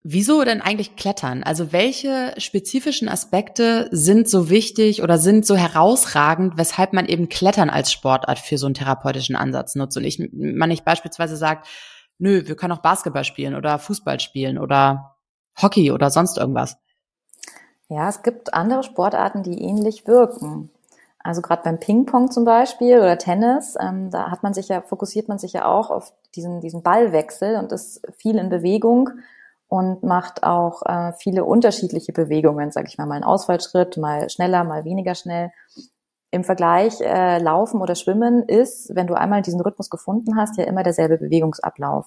Wieso 0.05 0.45
denn 0.45 0.63
eigentlich 0.63 0.97
Klettern? 0.97 1.45
Also 1.45 1.73
welche 1.73 2.35
spezifischen 2.37 3.09
Aspekte 3.09 3.89
sind 3.93 4.29
so 4.29 4.51
wichtig 4.51 5.03
oder 5.03 5.19
sind 5.19 5.45
so 5.45 5.55
herausragend, 5.55 6.57
weshalb 6.57 6.93
man 6.93 7.07
eben 7.07 7.29
Klettern 7.29 7.71
als 7.71 7.93
Sportart 7.93 8.41
für 8.41 8.59
so 8.59 8.67
einen 8.67 8.75
therapeutischen 8.75 9.37
Ansatz 9.37 9.77
nutzt 9.77 9.97
und 9.97 10.03
ich, 10.03 10.21
man 10.33 10.69
nicht 10.69 10.85
beispielsweise 10.85 11.37
sagt, 11.37 11.69
nö, 12.19 12.43
wir 12.47 12.57
können 12.57 12.73
auch 12.73 12.83
Basketball 12.83 13.23
spielen 13.23 13.55
oder 13.55 13.79
Fußball 13.79 14.19
spielen 14.19 14.59
oder 14.59 15.19
Hockey 15.61 15.93
oder 15.93 16.11
sonst 16.11 16.37
irgendwas? 16.37 16.82
Ja, 17.93 18.09
es 18.09 18.23
gibt 18.23 18.55
andere 18.55 18.85
Sportarten, 18.85 19.43
die 19.43 19.61
ähnlich 19.61 20.07
wirken. 20.07 20.71
Also 21.19 21.43
gerade 21.43 21.63
beim 21.63 21.79
Ping-Pong 21.79 22.31
zum 22.31 22.47
Beispiel 22.47 22.97
oder 22.97 23.19
Tennis, 23.19 23.77
ähm, 23.79 24.11
da 24.11 24.31
hat 24.31 24.43
man 24.43 24.55
sich 24.55 24.69
ja, 24.69 24.81
fokussiert 24.81 25.29
man 25.29 25.39
sich 25.39 25.53
ja 25.53 25.67
auch 25.67 25.91
auf 25.91 26.15
diesen, 26.35 26.63
diesen 26.63 26.83
Ballwechsel 26.83 27.57
und 27.57 27.71
ist 27.71 28.01
viel 28.17 28.39
in 28.39 28.49
Bewegung 28.49 29.11
und 29.69 30.03
macht 30.05 30.43
auch 30.43 30.81
äh, 30.87 31.13
viele 31.19 31.45
unterschiedliche 31.45 32.15
Bewegungen, 32.15 32.73
sage 32.73 32.89
ich 32.89 32.97
mal, 32.97 33.05
mal 33.05 33.17
einen 33.17 33.25
Ausfallschritt, 33.25 33.99
mal 33.99 34.31
schneller, 34.31 34.65
mal 34.65 34.87
weniger 34.87 35.15
schnell. 35.15 35.53
Im 36.31 36.45
Vergleich 36.45 36.99
äh, 37.03 37.39
Laufen 37.41 37.83
oder 37.83 37.95
Schwimmen 37.95 38.43
ist, 38.49 38.95
wenn 38.95 39.07
du 39.07 39.13
einmal 39.13 39.43
diesen 39.43 39.61
Rhythmus 39.61 39.91
gefunden 39.91 40.39
hast, 40.39 40.57
ja 40.57 40.65
immer 40.65 40.83
derselbe 40.83 41.19
Bewegungsablauf. 41.19 42.07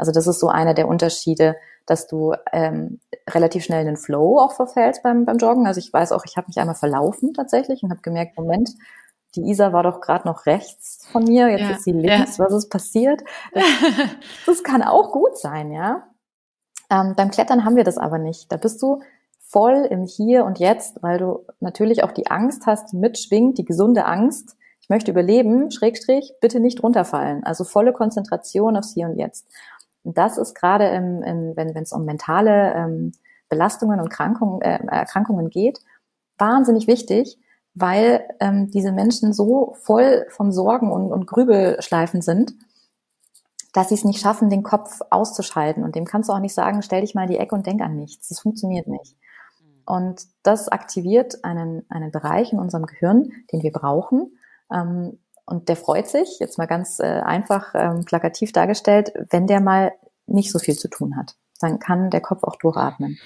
Also 0.00 0.12
das 0.12 0.26
ist 0.26 0.40
so 0.40 0.48
einer 0.48 0.74
der 0.74 0.88
Unterschiede, 0.88 1.56
dass 1.86 2.06
du 2.06 2.34
ähm, 2.52 3.00
relativ 3.28 3.64
schnell 3.64 3.80
in 3.80 3.86
den 3.86 3.96
Flow 3.96 4.38
auch 4.38 4.52
verfällst 4.52 5.02
beim, 5.02 5.24
beim 5.24 5.38
Joggen. 5.38 5.66
Also 5.66 5.78
ich 5.78 5.92
weiß 5.92 6.12
auch, 6.12 6.24
ich 6.24 6.36
habe 6.36 6.46
mich 6.48 6.58
einmal 6.58 6.74
verlaufen 6.74 7.34
tatsächlich 7.34 7.82
und 7.82 7.90
habe 7.90 8.00
gemerkt, 8.00 8.38
Moment, 8.38 8.70
die 9.36 9.42
Isa 9.42 9.72
war 9.72 9.82
doch 9.82 10.00
gerade 10.00 10.26
noch 10.26 10.46
rechts 10.46 11.06
von 11.12 11.24
mir, 11.24 11.48
jetzt 11.48 11.60
ja, 11.60 11.70
ist 11.70 11.84
sie 11.84 11.92
links, 11.92 12.38
ja. 12.38 12.44
was 12.44 12.52
ist 12.52 12.70
passiert? 12.70 13.22
Das, 13.52 13.64
das 14.46 14.64
kann 14.64 14.82
auch 14.82 15.12
gut 15.12 15.38
sein, 15.38 15.70
ja. 15.70 16.06
Ähm, 16.90 17.14
beim 17.16 17.30
Klettern 17.30 17.64
haben 17.64 17.76
wir 17.76 17.84
das 17.84 17.98
aber 17.98 18.18
nicht. 18.18 18.50
Da 18.50 18.56
bist 18.56 18.82
du 18.82 19.02
voll 19.38 19.86
im 19.90 20.04
Hier 20.04 20.44
und 20.44 20.58
Jetzt, 20.58 21.02
weil 21.02 21.18
du 21.18 21.44
natürlich 21.60 22.02
auch 22.02 22.12
die 22.12 22.30
Angst 22.30 22.66
hast, 22.66 22.92
die 22.92 22.96
mitschwingt, 22.96 23.58
die 23.58 23.64
gesunde 23.64 24.04
Angst. 24.04 24.56
Ich 24.80 24.88
möchte 24.88 25.10
überleben, 25.10 25.70
Schrägstrich, 25.70 26.32
bitte 26.40 26.58
nicht 26.58 26.82
runterfallen. 26.82 27.44
Also 27.44 27.64
volle 27.64 27.92
Konzentration 27.92 28.76
aufs 28.76 28.94
Hier 28.94 29.06
und 29.06 29.16
Jetzt. 29.16 29.46
Und 30.02 30.16
das 30.16 30.38
ist 30.38 30.54
gerade, 30.54 30.86
im, 30.88 31.22
in, 31.22 31.56
wenn 31.56 31.76
es 31.76 31.92
um 31.92 32.04
mentale 32.04 32.74
ähm, 32.74 33.12
Belastungen 33.48 34.00
und 34.00 34.10
Krankungen, 34.10 34.62
äh, 34.62 34.78
Erkrankungen 34.86 35.50
geht, 35.50 35.80
wahnsinnig 36.38 36.86
wichtig, 36.86 37.38
weil 37.74 38.26
ähm, 38.40 38.70
diese 38.70 38.92
Menschen 38.92 39.32
so 39.32 39.74
voll 39.82 40.26
von 40.30 40.52
Sorgen 40.52 40.90
und, 40.90 41.12
und 41.12 41.26
Grübelschleifen 41.26 42.22
sind, 42.22 42.54
dass 43.72 43.90
sie 43.90 43.94
es 43.94 44.04
nicht 44.04 44.20
schaffen, 44.20 44.50
den 44.50 44.62
Kopf 44.62 45.00
auszuschalten. 45.10 45.84
Und 45.84 45.94
dem 45.94 46.04
kannst 46.04 46.28
du 46.28 46.32
auch 46.32 46.40
nicht 46.40 46.54
sagen, 46.54 46.82
stell 46.82 47.02
dich 47.02 47.14
mal 47.14 47.24
in 47.24 47.30
die 47.30 47.38
Ecke 47.38 47.54
und 47.54 47.66
denk 47.66 47.80
an 47.82 47.96
nichts. 47.96 48.28
Das 48.28 48.40
funktioniert 48.40 48.88
nicht. 48.88 49.16
Und 49.86 50.26
das 50.42 50.68
aktiviert 50.68 51.44
einen, 51.44 51.84
einen 51.88 52.10
Bereich 52.10 52.52
in 52.52 52.58
unserem 52.58 52.86
Gehirn, 52.86 53.32
den 53.52 53.62
wir 53.62 53.72
brauchen. 53.72 54.38
Ähm, 54.72 55.18
und 55.50 55.68
der 55.68 55.76
freut 55.76 56.08
sich, 56.08 56.38
jetzt 56.38 56.58
mal 56.58 56.66
ganz 56.66 57.00
äh, 57.00 57.20
einfach 57.20 57.74
ähm, 57.74 58.04
plakativ 58.04 58.52
dargestellt, 58.52 59.12
wenn 59.30 59.46
der 59.46 59.60
mal 59.60 59.92
nicht 60.26 60.52
so 60.52 60.58
viel 60.58 60.76
zu 60.76 60.88
tun 60.88 61.16
hat. 61.16 61.34
Dann 61.60 61.80
kann 61.80 62.10
der 62.10 62.20
Kopf 62.20 62.44
auch 62.44 62.56
durchatmen. 62.56 63.18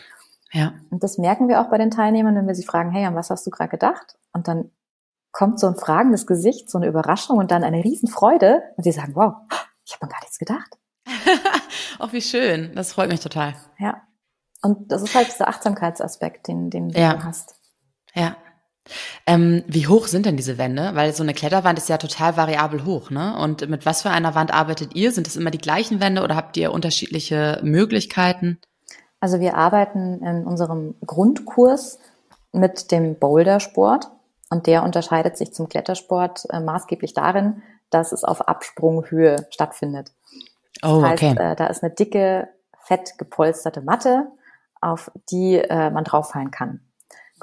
Ja. 0.53 0.73
Und 0.91 1.03
das 1.03 1.19
merken 1.19 1.49
wir 1.49 1.61
auch 1.61 1.69
bei 1.69 1.79
den 1.79 1.91
Teilnehmern, 1.91 2.35
wenn 2.35 2.47
wir 2.47 2.55
sie 2.55 2.65
fragen, 2.65 2.91
hey, 2.91 3.05
an 3.05 3.15
was 3.15 3.29
hast 3.29 3.47
du 3.47 3.51
gerade 3.51 3.71
gedacht? 3.71 4.17
Und 4.33 4.49
dann 4.49 4.71
kommt 5.33 5.61
so 5.61 5.67
ein 5.67 5.77
fragendes 5.77 6.27
Gesicht, 6.27 6.71
so 6.71 6.79
eine 6.79 6.87
Überraschung 6.87 7.39
und 7.39 7.51
dann 7.51 7.63
eine 7.63 7.85
Riesenfreude 7.85 8.63
und 8.77 8.85
sie 8.85 8.93
sagen, 8.93 9.15
wow, 9.15 9.35
ich 9.85 9.93
habe 9.93 10.05
an 10.05 10.09
gar 10.09 10.21
nichts 10.21 10.39
gedacht. 10.39 10.79
Ach, 11.99 12.13
wie 12.13 12.23
schön. 12.23 12.73
Das 12.75 12.93
freut 12.93 13.11
mich 13.11 13.21
total. 13.21 13.55
Ja. 13.79 14.01
Und 14.63 14.91
das 14.91 15.03
ist 15.03 15.15
halt 15.15 15.29
dieser 15.29 15.49
Achtsamkeitsaspekt, 15.49 16.49
den, 16.49 16.71
den 16.71 16.89
ja. 16.89 17.15
du 17.15 17.25
hast. 17.25 17.57
Ja. 18.15 18.37
Ähm, 19.27 19.65
wie 19.67 19.87
hoch 19.87 20.07
sind 20.07 20.27
denn 20.27 20.37
diese 20.37 20.59
Wände? 20.59 20.91
Weil 20.95 21.15
so 21.15 21.23
eine 21.23 21.35
Kletterwand 21.35 21.79
ist 21.79 21.89
ja 21.89 21.99
total 21.99 22.37
variabel 22.37 22.85
hoch, 22.85 23.11
ne? 23.11 23.37
Und 23.39 23.69
mit 23.69 23.87
was 23.87 24.03
für 24.03 24.11
einer 24.11 24.35
Wand 24.35 24.53
arbeitet 24.53 24.95
ihr? 24.95 25.13
Sind 25.13 25.27
es 25.27 25.37
immer 25.37 25.51
die 25.51 25.59
gleichen 25.59 26.01
Wände 26.01 26.23
oder 26.23 26.37
habt 26.37 26.57
ihr 26.57 26.73
unterschiedliche 26.73 27.61
Möglichkeiten? 27.63 28.59
Also 29.21 29.41
wir 29.41 29.57
arbeiten 29.57 30.23
in 30.23 30.47
unserem 30.47 30.97
Grundkurs 31.07 31.99
mit 32.53 32.93
dem 32.93 33.19
Bouldersport 33.19 34.11
und 34.51 34.67
der 34.67 34.83
unterscheidet 34.83 35.37
sich 35.39 35.55
zum 35.55 35.69
Klettersport 35.69 36.47
äh, 36.51 36.61
maßgeblich 36.61 37.15
darin, 37.15 37.63
dass 37.91 38.13
es 38.13 38.23
auf 38.23 38.47
Absprunghöhe 38.47 39.47
stattfindet. 39.51 40.13
Das 40.81 40.91
oh, 40.91 41.03
heißt, 41.03 41.23
okay. 41.23 41.53
äh, 41.53 41.57
da 41.57 41.67
ist 41.67 41.83
eine 41.83 41.95
dicke, 41.95 42.49
fett 42.83 43.17
gepolsterte 43.17 43.81
Matte, 43.81 44.27
auf 44.81 45.11
die 45.31 45.57
äh, 45.57 45.91
man 45.91 46.05
drauffallen 46.05 46.51
kann. 46.51 46.81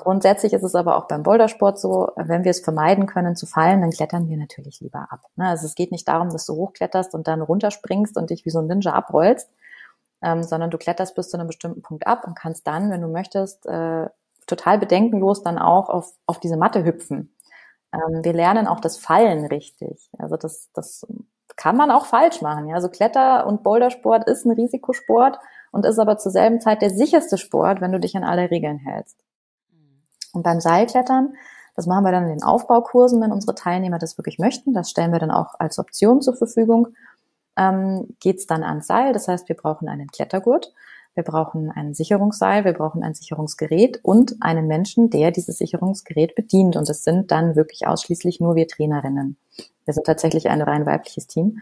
Grundsätzlich 0.01 0.53
ist 0.53 0.63
es 0.63 0.73
aber 0.73 0.97
auch 0.97 1.07
beim 1.07 1.21
Bouldersport 1.21 1.79
so, 1.79 2.09
wenn 2.15 2.43
wir 2.43 2.49
es 2.49 2.61
vermeiden 2.61 3.05
können 3.05 3.35
zu 3.35 3.45
fallen, 3.45 3.81
dann 3.81 3.91
klettern 3.91 4.27
wir 4.27 4.35
natürlich 4.35 4.81
lieber 4.81 5.07
ab. 5.11 5.27
Ne? 5.35 5.47
Also 5.47 5.67
es 5.67 5.75
geht 5.75 5.91
nicht 5.91 6.07
darum, 6.07 6.31
dass 6.31 6.47
du 6.47 6.55
hochkletterst 6.55 7.13
und 7.13 7.27
dann 7.27 7.43
runterspringst 7.43 8.17
und 8.17 8.31
dich 8.31 8.43
wie 8.43 8.49
so 8.49 8.57
ein 8.57 8.65
Ninja 8.65 8.93
abrollst, 8.93 9.51
ähm, 10.23 10.41
sondern 10.41 10.71
du 10.71 10.79
kletterst 10.79 11.13
bis 11.13 11.29
zu 11.29 11.37
einem 11.37 11.45
bestimmten 11.45 11.83
Punkt 11.83 12.07
ab 12.07 12.25
und 12.25 12.33
kannst 12.33 12.65
dann, 12.65 12.89
wenn 12.89 13.01
du 13.01 13.09
möchtest, 13.09 13.67
äh, 13.67 14.09
total 14.47 14.79
bedenkenlos 14.79 15.43
dann 15.43 15.59
auch 15.59 15.87
auf, 15.89 16.11
auf 16.25 16.39
diese 16.39 16.57
Matte 16.57 16.83
hüpfen. 16.83 17.35
Ähm, 17.93 18.23
wir 18.23 18.33
lernen 18.33 18.65
auch 18.65 18.79
das 18.79 18.97
Fallen 18.97 19.45
richtig. 19.45 20.09
Also 20.17 20.35
das, 20.35 20.71
das 20.73 21.05
kann 21.57 21.77
man 21.77 21.91
auch 21.91 22.07
falsch 22.07 22.41
machen. 22.41 22.67
Ja? 22.69 22.73
Also 22.73 22.89
Kletter- 22.89 23.45
und 23.45 23.61
Bouldersport 23.61 24.27
ist 24.27 24.45
ein 24.45 24.51
Risikosport 24.53 25.37
und 25.71 25.85
ist 25.85 25.99
aber 25.99 26.17
zur 26.17 26.31
selben 26.31 26.59
Zeit 26.59 26.81
der 26.81 26.89
sicherste 26.89 27.37
Sport, 27.37 27.81
wenn 27.81 27.91
du 27.91 27.99
dich 27.99 28.17
an 28.17 28.23
alle 28.23 28.49
Regeln 28.49 28.79
hältst. 28.79 29.23
Und 30.33 30.43
beim 30.43 30.59
Seilklettern, 30.59 31.33
das 31.75 31.87
machen 31.87 32.03
wir 32.03 32.11
dann 32.11 32.23
in 32.23 32.29
den 32.29 32.43
Aufbaukursen, 32.43 33.21
wenn 33.21 33.31
unsere 33.31 33.55
Teilnehmer 33.55 33.99
das 33.99 34.17
wirklich 34.17 34.39
möchten. 34.39 34.73
Das 34.73 34.89
stellen 34.89 35.11
wir 35.11 35.19
dann 35.19 35.31
auch 35.31 35.55
als 35.59 35.79
Option 35.79 36.21
zur 36.21 36.35
Verfügung. 36.35 36.89
Ähm, 37.57 38.15
Geht 38.19 38.37
es 38.37 38.47
dann 38.47 38.63
ans 38.63 38.87
Seil, 38.87 39.13
das 39.13 39.27
heißt, 39.27 39.49
wir 39.49 39.55
brauchen 39.55 39.87
einen 39.87 40.07
Klettergurt 40.07 40.73
wir 41.13 41.23
brauchen 41.23 41.69
ein 41.71 41.93
Sicherungsseil, 41.93 42.63
wir 42.63 42.73
brauchen 42.73 43.03
ein 43.03 43.13
Sicherungsgerät 43.13 43.99
und 44.03 44.37
einen 44.39 44.67
Menschen, 44.67 45.09
der 45.09 45.31
dieses 45.31 45.57
Sicherungsgerät 45.57 46.35
bedient. 46.35 46.77
Und 46.77 46.87
das 46.87 47.03
sind 47.03 47.31
dann 47.31 47.55
wirklich 47.55 47.85
ausschließlich 47.85 48.39
nur 48.39 48.55
wir 48.55 48.67
Trainerinnen. 48.67 49.35
Wir 49.83 49.93
sind 49.93 50.05
tatsächlich 50.05 50.49
ein 50.49 50.61
rein 50.61 50.85
weibliches 50.85 51.27
Team. 51.27 51.59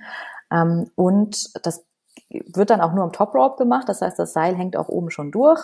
Ähm, 0.51 0.91
und 0.95 1.49
das 1.65 1.83
wird 2.29 2.69
dann 2.69 2.81
auch 2.81 2.93
nur 2.93 3.03
am 3.03 3.11
Top 3.11 3.33
Rope 3.33 3.57
gemacht. 3.57 3.89
Das 3.89 4.01
heißt, 4.01 4.19
das 4.19 4.33
Seil 4.33 4.55
hängt 4.55 4.77
auch 4.77 4.87
oben 4.87 5.09
schon 5.09 5.31
durch. 5.31 5.59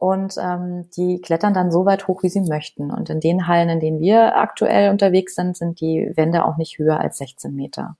Und 0.00 0.36
ähm, 0.42 0.88
die 0.96 1.20
klettern 1.20 1.52
dann 1.52 1.70
so 1.70 1.84
weit 1.84 2.08
hoch, 2.08 2.22
wie 2.22 2.30
sie 2.30 2.40
möchten. 2.40 2.90
Und 2.90 3.10
in 3.10 3.20
den 3.20 3.46
Hallen, 3.46 3.68
in 3.68 3.80
denen 3.80 4.00
wir 4.00 4.34
aktuell 4.38 4.88
unterwegs 4.88 5.34
sind, 5.34 5.58
sind 5.58 5.78
die 5.82 6.10
Wände 6.16 6.46
auch 6.46 6.56
nicht 6.56 6.78
höher 6.78 6.98
als 6.98 7.18
16 7.18 7.54
Meter. 7.54 7.98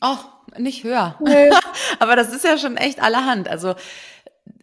Oh, 0.00 0.16
nicht 0.56 0.84
höher. 0.84 1.16
Nee. 1.20 1.50
Aber 1.98 2.16
das 2.16 2.32
ist 2.32 2.46
ja 2.46 2.56
schon 2.56 2.78
echt 2.78 3.02
allerhand. 3.02 3.46
Also 3.46 3.74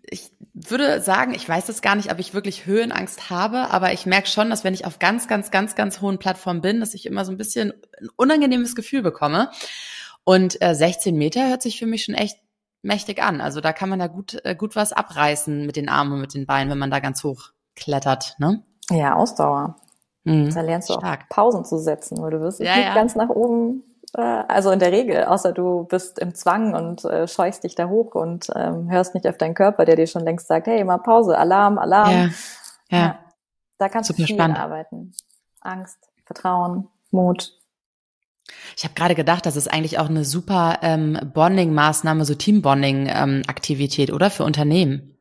ich 0.10 0.32
würde 0.56 1.02
sagen, 1.02 1.36
ich 1.36 1.47
weiß 1.47 1.70
es 1.70 1.84
gar 1.84 1.95
nicht, 1.95 2.12
ob 2.12 2.18
ich 2.18 2.34
wirklich 2.34 2.66
Höhenangst 2.66 3.30
habe, 3.30 3.70
aber 3.70 3.93
ich 3.93 4.08
merke 4.08 4.28
schon, 4.28 4.50
dass 4.50 4.64
wenn 4.64 4.74
ich 4.74 4.86
auf 4.86 4.97
ganz, 4.97 5.28
ganz, 5.28 5.52
ganz, 5.52 5.76
ganz 5.76 6.02
hohen 6.02 6.18
Plattformen 6.18 6.62
bin, 6.62 6.80
dass 6.80 6.95
ich 6.95 7.06
immer 7.06 7.26
so 7.26 7.32
ein 7.32 7.38
bisschen 7.38 7.74
ein 8.02 8.10
unangenehmes 8.16 8.76
Gefühl 8.76 9.04
bekomme. 9.04 9.52
Und 10.24 10.62
äh, 10.62 10.74
16 10.74 11.16
Meter 11.16 11.47
hört 11.47 11.62
sich 11.62 11.78
für 11.78 11.86
mich 11.86 12.04
schon 12.04 12.16
echt 12.16 12.39
mächtig 12.82 13.21
an. 13.21 13.41
Also 13.41 13.61
da 13.61 13.73
kann 13.73 13.89
man 13.89 13.99
da 13.99 14.07
gut, 14.07 14.39
äh, 14.43 14.55
gut 14.55 14.75
was 14.75 14.93
abreißen 14.93 15.65
mit 15.65 15.75
den 15.75 15.89
Armen 15.89 16.13
und 16.13 16.21
mit 16.21 16.34
den 16.34 16.45
Beinen, 16.45 16.71
wenn 16.71 16.77
man 16.77 16.91
da 16.91 16.99
ganz 16.99 17.23
hoch 17.23 17.49
klettert, 17.75 18.36
ne? 18.39 18.63
Ja, 18.89 19.15
Ausdauer. 19.15 19.75
Mhm. 20.23 20.53
Da 20.53 20.61
lernst 20.61 20.89
du 20.89 20.93
Stark. 20.93 21.23
auch 21.23 21.30
Pausen 21.30 21.65
zu 21.65 21.77
setzen, 21.77 22.21
weil 22.21 22.32
du 22.32 22.39
wirst 22.41 22.59
ja, 22.59 22.75
nicht 22.75 22.86
ja. 22.86 22.93
ganz 22.93 23.15
nach 23.15 23.30
oben 23.30 23.84
äh, 24.15 24.21
also 24.21 24.71
in 24.71 24.80
der 24.80 24.91
Regel, 24.91 25.25
außer 25.25 25.51
du 25.51 25.84
bist 25.84 26.19
im 26.19 26.34
Zwang 26.34 26.73
und 26.73 27.05
äh, 27.05 27.27
scheuchst 27.27 27.63
dich 27.63 27.75
da 27.75 27.88
hoch 27.88 28.15
und 28.15 28.47
ähm, 28.55 28.89
hörst 28.89 29.13
nicht 29.13 29.27
auf 29.27 29.38
deinen 29.38 29.53
Körper, 29.53 29.86
der 29.86 29.95
dir 29.95 30.07
schon 30.07 30.23
längst 30.23 30.47
sagt, 30.47 30.67
hey, 30.67 30.84
mal 30.84 30.97
Pause, 30.97 31.38
Alarm, 31.38 31.77
Alarm. 31.77 32.11
Ja. 32.11 32.17
ja. 32.89 32.97
ja. 32.97 33.19
Da 33.77 33.89
kannst 33.89 34.07
Super 34.07 34.21
du 34.21 34.25
viel 34.25 34.36
spannend. 34.36 34.59
arbeiten. 34.59 35.13
Angst, 35.61 35.97
Vertrauen, 36.25 36.88
Mut. 37.11 37.59
Ich 38.78 38.84
habe 38.84 38.93
gerade 38.93 39.16
gedacht, 39.16 39.45
das 39.45 39.56
ist 39.56 39.72
eigentlich 39.72 40.00
auch 40.00 40.10
eine 40.10 40.26
super 40.26 40.80
ähm, 40.82 41.18
Bonding-Maßnahme, 41.34 42.26
so 42.26 42.36
Team-Bonding-Aktivität, 42.36 44.10
ähm, 44.10 44.16
oder 44.16 44.30
für 44.30 44.43
Unternehmen? 44.43 45.18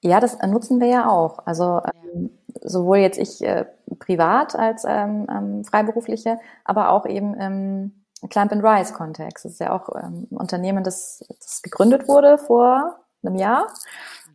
Ja, 0.00 0.20
das 0.20 0.38
nutzen 0.42 0.80
wir 0.80 0.88
ja 0.88 1.08
auch. 1.08 1.46
Also 1.46 1.80
ähm, 2.14 2.30
sowohl 2.62 2.98
jetzt 2.98 3.18
ich 3.18 3.42
äh, 3.42 3.66
privat 3.98 4.56
als 4.56 4.84
ähm, 4.86 5.26
ähm, 5.30 5.64
Freiberufliche, 5.64 6.38
aber 6.64 6.90
auch 6.90 7.06
eben 7.06 7.34
im 7.34 8.04
Climb 8.28 8.52
and 8.52 8.64
Rise 8.64 8.92
Kontext. 8.92 9.44
Das 9.44 9.52
ist 9.52 9.60
ja 9.60 9.72
auch 9.72 9.88
ähm, 9.96 10.28
ein 10.30 10.36
Unternehmen, 10.36 10.84
das, 10.84 11.24
das 11.40 11.62
gegründet 11.62 12.08
wurde 12.08 12.38
vor 12.38 12.96
einem 13.24 13.36
Jahr 13.36 13.66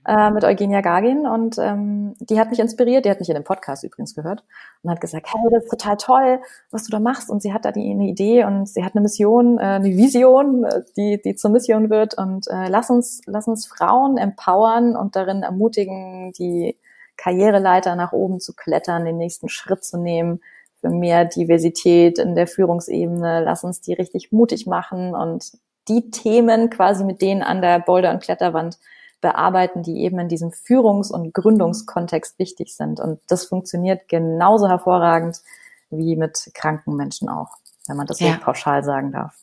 äh, 0.07 0.31
mit 0.31 0.45
Eugenia 0.45 0.79
Gagin 0.79 1.27
und 1.27 1.57
ähm, 1.57 2.15
die 2.19 2.39
hat 2.39 2.49
mich 2.49 2.59
inspiriert, 2.59 3.03
die 3.03 3.09
hat 3.09 3.19
mich 3.19 3.27
in 3.27 3.35
dem 3.35 3.43
Podcast 3.43 3.83
übrigens 3.83 4.15
gehört 4.15 4.43
und 4.81 4.89
hat 4.89 5.01
gesagt, 5.01 5.27
hey, 5.33 5.41
das 5.51 5.65
ist 5.65 5.69
total 5.69 5.97
toll, 5.97 6.39
was 6.71 6.85
du 6.85 6.91
da 6.91 6.99
machst. 6.99 7.29
Und 7.29 7.41
sie 7.41 7.53
hat 7.53 7.65
da 7.65 7.73
die 7.73 7.91
eine 7.91 8.07
Idee 8.07 8.45
und 8.45 8.69
sie 8.69 8.85
hat 8.85 8.95
eine 8.95 9.01
Mission, 9.01 9.57
äh, 9.57 9.63
eine 9.63 9.89
Vision, 9.89 10.63
äh, 10.63 10.81
die 10.95 11.21
die 11.21 11.35
zur 11.35 11.51
Mission 11.51 11.89
wird. 11.89 12.17
Und 12.17 12.47
äh, 12.47 12.69
lass 12.69 12.89
uns 12.89 13.21
lass 13.25 13.47
uns 13.47 13.67
Frauen 13.67 14.17
empowern 14.17 14.95
und 14.95 15.17
darin 15.17 15.43
ermutigen, 15.43 16.31
die 16.39 16.77
Karriereleiter 17.17 17.95
nach 17.97 18.13
oben 18.13 18.39
zu 18.39 18.53
klettern, 18.55 19.03
den 19.03 19.17
nächsten 19.17 19.49
Schritt 19.49 19.83
zu 19.83 19.97
nehmen 19.97 20.39
für 20.79 20.89
mehr 20.89 21.25
Diversität 21.25 22.17
in 22.17 22.35
der 22.35 22.47
Führungsebene. 22.47 23.43
Lass 23.43 23.65
uns 23.65 23.81
die 23.81 23.93
richtig 23.93 24.31
mutig 24.31 24.67
machen 24.67 25.15
und 25.15 25.51
die 25.89 26.11
Themen 26.11 26.69
quasi 26.69 27.03
mit 27.03 27.21
denen 27.21 27.41
an 27.41 27.61
der 27.61 27.79
Boulder- 27.79 28.11
und 28.11 28.21
Kletterwand 28.21 28.77
bearbeiten, 29.21 29.83
die 29.83 30.01
eben 30.03 30.19
in 30.19 30.29
diesem 30.29 30.51
Führungs- 30.51 31.11
und 31.11 31.33
Gründungskontext 31.33 32.37
wichtig 32.39 32.75
sind. 32.75 32.99
Und 32.99 33.19
das 33.27 33.45
funktioniert 33.45 34.07
genauso 34.07 34.67
hervorragend 34.67 35.41
wie 35.89 36.15
mit 36.15 36.51
kranken 36.53 36.95
Menschen 36.95 37.29
auch, 37.29 37.57
wenn 37.87 37.97
man 37.97 38.07
das 38.07 38.19
ja. 38.19 38.33
so 38.33 38.39
pauschal 38.39 38.83
sagen 38.83 39.11
darf. 39.11 39.35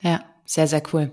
Ja, 0.00 0.20
sehr, 0.44 0.66
sehr 0.68 0.82
cool. 0.92 1.12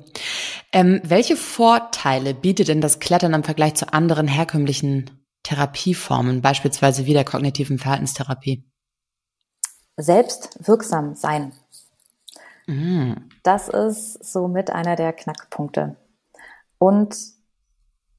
Ähm, 0.72 1.02
welche 1.04 1.36
Vorteile 1.36 2.34
bietet 2.34 2.68
denn 2.68 2.82
das 2.82 3.00
Klettern 3.00 3.34
im 3.34 3.44
Vergleich 3.44 3.76
zu 3.76 3.92
anderen 3.92 4.28
herkömmlichen 4.28 5.26
Therapieformen, 5.44 6.42
beispielsweise 6.42 7.06
wie 7.06 7.14
der 7.14 7.26
kognitiven 7.26 7.78
Verhaltenstherapie? 7.78 8.64
Selbst 9.98 10.58
wirksam 10.66 11.16
sein. 11.16 11.54
Mm. 12.68 13.14
Das 13.44 13.70
ist 13.70 14.24
somit 14.24 14.70
einer 14.72 14.96
der 14.96 15.14
Knackpunkte. 15.14 15.96
Und 16.78 17.16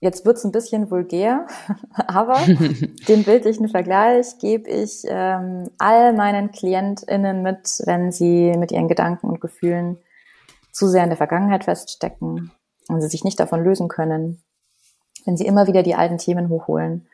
jetzt 0.01 0.25
wird's 0.25 0.45
ein 0.45 0.53
bisschen 0.53 0.91
vulgär, 0.91 1.47
aber 2.07 2.39
den 3.09 3.25
bildlichen 3.25 3.69
Vergleich 3.69 4.39
gebe 4.39 4.69
ich 4.69 5.03
ähm, 5.07 5.71
all 5.79 6.13
meinen 6.13 6.51
KlientInnen 6.51 7.43
mit, 7.43 7.81
wenn 7.85 8.13
sie 8.13 8.55
mit 8.57 8.73
ihren 8.73 8.89
Gedanken 8.89 9.29
und 9.29 9.41
Gefühlen 9.41 9.99
zu 10.73 10.89
sehr 10.89 11.05
in 11.05 11.11
der 11.11 11.17
Vergangenheit 11.17 11.65
feststecken 11.65 12.53
und 12.89 13.01
sie 13.01 13.09
sich 13.09 13.25
nicht 13.25 13.41
davon 13.41 13.65
lösen 13.65 13.89
können, 13.89 14.43
wenn 15.27 15.37
Sie 15.37 15.47
immer 15.47 15.67
wieder 15.67 15.83
die 15.83 15.95
alten 15.95 16.19
Themen 16.19 16.49
hochholen, 16.49 17.09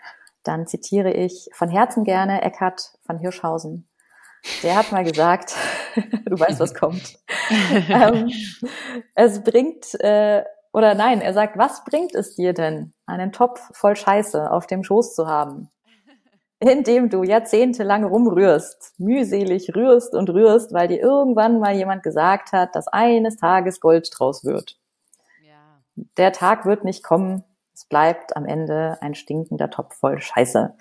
dann 0.44 0.66
zitiere 0.66 1.12
ich 1.12 1.48
von 1.52 1.68
Herzen 1.68 2.04
gerne 2.04 2.42
Eckhard 2.42 2.92
von 3.06 3.18
Hirschhausen. 3.18 3.88
Der 4.62 4.76
hat 4.76 4.92
mal 4.92 5.04
gesagt, 5.04 5.54
du 6.26 6.38
weißt, 6.38 6.60
was 6.60 6.74
kommt. 6.74 7.18
ähm, 7.88 8.30
es 9.14 9.42
bringt, 9.42 9.94
äh, 10.00 10.44
oder 10.72 10.94
nein, 10.94 11.20
er 11.20 11.34
sagt, 11.34 11.58
was 11.58 11.84
bringt 11.84 12.14
es 12.14 12.34
dir 12.34 12.54
denn, 12.54 12.92
einen 13.06 13.32
Topf 13.32 13.60
voll 13.72 13.94
Scheiße 13.94 14.50
auf 14.50 14.66
dem 14.66 14.84
Schoß 14.84 15.14
zu 15.14 15.26
haben, 15.26 15.70
in 16.60 16.82
dem 16.82 17.10
du 17.10 17.22
jahrzehntelang 17.22 18.04
rumrührst, 18.04 18.94
mühselig 18.98 19.74
rührst 19.74 20.14
und 20.14 20.30
rührst, 20.30 20.72
weil 20.72 20.88
dir 20.88 21.00
irgendwann 21.00 21.58
mal 21.58 21.74
jemand 21.74 22.02
gesagt 22.02 22.52
hat, 22.52 22.74
dass 22.74 22.88
eines 22.88 23.36
Tages 23.36 23.80
Gold 23.80 24.08
draus 24.16 24.44
wird. 24.44 24.78
Ja. 25.42 25.82
Der 26.16 26.32
Tag 26.32 26.64
wird 26.64 26.84
nicht 26.84 27.02
kommen, 27.02 27.44
es 27.74 27.84
bleibt 27.84 28.36
am 28.36 28.46
Ende 28.46 28.96
ein 29.00 29.14
stinkender 29.14 29.68
Topf 29.70 29.96
voll 29.96 30.20
Scheiße. 30.20 30.74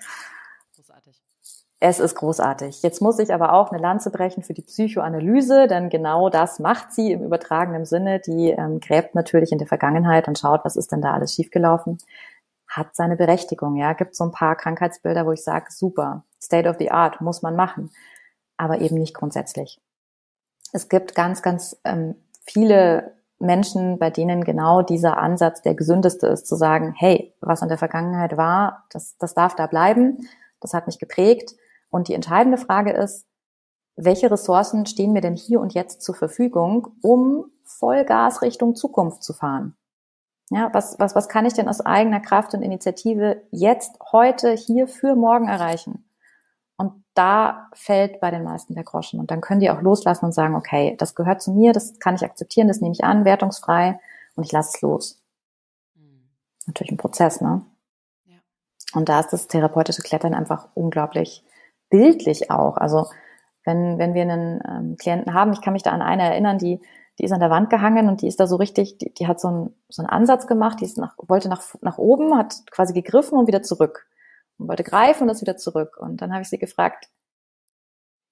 Es 1.84 1.98
ist 1.98 2.14
großartig. 2.14 2.80
Jetzt 2.84 3.02
muss 3.02 3.18
ich 3.18 3.34
aber 3.34 3.52
auch 3.52 3.72
eine 3.72 3.82
Lanze 3.82 4.12
brechen 4.12 4.44
für 4.44 4.54
die 4.54 4.62
Psychoanalyse, 4.62 5.66
denn 5.66 5.88
genau 5.88 6.28
das 6.28 6.60
macht 6.60 6.92
sie 6.92 7.10
im 7.10 7.24
übertragenen 7.24 7.86
Sinne. 7.86 8.20
Die 8.20 8.50
ähm, 8.50 8.78
gräbt 8.78 9.16
natürlich 9.16 9.50
in 9.50 9.58
der 9.58 9.66
Vergangenheit 9.66 10.28
und 10.28 10.38
schaut, 10.38 10.64
was 10.64 10.76
ist 10.76 10.92
denn 10.92 11.02
da 11.02 11.12
alles 11.12 11.34
schiefgelaufen. 11.34 11.98
Hat 12.68 12.94
seine 12.94 13.16
Berechtigung, 13.16 13.74
ja. 13.74 13.94
Gibt 13.94 14.14
so 14.14 14.22
ein 14.22 14.30
paar 14.30 14.54
Krankheitsbilder, 14.54 15.26
wo 15.26 15.32
ich 15.32 15.42
sage, 15.42 15.72
super, 15.72 16.22
State 16.40 16.68
of 16.68 16.76
the 16.78 16.92
Art, 16.92 17.20
muss 17.20 17.42
man 17.42 17.56
machen. 17.56 17.90
Aber 18.56 18.80
eben 18.80 18.94
nicht 18.94 19.14
grundsätzlich. 19.14 19.80
Es 20.72 20.88
gibt 20.88 21.16
ganz, 21.16 21.42
ganz 21.42 21.76
ähm, 21.82 22.14
viele 22.46 23.16
Menschen, 23.40 23.98
bei 23.98 24.10
denen 24.10 24.44
genau 24.44 24.82
dieser 24.82 25.18
Ansatz 25.18 25.62
der 25.62 25.74
gesündeste 25.74 26.28
ist, 26.28 26.46
zu 26.46 26.54
sagen, 26.54 26.94
hey, 26.96 27.34
was 27.40 27.60
in 27.60 27.68
der 27.68 27.78
Vergangenheit 27.78 28.36
war, 28.36 28.84
das, 28.90 29.18
das 29.18 29.34
darf 29.34 29.56
da 29.56 29.66
bleiben, 29.66 30.28
das 30.60 30.74
hat 30.74 30.86
mich 30.86 31.00
geprägt. 31.00 31.56
Und 31.92 32.08
die 32.08 32.14
entscheidende 32.14 32.56
Frage 32.56 32.90
ist, 32.90 33.26
welche 33.96 34.30
Ressourcen 34.30 34.86
stehen 34.86 35.12
mir 35.12 35.20
denn 35.20 35.36
hier 35.36 35.60
und 35.60 35.74
jetzt 35.74 36.02
zur 36.02 36.14
Verfügung, 36.14 36.88
um 37.02 37.44
Vollgas 37.64 38.40
Richtung 38.40 38.74
Zukunft 38.74 39.22
zu 39.22 39.34
fahren? 39.34 39.76
Ja, 40.50 40.70
was, 40.72 40.98
was, 40.98 41.14
was 41.14 41.28
kann 41.28 41.44
ich 41.44 41.52
denn 41.52 41.68
aus 41.68 41.82
eigener 41.82 42.20
Kraft 42.20 42.54
und 42.54 42.62
Initiative 42.62 43.42
jetzt, 43.50 43.98
heute, 44.10 44.52
hier 44.52 44.88
für 44.88 45.14
morgen 45.14 45.48
erreichen? 45.48 46.04
Und 46.76 47.04
da 47.12 47.68
fällt 47.74 48.20
bei 48.20 48.30
den 48.30 48.42
meisten 48.42 48.74
der 48.74 48.84
Groschen. 48.84 49.20
Und 49.20 49.30
dann 49.30 49.42
können 49.42 49.60
die 49.60 49.70
auch 49.70 49.82
loslassen 49.82 50.24
und 50.24 50.32
sagen, 50.32 50.56
okay, 50.56 50.96
das 50.98 51.14
gehört 51.14 51.42
zu 51.42 51.52
mir, 51.52 51.74
das 51.74 51.98
kann 51.98 52.14
ich 52.14 52.24
akzeptieren, 52.24 52.68
das 52.68 52.80
nehme 52.80 52.94
ich 52.94 53.04
an, 53.04 53.26
wertungsfrei 53.26 54.00
und 54.34 54.44
ich 54.44 54.52
lasse 54.52 54.72
es 54.74 54.80
los. 54.80 55.22
Mhm. 55.94 56.30
Natürlich 56.66 56.92
ein 56.92 56.96
Prozess, 56.96 57.42
ne? 57.42 57.66
Ja. 58.24 58.38
Und 58.94 59.10
da 59.10 59.20
ist 59.20 59.32
das 59.34 59.46
therapeutische 59.46 60.02
Klettern 60.02 60.32
einfach 60.32 60.68
unglaublich 60.74 61.44
bildlich 61.92 62.50
auch. 62.50 62.78
Also 62.78 63.06
wenn, 63.64 63.98
wenn 63.98 64.14
wir 64.14 64.22
einen 64.22 64.60
ähm, 64.66 64.96
Klienten 64.96 65.34
haben, 65.34 65.52
ich 65.52 65.60
kann 65.60 65.74
mich 65.74 65.82
da 65.82 65.90
an 65.90 66.02
eine 66.02 66.22
erinnern, 66.22 66.58
die, 66.58 66.80
die 67.18 67.24
ist 67.24 67.32
an 67.32 67.40
der 67.40 67.50
Wand 67.50 67.70
gehangen 67.70 68.08
und 68.08 68.22
die 68.22 68.26
ist 68.26 68.40
da 68.40 68.46
so 68.46 68.56
richtig, 68.56 68.98
die, 68.98 69.12
die 69.12 69.28
hat 69.28 69.38
so 69.38 69.48
einen, 69.48 69.76
so 69.88 70.02
einen 70.02 70.08
Ansatz 70.08 70.46
gemacht, 70.46 70.80
die 70.80 70.86
ist 70.86 70.98
nach, 70.98 71.14
wollte 71.18 71.48
nach, 71.48 71.62
nach 71.82 71.98
oben, 71.98 72.36
hat 72.36 72.54
quasi 72.70 72.94
gegriffen 72.94 73.38
und 73.38 73.46
wieder 73.46 73.62
zurück 73.62 74.08
und 74.58 74.68
wollte 74.68 74.82
greifen 74.82 75.24
und 75.24 75.28
ist 75.28 75.42
wieder 75.42 75.56
zurück. 75.56 75.98
Und 76.00 76.22
dann 76.22 76.32
habe 76.32 76.42
ich 76.42 76.48
sie 76.48 76.58
gefragt, 76.58 77.08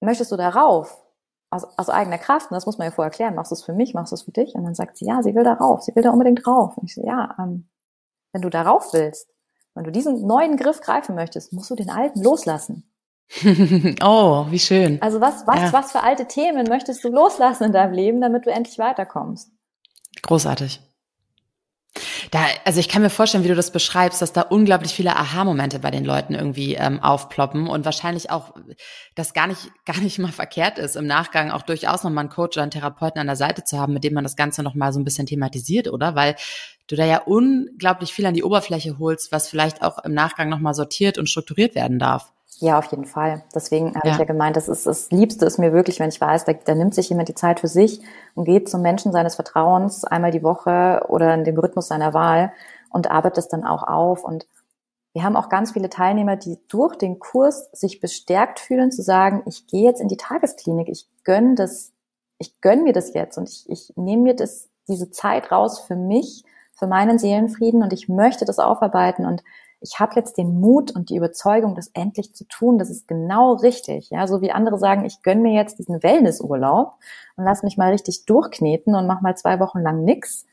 möchtest 0.00 0.32
du 0.32 0.36
darauf? 0.36 1.04
Aus, 1.52 1.66
aus 1.76 1.90
eigener 1.90 2.18
Kraft, 2.18 2.50
und 2.50 2.54
das 2.54 2.64
muss 2.64 2.78
man 2.78 2.86
ja 2.86 2.92
vorher 2.92 3.10
erklären, 3.10 3.34
machst 3.34 3.50
du 3.50 3.56
es 3.56 3.64
für 3.64 3.72
mich, 3.72 3.92
machst 3.92 4.12
du 4.12 4.14
es 4.14 4.22
für 4.22 4.30
dich? 4.30 4.54
Und 4.54 4.62
dann 4.62 4.76
sagt 4.76 4.96
sie, 4.96 5.06
ja, 5.06 5.20
sie 5.20 5.34
will 5.34 5.42
darauf, 5.42 5.82
sie 5.82 5.94
will 5.96 6.02
da 6.04 6.10
unbedingt 6.10 6.46
drauf. 6.46 6.78
Und 6.78 6.84
ich 6.84 6.94
so, 6.94 7.04
ja, 7.04 7.34
ähm, 7.40 7.68
wenn 8.32 8.42
du 8.42 8.50
darauf 8.50 8.92
willst, 8.92 9.28
wenn 9.74 9.84
du 9.84 9.90
diesen 9.90 10.26
neuen 10.26 10.56
Griff 10.56 10.80
greifen 10.80 11.14
möchtest, 11.14 11.52
musst 11.52 11.70
du 11.70 11.74
den 11.74 11.90
alten 11.90 12.22
loslassen. 12.22 12.89
oh, 14.02 14.46
wie 14.50 14.58
schön. 14.58 15.00
Also 15.00 15.20
was, 15.20 15.46
was, 15.46 15.60
ja. 15.60 15.72
was 15.72 15.92
für 15.92 16.02
alte 16.02 16.26
Themen 16.26 16.66
möchtest 16.68 17.04
du 17.04 17.08
loslassen 17.08 17.64
in 17.64 17.72
deinem 17.72 17.92
Leben, 17.92 18.20
damit 18.20 18.46
du 18.46 18.50
endlich 18.50 18.78
weiterkommst? 18.78 19.50
Großartig. 20.22 20.80
Da, 22.30 22.44
also 22.64 22.78
ich 22.78 22.88
kann 22.88 23.02
mir 23.02 23.10
vorstellen, 23.10 23.42
wie 23.42 23.48
du 23.48 23.56
das 23.56 23.72
beschreibst, 23.72 24.22
dass 24.22 24.32
da 24.32 24.42
unglaublich 24.42 24.92
viele 24.92 25.16
Aha-Momente 25.16 25.80
bei 25.80 25.90
den 25.90 26.04
Leuten 26.04 26.34
irgendwie 26.34 26.74
ähm, 26.74 27.00
aufploppen 27.00 27.66
und 27.66 27.84
wahrscheinlich 27.84 28.30
auch 28.30 28.54
das 29.16 29.34
gar 29.34 29.48
nicht, 29.48 29.70
gar 29.84 29.98
nicht 29.98 30.18
mal 30.18 30.32
verkehrt 30.32 30.78
ist, 30.78 30.96
im 30.96 31.06
Nachgang 31.06 31.50
auch 31.50 31.62
durchaus 31.62 32.04
nochmal 32.04 32.22
einen 32.22 32.30
Coach 32.30 32.56
oder 32.56 32.62
einen 32.62 32.70
Therapeuten 32.70 33.20
an 33.20 33.26
der 33.26 33.36
Seite 33.36 33.64
zu 33.64 33.78
haben, 33.78 33.92
mit 33.92 34.04
dem 34.04 34.14
man 34.14 34.24
das 34.24 34.36
Ganze 34.36 34.62
nochmal 34.62 34.92
so 34.92 35.00
ein 35.00 35.04
bisschen 35.04 35.26
thematisiert, 35.26 35.88
oder? 35.88 36.14
Weil 36.14 36.36
du 36.86 36.96
da 36.96 37.04
ja 37.04 37.18
unglaublich 37.18 38.12
viel 38.12 38.26
an 38.26 38.34
die 38.34 38.44
Oberfläche 38.44 38.98
holst, 38.98 39.32
was 39.32 39.48
vielleicht 39.48 39.82
auch 39.82 39.98
im 40.04 40.14
Nachgang 40.14 40.48
nochmal 40.48 40.74
sortiert 40.74 41.18
und 41.18 41.28
strukturiert 41.28 41.74
werden 41.74 41.98
darf. 41.98 42.32
Ja, 42.60 42.78
auf 42.78 42.84
jeden 42.86 43.06
Fall. 43.06 43.42
Deswegen 43.54 43.94
habe 43.94 44.06
ja. 44.06 44.12
ich 44.12 44.18
ja 44.18 44.26
gemeint, 44.26 44.54
das 44.54 44.68
ist 44.68 44.86
das 44.86 45.10
Liebste 45.10 45.46
ist 45.46 45.58
mir 45.58 45.72
wirklich, 45.72 45.98
wenn 45.98 46.10
ich 46.10 46.20
weiß, 46.20 46.44
da, 46.44 46.52
da 46.52 46.74
nimmt 46.74 46.94
sich 46.94 47.08
jemand 47.08 47.30
die 47.30 47.34
Zeit 47.34 47.58
für 47.58 47.68
sich 47.68 48.02
und 48.34 48.44
geht 48.44 48.68
zum 48.68 48.82
Menschen 48.82 49.12
seines 49.12 49.34
Vertrauens 49.34 50.04
einmal 50.04 50.30
die 50.30 50.42
Woche 50.42 51.06
oder 51.08 51.32
in 51.32 51.44
dem 51.44 51.58
Rhythmus 51.58 51.88
seiner 51.88 52.12
Wahl 52.12 52.52
und 52.90 53.10
arbeitet 53.10 53.38
es 53.38 53.48
dann 53.48 53.64
auch 53.64 53.82
auf. 53.82 54.24
Und 54.24 54.46
wir 55.14 55.24
haben 55.24 55.36
auch 55.36 55.48
ganz 55.48 55.72
viele 55.72 55.88
Teilnehmer, 55.88 56.36
die 56.36 56.58
durch 56.68 56.96
den 56.96 57.18
Kurs 57.18 57.70
sich 57.72 57.98
bestärkt 57.98 58.60
fühlen, 58.60 58.92
zu 58.92 59.00
sagen, 59.00 59.42
ich 59.46 59.66
gehe 59.66 59.84
jetzt 59.84 60.02
in 60.02 60.08
die 60.08 60.18
Tagesklinik, 60.18 60.90
ich 60.90 61.08
gönn 61.24 61.56
das, 61.56 61.94
ich 62.36 62.60
gönn 62.60 62.84
mir 62.84 62.92
das 62.92 63.14
jetzt 63.14 63.38
und 63.38 63.48
ich, 63.48 63.64
ich 63.70 63.94
nehme 63.96 64.22
mir 64.22 64.36
das, 64.36 64.68
diese 64.86 65.10
Zeit 65.10 65.50
raus 65.50 65.80
für 65.80 65.96
mich, 65.96 66.44
für 66.74 66.86
meinen 66.86 67.18
Seelenfrieden 67.18 67.82
und 67.82 67.94
ich 67.94 68.10
möchte 68.10 68.44
das 68.44 68.58
aufarbeiten 68.58 69.24
und 69.24 69.42
ich 69.80 69.98
habe 69.98 70.12
jetzt 70.16 70.36
den 70.36 70.60
Mut 70.60 70.90
und 70.90 71.08
die 71.08 71.16
Überzeugung, 71.16 71.74
das 71.74 71.88
endlich 71.94 72.34
zu 72.34 72.44
tun. 72.44 72.78
Das 72.78 72.90
ist 72.90 73.08
genau 73.08 73.54
richtig. 73.54 74.10
Ja, 74.10 74.26
so 74.26 74.42
wie 74.42 74.52
andere 74.52 74.78
sagen, 74.78 75.04
ich 75.04 75.22
gönn 75.22 75.42
mir 75.42 75.54
jetzt 75.54 75.78
diesen 75.78 76.02
Wellnessurlaub 76.02 76.94
und 77.36 77.44
lass 77.44 77.62
mich 77.62 77.78
mal 77.78 77.90
richtig 77.90 78.26
durchkneten 78.26 78.94
und 78.94 79.06
mach 79.06 79.22
mal 79.22 79.36
zwei 79.36 79.58
Wochen 79.58 79.80
lang 79.80 80.04
nix 80.04 80.46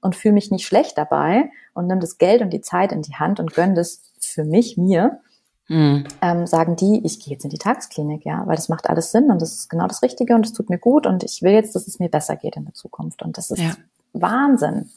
und 0.00 0.16
fühle 0.16 0.34
mich 0.34 0.50
nicht 0.50 0.66
schlecht 0.66 0.98
dabei 0.98 1.50
und 1.74 1.86
nimm 1.86 2.00
das 2.00 2.18
Geld 2.18 2.42
und 2.42 2.50
die 2.50 2.60
Zeit 2.60 2.92
in 2.92 3.02
die 3.02 3.14
Hand 3.14 3.38
und 3.38 3.54
gönn 3.54 3.74
das 3.74 4.02
für 4.20 4.44
mich, 4.44 4.76
mir. 4.76 5.20
Mhm. 5.68 6.04
Ähm, 6.20 6.46
sagen 6.48 6.74
die, 6.74 7.00
ich 7.04 7.20
gehe 7.20 7.32
jetzt 7.32 7.44
in 7.44 7.50
die 7.50 7.58
Tagesklinik, 7.58 8.24
ja, 8.26 8.42
weil 8.46 8.56
das 8.56 8.68
macht 8.68 8.90
alles 8.90 9.12
Sinn 9.12 9.30
und 9.30 9.40
das 9.40 9.52
ist 9.52 9.70
genau 9.70 9.86
das 9.86 10.02
Richtige 10.02 10.34
und 10.34 10.44
es 10.44 10.52
tut 10.52 10.68
mir 10.68 10.78
gut 10.78 11.06
und 11.06 11.22
ich 11.22 11.40
will 11.40 11.52
jetzt, 11.52 11.76
dass 11.76 11.86
es 11.86 12.00
mir 12.00 12.08
besser 12.08 12.34
geht 12.34 12.56
in 12.56 12.64
der 12.64 12.74
Zukunft. 12.74 13.22
Und 13.22 13.38
das 13.38 13.52
ist 13.52 13.60
ja. 13.60 13.74
Wahnsinn. 14.12 14.90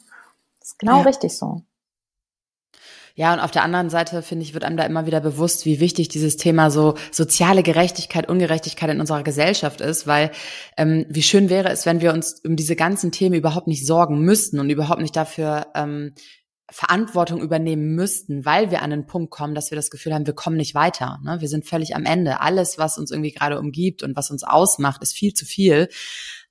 Das 0.58 0.70
ist 0.70 0.78
genau 0.80 0.98
ja. 0.98 1.02
richtig 1.02 1.38
so. 1.38 1.62
Ja, 3.18 3.32
und 3.32 3.40
auf 3.40 3.50
der 3.50 3.62
anderen 3.62 3.88
Seite, 3.88 4.20
finde 4.20 4.44
ich, 4.44 4.52
wird 4.52 4.62
einem 4.62 4.76
da 4.76 4.84
immer 4.84 5.06
wieder 5.06 5.20
bewusst, 5.20 5.64
wie 5.64 5.80
wichtig 5.80 6.08
dieses 6.08 6.36
Thema 6.36 6.70
so 6.70 6.96
soziale 7.10 7.62
Gerechtigkeit, 7.62 8.28
Ungerechtigkeit 8.28 8.90
in 8.90 9.00
unserer 9.00 9.22
Gesellschaft 9.22 9.80
ist, 9.80 10.06
weil 10.06 10.30
ähm, 10.76 11.06
wie 11.08 11.22
schön 11.22 11.48
wäre 11.48 11.70
es, 11.70 11.86
wenn 11.86 12.02
wir 12.02 12.12
uns 12.12 12.42
um 12.44 12.56
diese 12.56 12.76
ganzen 12.76 13.12
Themen 13.12 13.34
überhaupt 13.34 13.68
nicht 13.68 13.86
sorgen 13.86 14.20
müssten 14.20 14.60
und 14.60 14.68
überhaupt 14.68 15.00
nicht 15.00 15.16
dafür 15.16 15.68
ähm, 15.74 16.12
Verantwortung 16.70 17.40
übernehmen 17.40 17.94
müssten, 17.94 18.44
weil 18.44 18.70
wir 18.70 18.82
an 18.82 18.90
den 18.90 19.06
Punkt 19.06 19.30
kommen, 19.30 19.54
dass 19.54 19.70
wir 19.70 19.76
das 19.76 19.90
Gefühl 19.90 20.12
haben, 20.12 20.26
wir 20.26 20.34
kommen 20.34 20.58
nicht 20.58 20.74
weiter. 20.74 21.18
Ne? 21.24 21.40
Wir 21.40 21.48
sind 21.48 21.64
völlig 21.64 21.96
am 21.96 22.04
Ende. 22.04 22.42
Alles, 22.42 22.76
was 22.76 22.98
uns 22.98 23.10
irgendwie 23.10 23.32
gerade 23.32 23.58
umgibt 23.58 24.02
und 24.02 24.14
was 24.14 24.30
uns 24.30 24.44
ausmacht, 24.44 25.02
ist 25.02 25.14
viel 25.14 25.32
zu 25.32 25.46
viel. 25.46 25.88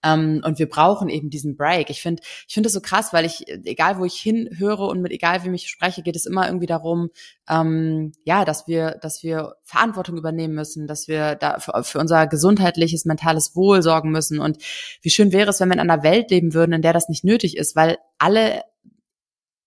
Ähm, 0.06 0.41
und 0.45 0.60
wir 0.60 0.70
brauchen 0.70 1.10
eben 1.10 1.32
diesen 1.32 1.58
Break. 1.58 1.89
Ich 1.89 2.01
finde, 2.01 2.22
ich 2.47 2.53
finde 2.53 2.68
das 2.68 2.74
so 2.74 2.82
krass, 2.82 3.12
weil 3.12 3.26
ich, 3.26 3.47
egal 3.47 3.97
wo 3.97 4.06
ich 4.06 4.14
hinhöre 4.16 4.86
und 4.86 5.01
mit 5.01 5.12
egal 5.12 5.43
wie 5.43 5.56
ich 5.56 5.68
spreche, 5.68 6.03
geht 6.03 6.16
es 6.16 6.28
immer 6.28 6.45
irgendwie 6.45 6.68
darum, 6.68 7.10
ähm, 7.49 8.12
ja, 8.24 8.45
dass 8.45 8.68
wir, 8.68 8.99
dass 9.01 9.24
wir 9.24 9.56
Verantwortung 9.64 10.18
übernehmen 10.18 10.53
müssen, 10.53 10.86
dass 10.86 11.08
wir 11.08 11.34
da 11.36 11.60
für, 11.60 11.84
für 11.84 11.99
unser 11.99 12.28
gesundheitliches, 12.28 13.06
mentales 13.06 13.56
Wohl 13.56 13.82
sorgen 13.82 14.12
müssen. 14.12 14.39
Und 14.39 14.58
wie 15.01 15.10
schön 15.10 15.32
wäre 15.32 15.49
es, 15.49 15.60
wenn 15.60 15.70
wir 15.70 15.74
in 15.74 15.80
einer 15.80 16.03
Welt 16.03 16.30
leben 16.30 16.53
würden, 16.53 16.74
in 16.74 16.84
der 16.84 16.93
das 16.93 17.10
nicht 17.10 17.24
nötig 17.24 17.58
ist, 17.58 17.76
weil 17.76 17.97
alle 18.20 18.62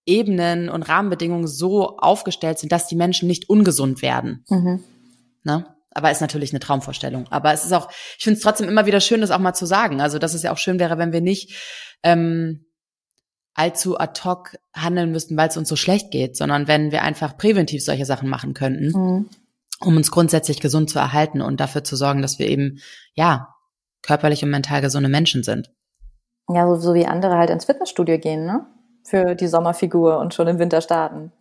Ebenen 0.07 0.69
und 0.69 0.89
Rahmenbedingungen 0.89 1.49
so 1.49 1.99
aufgestellt 1.99 2.59
sind, 2.61 2.71
dass 2.71 2.87
die 2.87 2.97
Menschen 2.97 3.27
nicht 3.27 3.51
ungesund 3.51 4.03
werden. 4.03 4.45
Mhm. 4.49 4.85
Ne? 5.43 5.67
Aber 5.99 6.13
ist 6.13 6.21
natürlich 6.21 6.53
eine 6.53 6.61
Traumvorstellung. 6.61 7.27
Aber 7.31 7.53
es 7.53 7.65
ist 7.65 7.73
auch, 7.73 7.91
ich 7.91 8.23
finde 8.23 8.37
es 8.37 8.43
trotzdem 8.45 8.69
immer 8.69 8.87
wieder 8.87 9.01
schön, 9.01 9.21
das 9.21 9.33
auch 9.33 9.41
mal 9.41 9.53
zu 9.53 9.67
sagen. 9.67 10.01
Also, 10.01 10.21
dass 10.21 10.33
es 10.33 10.45
ja 10.45 10.53
auch 10.53 10.57
schön 10.57 10.79
wäre, 10.79 10.97
wenn 10.97 11.13
wir 11.13 11.21
nicht 11.21 11.57
ähm, 12.05 12.67
allzu 13.55 13.99
ad 13.99 14.21
hoc 14.25 14.57
handeln 14.73 15.11
müssten, 15.11 15.37
weil 15.37 15.49
es 15.49 15.57
uns 15.57 15.69
so 15.69 15.75
schlecht 15.75 16.13
geht, 16.13 16.37
sondern 16.37 16.69
wenn 16.69 16.93
wir 16.93 17.03
einfach 17.03 17.37
präventiv 17.37 17.85
solche 17.85 18.05
Sachen 18.05 18.29
machen 18.29 18.55
könnten, 18.55 18.93
mhm. 18.97 19.29
um 19.81 19.97
uns 19.97 20.13
grundsätzlich 20.13 20.61
gesund 20.61 20.89
zu 20.89 21.01
erhalten 21.01 21.43
und 21.43 21.59
dafür 21.59 21.83
zu 21.83 21.97
sorgen, 21.97 22.23
dass 22.23 22.39
wir 22.39 22.47
eben, 22.47 22.79
ja, 23.15 23.49
körperlich 24.03 24.45
und 24.45 24.51
mental 24.51 24.83
gesunde 24.83 25.09
Menschen 25.09 25.43
sind. 25.43 25.73
Ja, 26.49 26.69
so, 26.69 26.77
so 26.77 26.95
wie 26.95 27.07
andere 27.07 27.37
halt 27.37 27.51
ins 27.51 27.65
Fitnessstudio 27.65 28.19
gehen, 28.19 28.47
ne? 28.47 28.69
Für 29.03 29.35
die 29.35 29.49
Sommerfigur 29.49 30.21
und 30.21 30.33
schon 30.33 30.47
im 30.47 30.61
Winter 30.61 30.81
starten. 30.81 31.33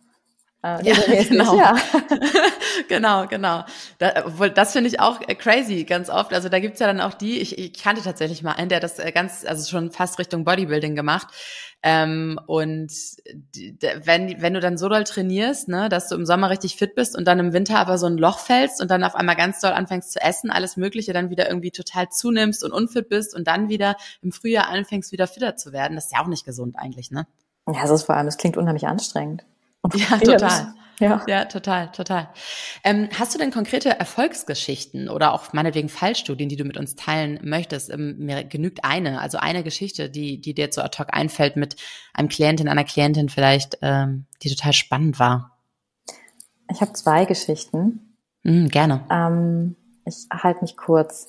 Äh, 0.62 0.82
ja, 0.88 1.22
genau. 1.24 1.56
Ja. 1.56 1.76
genau, 2.88 3.26
genau. 3.26 3.64
Da, 3.98 4.24
obwohl, 4.26 4.50
das 4.50 4.72
finde 4.72 4.88
ich 4.88 5.00
auch 5.00 5.20
äh, 5.26 5.34
crazy 5.34 5.84
ganz 5.84 6.10
oft. 6.10 6.32
Also 6.32 6.48
da 6.48 6.58
gibt's 6.58 6.80
ja 6.80 6.86
dann 6.86 7.00
auch 7.00 7.14
die, 7.14 7.38
ich, 7.38 7.58
ich 7.58 7.72
kannte 7.74 8.02
tatsächlich 8.02 8.42
mal 8.42 8.52
einen, 8.52 8.68
der 8.68 8.80
das 8.80 8.98
äh, 8.98 9.12
ganz, 9.12 9.44
also 9.46 9.68
schon 9.68 9.92
fast 9.92 10.18
Richtung 10.18 10.44
Bodybuilding 10.44 10.96
gemacht. 10.96 11.28
Ähm, 11.80 12.40
und 12.46 12.90
wenn, 14.02 14.42
wenn 14.42 14.54
du 14.54 14.58
dann 14.58 14.76
so 14.76 14.88
doll 14.88 15.04
trainierst, 15.04 15.68
ne, 15.68 15.88
dass 15.88 16.08
du 16.08 16.16
im 16.16 16.26
Sommer 16.26 16.50
richtig 16.50 16.74
fit 16.74 16.96
bist 16.96 17.16
und 17.16 17.24
dann 17.24 17.38
im 17.38 17.52
Winter 17.52 17.78
aber 17.78 17.98
so 17.98 18.06
ein 18.06 18.18
Loch 18.18 18.40
fällst 18.40 18.82
und 18.82 18.90
dann 18.90 19.04
auf 19.04 19.14
einmal 19.14 19.36
ganz 19.36 19.60
doll 19.60 19.70
anfängst 19.70 20.10
zu 20.10 20.20
essen, 20.20 20.50
alles 20.50 20.76
Mögliche, 20.76 21.12
dann 21.12 21.30
wieder 21.30 21.48
irgendwie 21.48 21.70
total 21.70 22.08
zunimmst 22.08 22.64
und 22.64 22.72
unfit 22.72 23.08
bist 23.08 23.32
und 23.32 23.46
dann 23.46 23.68
wieder 23.68 23.96
im 24.22 24.32
Frühjahr 24.32 24.68
anfängst, 24.68 25.12
wieder 25.12 25.28
fitter 25.28 25.54
zu 25.54 25.72
werden, 25.72 25.94
das 25.94 26.06
ist 26.06 26.14
ja 26.14 26.20
auch 26.20 26.26
nicht 26.26 26.44
gesund 26.44 26.74
eigentlich, 26.76 27.12
ne? 27.12 27.28
Ja, 27.68 27.82
das 27.82 27.90
ist 27.90 28.02
vor 28.04 28.16
allem, 28.16 28.26
das 28.26 28.38
klingt 28.38 28.56
unheimlich 28.56 28.88
anstrengend. 28.88 29.44
Ja, 29.94 30.18
total. 30.18 30.74
Ja. 31.00 31.22
ja, 31.28 31.44
total, 31.44 31.92
total. 31.92 32.28
Ähm, 32.82 33.08
hast 33.16 33.34
du 33.34 33.38
denn 33.38 33.52
konkrete 33.52 33.90
Erfolgsgeschichten 33.90 35.08
oder 35.08 35.32
auch 35.32 35.52
meinetwegen 35.52 35.88
Fallstudien, 35.88 36.48
die 36.48 36.56
du 36.56 36.64
mit 36.64 36.76
uns 36.76 36.96
teilen 36.96 37.38
möchtest? 37.42 37.90
Ähm, 37.90 38.16
mir 38.18 38.42
genügt 38.42 38.84
eine, 38.84 39.20
also 39.20 39.38
eine 39.38 39.62
Geschichte, 39.62 40.10
die, 40.10 40.40
die 40.40 40.54
dir 40.54 40.70
zu 40.70 40.82
ad 40.82 40.98
hoc 40.98 41.08
einfällt 41.12 41.56
mit 41.56 41.76
einem 42.14 42.28
Klientin, 42.28 42.68
einer 42.68 42.84
Klientin 42.84 43.28
vielleicht, 43.28 43.78
ähm, 43.82 44.26
die 44.42 44.52
total 44.52 44.72
spannend 44.72 45.20
war. 45.20 45.56
Ich 46.70 46.80
habe 46.80 46.92
zwei 46.94 47.24
Geschichten. 47.24 48.16
Mm, 48.42 48.66
gerne. 48.66 49.04
Ähm, 49.10 49.76
ich 50.04 50.26
halte 50.30 50.62
mich 50.62 50.76
kurz. 50.76 51.28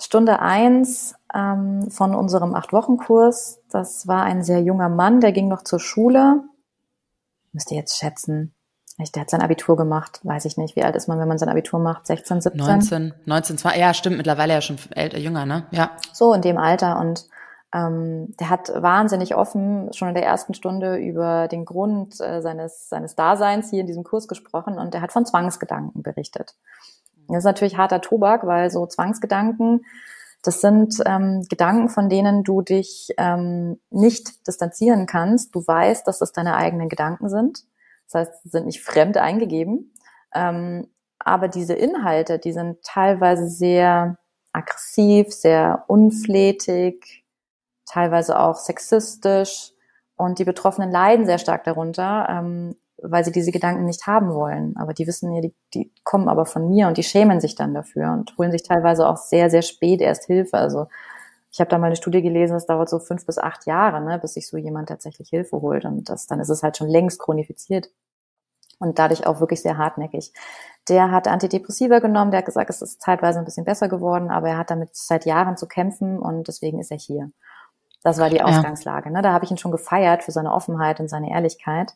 Stunde 0.00 0.40
eins 0.40 1.16
ähm, 1.34 1.90
von 1.90 2.14
unserem 2.14 2.54
Acht-Wochen-Kurs, 2.54 3.60
das 3.68 4.06
war 4.06 4.22
ein 4.22 4.44
sehr 4.44 4.62
junger 4.62 4.88
Mann, 4.88 5.20
der 5.20 5.32
ging 5.32 5.48
noch 5.48 5.64
zur 5.64 5.80
Schule 5.80 6.44
müsste 7.58 7.74
jetzt 7.74 7.98
schätzen, 7.98 8.54
der 9.14 9.22
hat 9.22 9.30
sein 9.30 9.42
Abitur 9.42 9.76
gemacht, 9.76 10.20
weiß 10.22 10.44
ich 10.44 10.56
nicht. 10.56 10.76
Wie 10.76 10.82
alt 10.82 10.96
ist 10.96 11.08
man, 11.08 11.18
wenn 11.18 11.28
man 11.28 11.38
sein 11.38 11.48
Abitur 11.48 11.80
macht? 11.80 12.06
16, 12.06 12.40
17? 12.40 12.58
19, 12.58 13.14
19, 13.26 13.58
20, 13.58 13.80
ja, 13.80 13.94
stimmt, 13.94 14.16
mittlerweile 14.16 14.54
ja 14.54 14.60
schon 14.60 14.78
älter, 14.90 15.18
jünger, 15.18 15.46
ne? 15.46 15.66
Ja. 15.70 15.90
So 16.12 16.32
in 16.34 16.42
dem 16.42 16.56
Alter 16.56 16.98
und 17.00 17.26
ähm, 17.74 18.34
der 18.40 18.48
hat 18.48 18.72
wahnsinnig 18.74 19.34
offen 19.34 19.92
schon 19.92 20.08
in 20.08 20.14
der 20.14 20.24
ersten 20.24 20.54
Stunde 20.54 20.96
über 20.96 21.48
den 21.48 21.64
Grund 21.64 22.20
äh, 22.20 22.40
seines, 22.40 22.88
seines 22.88 23.14
Daseins 23.14 23.70
hier 23.70 23.80
in 23.80 23.86
diesem 23.86 24.04
Kurs 24.04 24.26
gesprochen 24.26 24.78
und 24.78 24.94
der 24.94 25.02
hat 25.02 25.12
von 25.12 25.26
Zwangsgedanken 25.26 26.02
berichtet. 26.02 26.54
Das 27.28 27.38
ist 27.38 27.44
natürlich 27.44 27.76
harter 27.76 28.00
Tobak, 28.00 28.46
weil 28.46 28.70
so 28.70 28.86
Zwangsgedanken, 28.86 29.84
das 30.42 30.60
sind 30.60 30.94
ähm, 31.04 31.44
Gedanken, 31.48 31.88
von 31.88 32.08
denen 32.08 32.44
du 32.44 32.62
dich 32.62 33.08
ähm, 33.18 33.80
nicht 33.90 34.46
distanzieren 34.46 35.06
kannst. 35.06 35.54
Du 35.54 35.66
weißt, 35.66 36.06
dass 36.06 36.18
das 36.18 36.32
deine 36.32 36.56
eigenen 36.56 36.88
Gedanken 36.88 37.28
sind. 37.28 37.64
Das 38.06 38.20
heißt, 38.20 38.42
sie 38.42 38.48
sind 38.48 38.66
nicht 38.66 38.82
fremd 38.82 39.16
eingegeben. 39.16 39.94
Ähm, 40.34 40.88
aber 41.18 41.48
diese 41.48 41.74
Inhalte, 41.74 42.38
die 42.38 42.52
sind 42.52 42.82
teilweise 42.82 43.48
sehr 43.48 44.18
aggressiv, 44.52 45.32
sehr 45.32 45.84
unflätig, 45.88 47.24
teilweise 47.84 48.38
auch 48.38 48.56
sexistisch. 48.56 49.72
Und 50.16 50.38
die 50.38 50.44
Betroffenen 50.44 50.90
leiden 50.90 51.26
sehr 51.26 51.38
stark 51.38 51.64
darunter, 51.64 52.28
ähm, 52.30 52.76
weil 53.02 53.24
sie 53.24 53.32
diese 53.32 53.52
Gedanken 53.52 53.84
nicht 53.84 54.06
haben 54.06 54.34
wollen. 54.34 54.76
Aber 54.76 54.92
die 54.92 55.06
wissen 55.06 55.32
ja, 55.32 55.40
die, 55.40 55.54
die 55.74 55.92
kommen 56.04 56.28
aber 56.28 56.46
von 56.46 56.68
mir 56.68 56.88
und 56.88 56.98
die 56.98 57.02
schämen 57.02 57.40
sich 57.40 57.54
dann 57.54 57.74
dafür 57.74 58.12
und 58.12 58.36
holen 58.38 58.52
sich 58.52 58.62
teilweise 58.62 59.08
auch 59.08 59.16
sehr, 59.16 59.50
sehr 59.50 59.62
spät 59.62 60.00
erst 60.00 60.26
Hilfe. 60.26 60.58
Also 60.58 60.86
ich 61.50 61.60
habe 61.60 61.70
da 61.70 61.78
mal 61.78 61.86
eine 61.86 61.96
Studie 61.96 62.22
gelesen, 62.22 62.56
es 62.56 62.66
dauert 62.66 62.88
so 62.88 62.98
fünf 62.98 63.24
bis 63.24 63.38
acht 63.38 63.66
Jahre, 63.66 64.00
ne, 64.00 64.18
bis 64.18 64.34
sich 64.34 64.48
so 64.48 64.56
jemand 64.56 64.88
tatsächlich 64.88 65.28
Hilfe 65.28 65.60
holt. 65.60 65.84
Und 65.84 66.08
das, 66.08 66.26
dann 66.26 66.40
ist 66.40 66.50
es 66.50 66.62
halt 66.62 66.76
schon 66.76 66.88
längst 66.88 67.20
chronifiziert. 67.20 67.88
Und 68.80 68.98
dadurch 69.00 69.26
auch 69.26 69.40
wirklich 69.40 69.60
sehr 69.60 69.76
hartnäckig. 69.76 70.32
Der 70.88 71.10
hat 71.10 71.26
Antidepressiva 71.26 71.98
genommen, 71.98 72.30
der 72.30 72.38
hat 72.38 72.46
gesagt, 72.46 72.70
es 72.70 72.80
ist 72.80 73.02
zeitweise 73.02 73.40
ein 73.40 73.44
bisschen 73.44 73.64
besser 73.64 73.88
geworden, 73.88 74.30
aber 74.30 74.50
er 74.50 74.58
hat 74.58 74.70
damit 74.70 74.90
seit 74.92 75.26
Jahren 75.26 75.56
zu 75.56 75.66
kämpfen 75.66 76.18
und 76.18 76.46
deswegen 76.46 76.78
ist 76.78 76.92
er 76.92 76.98
hier. 76.98 77.32
Das 78.04 78.18
war 78.18 78.30
die 78.30 78.42
Ausgangslage. 78.42 79.10
Ne? 79.10 79.22
Da 79.22 79.32
habe 79.32 79.44
ich 79.44 79.50
ihn 79.50 79.58
schon 79.58 79.72
gefeiert 79.72 80.22
für 80.22 80.30
seine 80.30 80.52
Offenheit 80.52 81.00
und 81.00 81.08
seine 81.08 81.30
Ehrlichkeit. 81.30 81.94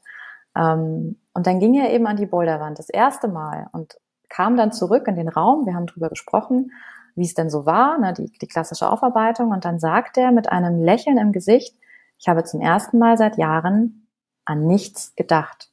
Ähm, 0.57 1.20
und 1.34 1.46
dann 1.46 1.61
ging 1.61 1.74
er 1.74 1.90
eben 1.90 2.07
an 2.07 2.16
die 2.16 2.26
Boulderwand 2.26 2.78
das 2.78 2.88
erste 2.88 3.28
Mal 3.28 3.68
und 3.72 3.96
kam 4.28 4.57
dann 4.57 4.72
zurück 4.72 5.07
in 5.09 5.16
den 5.16 5.28
Raum. 5.28 5.66
Wir 5.66 5.74
haben 5.74 5.86
drüber 5.86 6.09
gesprochen, 6.09 6.72
wie 7.14 7.24
es 7.24 7.34
denn 7.34 7.50
so 7.50 7.66
war, 7.66 7.98
ne, 7.98 8.12
die, 8.12 8.32
die 8.32 8.46
klassische 8.46 8.90
Aufarbeitung. 8.90 9.50
Und 9.50 9.64
dann 9.64 9.78
sagt 9.78 10.16
er 10.16 10.32
mit 10.32 10.50
einem 10.50 10.82
Lächeln 10.82 11.18
im 11.18 11.32
Gesicht, 11.32 11.76
ich 12.18 12.28
habe 12.28 12.44
zum 12.44 12.61
ersten 12.61 12.98
Mal 12.98 13.18
seit 13.18 13.36
Jahren 13.36 14.09
an 14.44 14.66
nichts 14.66 15.14
gedacht. 15.16 15.70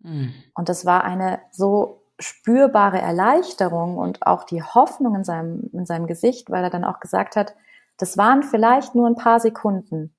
Mhm. 0.00 0.34
Und 0.54 0.68
das 0.68 0.84
war 0.84 1.04
eine 1.04 1.40
so 1.50 2.02
spürbare 2.18 2.98
Erleichterung 2.98 3.98
und 3.98 4.26
auch 4.26 4.44
die 4.44 4.62
Hoffnung 4.62 5.14
in 5.14 5.24
seinem, 5.24 5.70
in 5.72 5.86
seinem 5.86 6.06
Gesicht, 6.06 6.50
weil 6.50 6.64
er 6.64 6.70
dann 6.70 6.84
auch 6.84 7.00
gesagt 7.00 7.36
hat, 7.36 7.54
das 7.98 8.16
waren 8.16 8.42
vielleicht 8.42 8.94
nur 8.94 9.06
ein 9.06 9.16
paar 9.16 9.40
Sekunden. 9.40 10.14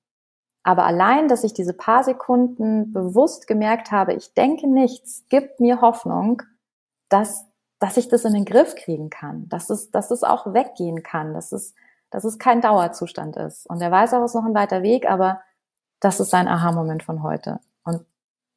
Aber 0.68 0.84
allein, 0.84 1.28
dass 1.28 1.44
ich 1.44 1.54
diese 1.54 1.72
paar 1.72 2.04
Sekunden 2.04 2.92
bewusst 2.92 3.46
gemerkt 3.46 3.90
habe, 3.90 4.12
ich 4.12 4.34
denke 4.34 4.66
nichts, 4.66 5.24
gibt 5.30 5.60
mir 5.60 5.80
Hoffnung, 5.80 6.42
dass, 7.08 7.46
dass 7.78 7.96
ich 7.96 8.08
das 8.08 8.26
in 8.26 8.34
den 8.34 8.44
Griff 8.44 8.74
kriegen 8.74 9.08
kann, 9.08 9.48
dass 9.48 9.70
es, 9.70 9.90
dass 9.90 10.10
es 10.10 10.24
auch 10.24 10.52
weggehen 10.52 11.02
kann, 11.02 11.32
dass 11.32 11.52
es, 11.52 11.74
dass 12.10 12.24
es 12.24 12.38
kein 12.38 12.60
Dauerzustand 12.60 13.38
ist. 13.38 13.64
Und 13.70 13.80
er 13.80 13.90
weiß 13.90 14.12
auch, 14.12 14.22
es 14.22 14.32
ist 14.32 14.34
noch 14.34 14.44
ein 14.44 14.54
weiter 14.54 14.82
Weg, 14.82 15.10
aber 15.10 15.40
das 16.00 16.20
ist 16.20 16.28
sein 16.28 16.48
Aha-Moment 16.48 17.02
von 17.02 17.22
heute. 17.22 17.60
Und 17.82 18.04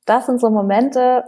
das 0.04 0.26
sind 0.26 0.42
so 0.42 0.50
Momente, 0.50 1.24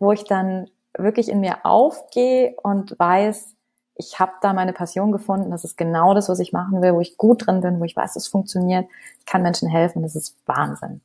wo 0.00 0.10
ich 0.10 0.24
dann 0.24 0.68
wirklich 0.98 1.28
in 1.28 1.38
mir 1.38 1.64
aufgehe 1.64 2.56
und 2.60 2.98
weiß, 2.98 3.54
ich 3.94 4.18
habe 4.18 4.32
da 4.40 4.52
meine 4.52 4.72
Passion 4.72 5.12
gefunden, 5.12 5.50
das 5.50 5.64
ist 5.64 5.76
genau 5.76 6.14
das, 6.14 6.28
was 6.28 6.38
ich 6.38 6.52
machen 6.52 6.82
will, 6.82 6.94
wo 6.94 7.00
ich 7.00 7.16
gut 7.16 7.46
drin 7.46 7.60
bin, 7.60 7.80
wo 7.80 7.84
ich 7.84 7.96
weiß, 7.96 8.16
es 8.16 8.28
funktioniert, 8.28 8.86
ich 9.18 9.26
kann 9.26 9.42
Menschen 9.42 9.68
helfen, 9.68 10.02
das 10.02 10.16
ist 10.16 10.36
Wahnsinn. 10.46 11.00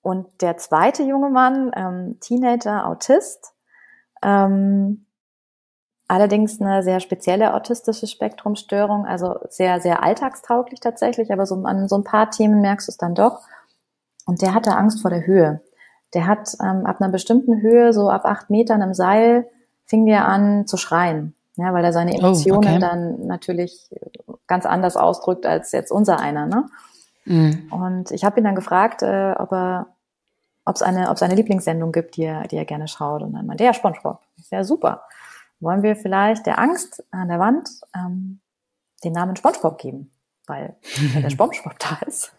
Und 0.00 0.26
der 0.40 0.56
zweite 0.56 1.02
junge 1.02 1.28
Mann, 1.28 1.70
ähm, 1.76 2.18
Teenager, 2.20 2.86
Autist, 2.86 3.52
ähm, 4.22 5.04
allerdings 6.06 6.60
eine 6.60 6.82
sehr 6.82 7.00
spezielle 7.00 7.52
autistische 7.52 8.06
Spektrumstörung, 8.06 9.04
also 9.04 9.38
sehr, 9.50 9.80
sehr 9.80 10.02
alltagstauglich 10.02 10.80
tatsächlich, 10.80 11.32
aber 11.32 11.44
so 11.44 11.56
an 11.64 11.88
so 11.88 11.96
ein 11.98 12.04
paar 12.04 12.30
Themen 12.30 12.62
merkst 12.62 12.88
du 12.88 12.92
es 12.92 12.96
dann 12.96 13.14
doch. 13.14 13.42
Und 14.24 14.40
der 14.40 14.54
hatte 14.54 14.76
Angst 14.76 15.02
vor 15.02 15.10
der 15.10 15.26
Höhe. 15.26 15.60
Der 16.14 16.26
hat 16.26 16.54
ähm, 16.62 16.86
ab 16.86 17.00
einer 17.00 17.10
bestimmten 17.10 17.60
Höhe, 17.60 17.92
so 17.92 18.08
ab 18.08 18.24
acht 18.24 18.48
Metern 18.48 18.80
im 18.80 18.94
Seil, 18.94 19.46
fing 19.88 20.06
der 20.06 20.28
an 20.28 20.66
zu 20.66 20.76
schreien. 20.76 21.34
Ja, 21.56 21.74
weil 21.74 21.84
er 21.84 21.92
seine 21.92 22.12
oh, 22.12 22.18
Emotionen 22.18 22.68
oh, 22.68 22.70
okay. 22.70 22.78
dann 22.78 23.26
natürlich 23.26 23.90
ganz 24.46 24.64
anders 24.64 24.96
ausdrückt 24.96 25.44
als 25.44 25.72
jetzt 25.72 25.90
unser 25.90 26.20
einer. 26.20 26.46
Ne? 26.46 26.68
Mm. 27.24 27.72
Und 27.72 28.12
ich 28.12 28.24
habe 28.24 28.38
ihn 28.38 28.44
dann 28.44 28.54
gefragt, 28.54 29.02
äh, 29.02 29.32
ob 29.36 29.52
er 29.52 29.86
ob 30.68 30.76
es 30.76 30.82
eine, 30.82 31.08
ob 31.08 31.16
es 31.16 31.22
eine 31.22 31.34
Lieblingssendung 31.34 31.92
gibt, 31.92 32.16
die 32.16 32.24
er, 32.24 32.46
die 32.46 32.56
er 32.56 32.66
gerne 32.66 32.88
schaut. 32.88 33.22
Und 33.22 33.32
dann 33.32 33.46
meinte 33.46 33.64
er, 33.64 33.68
ja, 33.68 33.74
Spongebob. 33.74 34.20
Ist 34.36 34.52
ja 34.52 34.62
super. 34.64 35.04
Wollen 35.60 35.82
wir 35.82 35.96
vielleicht 35.96 36.44
der 36.44 36.58
Angst 36.58 37.02
an 37.10 37.28
der 37.28 37.38
Wand 37.38 37.70
ähm, 37.96 38.40
den 39.02 39.14
Namen 39.14 39.34
Spongebob 39.34 39.78
geben? 39.78 40.10
Weil 40.46 40.76
wenn 41.12 41.22
der 41.22 41.30
Spongebob 41.30 41.78
da 41.78 42.06
ist, 42.06 42.32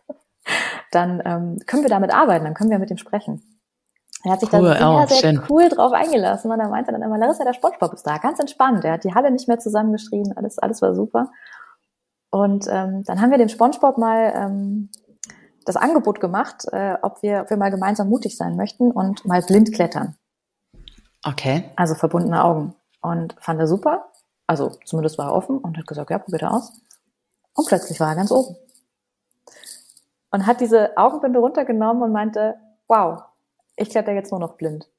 dann 0.92 1.22
ähm, 1.26 1.60
können 1.66 1.82
wir 1.82 1.90
damit 1.90 2.14
arbeiten, 2.14 2.46
dann 2.46 2.54
können 2.54 2.70
wir 2.70 2.78
mit 2.78 2.92
ihm 2.92 2.98
sprechen. 2.98 3.59
Er 4.24 4.34
hat 4.34 4.42
sich 4.42 4.52
cool, 4.52 4.76
da 4.78 5.08
sehr, 5.08 5.18
sehr 5.18 5.44
cool 5.50 5.70
drauf 5.70 5.94
eingelassen 5.94 6.52
und 6.52 6.60
er 6.60 6.68
meinte 6.68 6.92
dann 6.92 7.02
immer, 7.02 7.18
Larissa, 7.18 7.46
der 7.46 7.54
Spongebob 7.54 7.94
ist 7.94 8.06
da, 8.06 8.18
ganz 8.18 8.40
entspannt. 8.40 8.84
Er 8.84 8.94
hat 8.94 9.04
die 9.06 9.14
Halle 9.14 9.32
nicht 9.32 9.48
mehr 9.48 9.60
zusammengeschrieben, 9.60 10.36
alles, 10.36 10.60
alles 10.60 10.82
war 10.82 10.94
super. 10.94 11.32
Und 12.30 12.68
ähm, 12.70 13.04
dann 13.06 13.22
haben 13.22 13.32
wir 13.32 13.38
dem 13.38 13.50
Spongebob 13.50 13.98
mal 13.98 14.34
ähm, 14.36 14.90
das 15.66 15.78
Angebot 15.78 16.20
gemacht, 16.20 16.66
äh, 16.72 16.96
ob, 17.02 17.22
wir, 17.22 17.42
ob 17.42 17.50
wir 17.50 17.58
mal 17.58 17.72
gemeinsam 17.72 18.10
mutig 18.10 18.36
sein 18.38 18.56
möchten 18.56 18.92
und 18.92 19.26
mal 19.26 19.42
blind 19.42 19.74
klettern. 19.74 20.16
Okay. 21.26 21.72
Also 21.76 21.96
verbundene 21.96 22.44
Augen. 22.44 22.76
Und 23.02 23.36
fand 23.40 23.60
er 23.60 23.68
super. 23.68 24.12
Also 24.48 24.72
zumindest 24.86 25.18
war 25.18 25.28
er 25.28 25.34
offen 25.34 25.58
und 25.58 25.78
hat 25.78 25.88
gesagt, 25.88 26.10
ja, 26.10 26.20
probiert 26.20 26.42
er 26.42 26.54
aus. 26.54 26.82
Und 27.56 27.68
plötzlich 27.68 28.00
war 28.00 28.10
er 28.10 28.16
ganz 28.16 28.32
oben. 28.32 28.56
Und 30.32 30.46
hat 30.46 30.60
diese 30.60 30.98
Augenbinde 30.98 31.40
runtergenommen 31.40 32.04
und 32.04 32.12
meinte, 32.12 32.56
wow, 32.88 33.24
ich 33.80 33.90
kletter 33.90 34.14
jetzt 34.14 34.32
nur 34.32 34.40
noch 34.40 34.56
blind. 34.56 34.90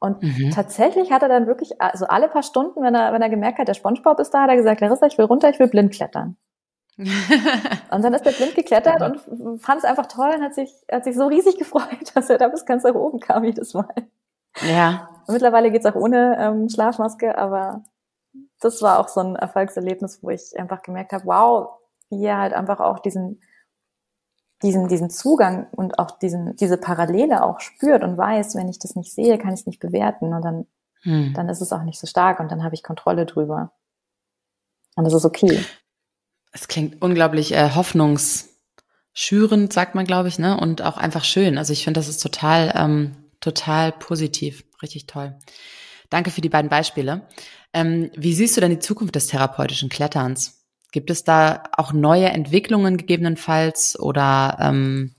Und 0.00 0.22
mhm. 0.22 0.50
tatsächlich 0.52 1.10
hat 1.10 1.22
er 1.22 1.28
dann 1.28 1.46
wirklich, 1.46 1.80
also 1.80 2.06
alle 2.06 2.28
paar 2.28 2.44
Stunden, 2.44 2.82
wenn 2.82 2.94
er, 2.94 3.12
wenn 3.12 3.22
er 3.22 3.28
gemerkt 3.28 3.58
hat, 3.58 3.68
der 3.68 3.74
Spongebob 3.74 4.20
ist 4.20 4.30
da, 4.30 4.42
hat 4.42 4.50
er 4.50 4.56
gesagt, 4.56 4.80
Larissa, 4.80 5.06
ich 5.06 5.18
will 5.18 5.24
runter, 5.24 5.50
ich 5.50 5.58
will 5.58 5.68
blind 5.68 5.92
klettern. 5.92 6.36
und 6.98 8.02
dann 8.02 8.12
ist 8.12 8.26
er 8.26 8.32
blind 8.32 8.54
geklettert 8.56 9.00
und 9.02 9.60
fand 9.62 9.78
es 9.78 9.84
einfach 9.84 10.06
toll 10.06 10.32
und 10.36 10.42
hat 10.42 10.54
sich, 10.54 10.72
hat 10.90 11.04
sich 11.04 11.16
so 11.16 11.26
riesig 11.26 11.56
gefreut, 11.56 11.86
dass 12.14 12.30
er 12.30 12.38
da 12.38 12.48
bis 12.48 12.64
ganz 12.64 12.84
nach 12.84 12.94
oben 12.94 13.20
kam 13.20 13.44
jedes 13.44 13.74
Mal. 13.74 13.92
Ja. 14.62 15.08
Und 15.26 15.34
mittlerweile 15.34 15.70
geht's 15.70 15.86
auch 15.86 15.94
ohne 15.94 16.36
ähm, 16.40 16.68
Schlafmaske, 16.68 17.36
aber 17.38 17.84
das 18.60 18.82
war 18.82 18.98
auch 18.98 19.08
so 19.08 19.20
ein 19.20 19.36
Erfolgserlebnis, 19.36 20.22
wo 20.22 20.30
ich 20.30 20.58
einfach 20.58 20.82
gemerkt 20.82 21.12
habe, 21.12 21.24
wow, 21.26 21.68
wie 22.10 22.24
er 22.24 22.38
halt 22.38 22.52
einfach 22.52 22.80
auch 22.80 22.98
diesen 22.98 23.40
diesen, 24.62 24.88
diesen 24.88 25.10
Zugang 25.10 25.68
und 25.72 25.98
auch 25.98 26.18
diesen, 26.18 26.56
diese 26.56 26.76
Parallele 26.78 27.44
auch 27.44 27.60
spürt 27.60 28.02
und 28.02 28.16
weiß, 28.18 28.56
wenn 28.56 28.68
ich 28.68 28.78
das 28.78 28.96
nicht 28.96 29.12
sehe, 29.12 29.38
kann 29.38 29.54
ich 29.54 29.60
es 29.60 29.66
nicht 29.66 29.80
bewerten 29.80 30.34
und 30.34 30.42
dann, 30.42 30.66
hm. 31.02 31.32
dann 31.34 31.48
ist 31.48 31.60
es 31.60 31.72
auch 31.72 31.82
nicht 31.84 32.00
so 32.00 32.06
stark 32.06 32.40
und 32.40 32.50
dann 32.50 32.64
habe 32.64 32.74
ich 32.74 32.82
Kontrolle 32.82 33.24
drüber. 33.26 33.72
Und 34.96 35.04
das 35.04 35.14
ist 35.14 35.24
okay. 35.24 35.64
Es 36.50 36.66
klingt 36.66 37.00
unglaublich 37.00 37.52
äh, 37.54 37.70
hoffnungsschürend, 37.74 39.72
sagt 39.72 39.94
man, 39.94 40.06
glaube 40.06 40.26
ich, 40.28 40.40
ne? 40.40 40.58
Und 40.58 40.82
auch 40.82 40.96
einfach 40.96 41.24
schön. 41.24 41.56
Also 41.56 41.72
ich 41.72 41.84
finde, 41.84 42.00
das 42.00 42.08
ist 42.08 42.20
total, 42.20 42.72
ähm, 42.74 43.14
total 43.40 43.92
positiv. 43.92 44.64
Richtig 44.82 45.06
toll. 45.06 45.38
Danke 46.10 46.32
für 46.32 46.40
die 46.40 46.48
beiden 46.48 46.70
Beispiele. 46.70 47.28
Ähm, 47.72 48.10
wie 48.16 48.34
siehst 48.34 48.56
du 48.56 48.60
denn 48.60 48.70
die 48.70 48.80
Zukunft 48.80 49.14
des 49.14 49.28
therapeutischen 49.28 49.88
Kletterns? 49.88 50.57
Gibt 50.90 51.10
es 51.10 51.24
da 51.24 51.64
auch 51.76 51.92
neue 51.92 52.26
Entwicklungen 52.26 52.96
gegebenenfalls 52.96 53.98
oder 53.98 54.56
ähm, 54.60 55.14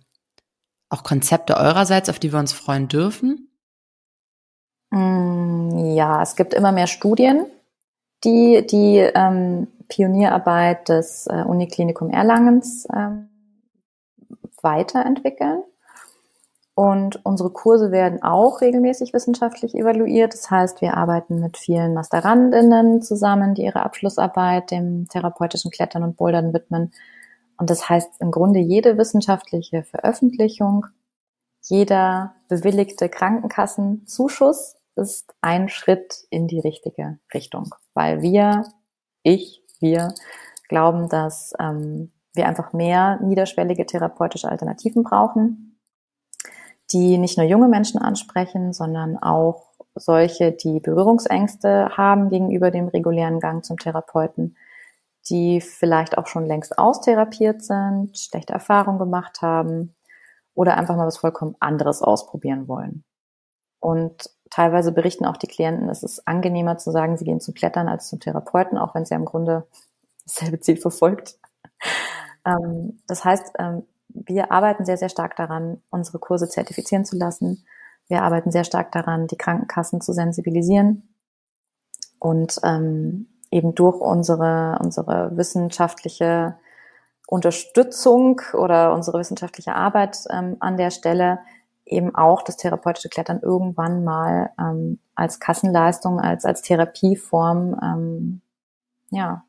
auch 0.90 1.04
Konzepte 1.04 1.58
eurerseits, 1.58 2.10
auf 2.10 2.20
die 2.20 2.32
wir 2.34 2.40
uns 2.40 2.54
freuen 2.54 2.88
dürfen? 2.88 3.52
Mm, 4.90 5.94
ja, 5.94 6.22
es 6.24 6.36
gibt 6.36 6.54
immer 6.54 6.72
mehr 6.72 6.88
Studien, 6.88 7.46
die 8.24 8.66
die 8.66 8.98
ähm, 8.98 9.68
Pionierarbeit 9.88 10.90
des 10.90 11.28
äh, 11.28 11.44
Uniklinikum 11.44 12.10
Erlangens 12.10 12.88
ähm, 12.96 13.30
weiterentwickeln. 14.62 15.64
Und 16.80 17.20
unsere 17.26 17.50
Kurse 17.50 17.92
werden 17.92 18.24
auch 18.24 18.62
regelmäßig 18.62 19.12
wissenschaftlich 19.12 19.76
evaluiert. 19.76 20.34
Das 20.34 20.50
heißt, 20.50 20.80
wir 20.80 20.96
arbeiten 20.96 21.42
mit 21.42 21.58
vielen 21.58 21.94
Masterandinnen 21.94 23.02
zusammen, 23.02 23.54
die 23.54 23.64
ihre 23.64 23.84
Abschlussarbeit 23.84 24.72
dem 24.72 25.06
therapeutischen 25.10 25.72
Klettern 25.72 26.04
und 26.04 26.16
Bouldern 26.16 26.54
widmen. 26.54 26.94
Und 27.58 27.70
das 27.70 27.90
heißt 27.90 28.22
im 28.22 28.32
Grunde 28.32 28.62
jede 28.62 28.98
wissenschaftliche 28.98 29.84
Veröffentlichung, 29.84 30.86
jeder 31.64 32.36
bewilligte 32.48 33.10
Krankenkassenzuschuss 33.10 34.78
ist 34.96 35.36
ein 35.42 35.68
Schritt 35.68 36.28
in 36.30 36.48
die 36.48 36.62
richtige 36.62 37.20
Richtung, 37.34 37.76
weil 37.94 38.22
wir, 38.22 38.64
ich, 39.24 39.66
wir 39.82 40.14
glauben, 40.70 41.10
dass 41.10 41.54
ähm, 41.60 42.14
wir 42.34 42.48
einfach 42.48 42.72
mehr 42.72 43.20
niederschwellige 43.22 43.86
therapeutische 43.86 44.48
Alternativen 44.48 45.04
brauchen 45.04 45.69
die 46.92 47.18
nicht 47.18 47.38
nur 47.38 47.46
junge 47.46 47.68
Menschen 47.68 48.00
ansprechen, 48.00 48.74
sondern 48.74 49.18
auch 49.18 49.68
solche, 49.96 50.52
die 50.52 50.80
Berührungsängste 50.80 51.90
haben 51.96 52.30
gegenüber 52.30 52.72
dem 52.72 52.88
regulären 52.88 53.40
Gang 53.40 53.64
zum 53.64 53.78
Therapeuten, 53.78 54.56
die 55.30 55.62
vielleicht 55.62 56.18
auch 56.18 56.28
schon 56.28 56.46
längst 56.46 56.78
austherapiert 56.78 57.64
sind, 57.64 58.18
schlechte 58.18 58.54
Erfahrungen 58.54 59.00
gemacht 59.00 59.42
haben 59.42 59.96
oder 60.54 60.78
einfach 60.78 60.96
mal 60.96 61.08
was 61.08 61.18
vollkommen 61.18 61.56
anderes 61.60 62.02
ausprobieren 62.02 62.68
wollen. 62.68 63.04
Und 63.80 64.30
teilweise 64.50 64.92
berichten 64.92 65.26
auch 65.26 65.38
die 65.38 65.48
Klienten, 65.48 65.90
es 65.90 66.04
ist 66.04 66.28
angenehmer 66.28 66.78
zu 66.78 66.92
sagen, 66.92 67.18
sie 67.18 67.26
gehen 67.26 67.40
zum 67.40 67.54
Klettern 67.54 67.88
als 67.88 68.10
zum 68.10 68.20
Therapeuten, 68.20 68.78
auch 68.78 68.96
wenn 68.96 69.06
sie 69.06 69.16
im 69.16 69.26
Grunde 69.26 69.68
dasselbe 70.26 70.60
Ziel 70.60 70.78
verfolgt. 70.78 71.40
Ähm, 72.46 73.00
das 73.08 73.24
heißt, 73.24 73.54
ähm, 73.60 73.84
wir 74.10 74.52
arbeiten 74.52 74.86
sehr, 74.86 74.98
sehr 74.98 75.10
stark 75.10 75.36
daran, 75.36 75.82
unsere 75.90 76.20
Kurse 76.20 76.50
zertifizieren 76.50 77.06
zu 77.06 77.18
lassen. 77.18 77.66
Wir 78.08 78.24
arbeiten 78.24 78.52
sehr 78.52 78.64
stark 78.64 78.92
daran, 78.92 79.28
die 79.28 79.38
Krankenkassen 79.38 80.02
zu 80.02 80.14
sensibilisieren 80.14 81.10
und 82.20 82.60
ähm, 82.64 83.28
eben 83.52 83.76
durch 83.76 84.00
unsere, 84.00 84.78
unsere 84.82 85.36
wissenschaftliche 85.38 86.58
Unterstützung 87.28 88.42
oder 88.54 88.94
unsere 88.94 89.20
wissenschaftliche 89.20 89.76
Arbeit 89.76 90.18
ähm, 90.32 90.58
an 90.60 90.78
der 90.78 90.90
Stelle 90.90 91.40
eben 91.86 92.14
auch 92.16 92.44
das 92.44 92.58
therapeutische 92.58 93.10
Klettern 93.10 93.40
irgendwann 93.42 94.04
mal 94.04 94.52
ähm, 94.60 95.00
als 95.16 95.40
Kassenleistung, 95.40 96.20
als, 96.20 96.46
als 96.46 96.62
Therapieform 96.62 97.80
ähm, 97.82 98.42
ja, 99.10 99.44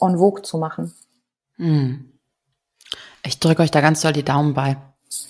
en 0.00 0.18
vogue 0.18 0.42
zu 0.42 0.58
machen. 0.58 0.94
Mhm. 1.56 2.07
Ich 3.24 3.40
drücke 3.40 3.62
euch 3.62 3.70
da 3.70 3.80
ganz 3.80 4.00
doll 4.00 4.12
die 4.12 4.24
Daumen 4.24 4.54
bei. 4.54 4.76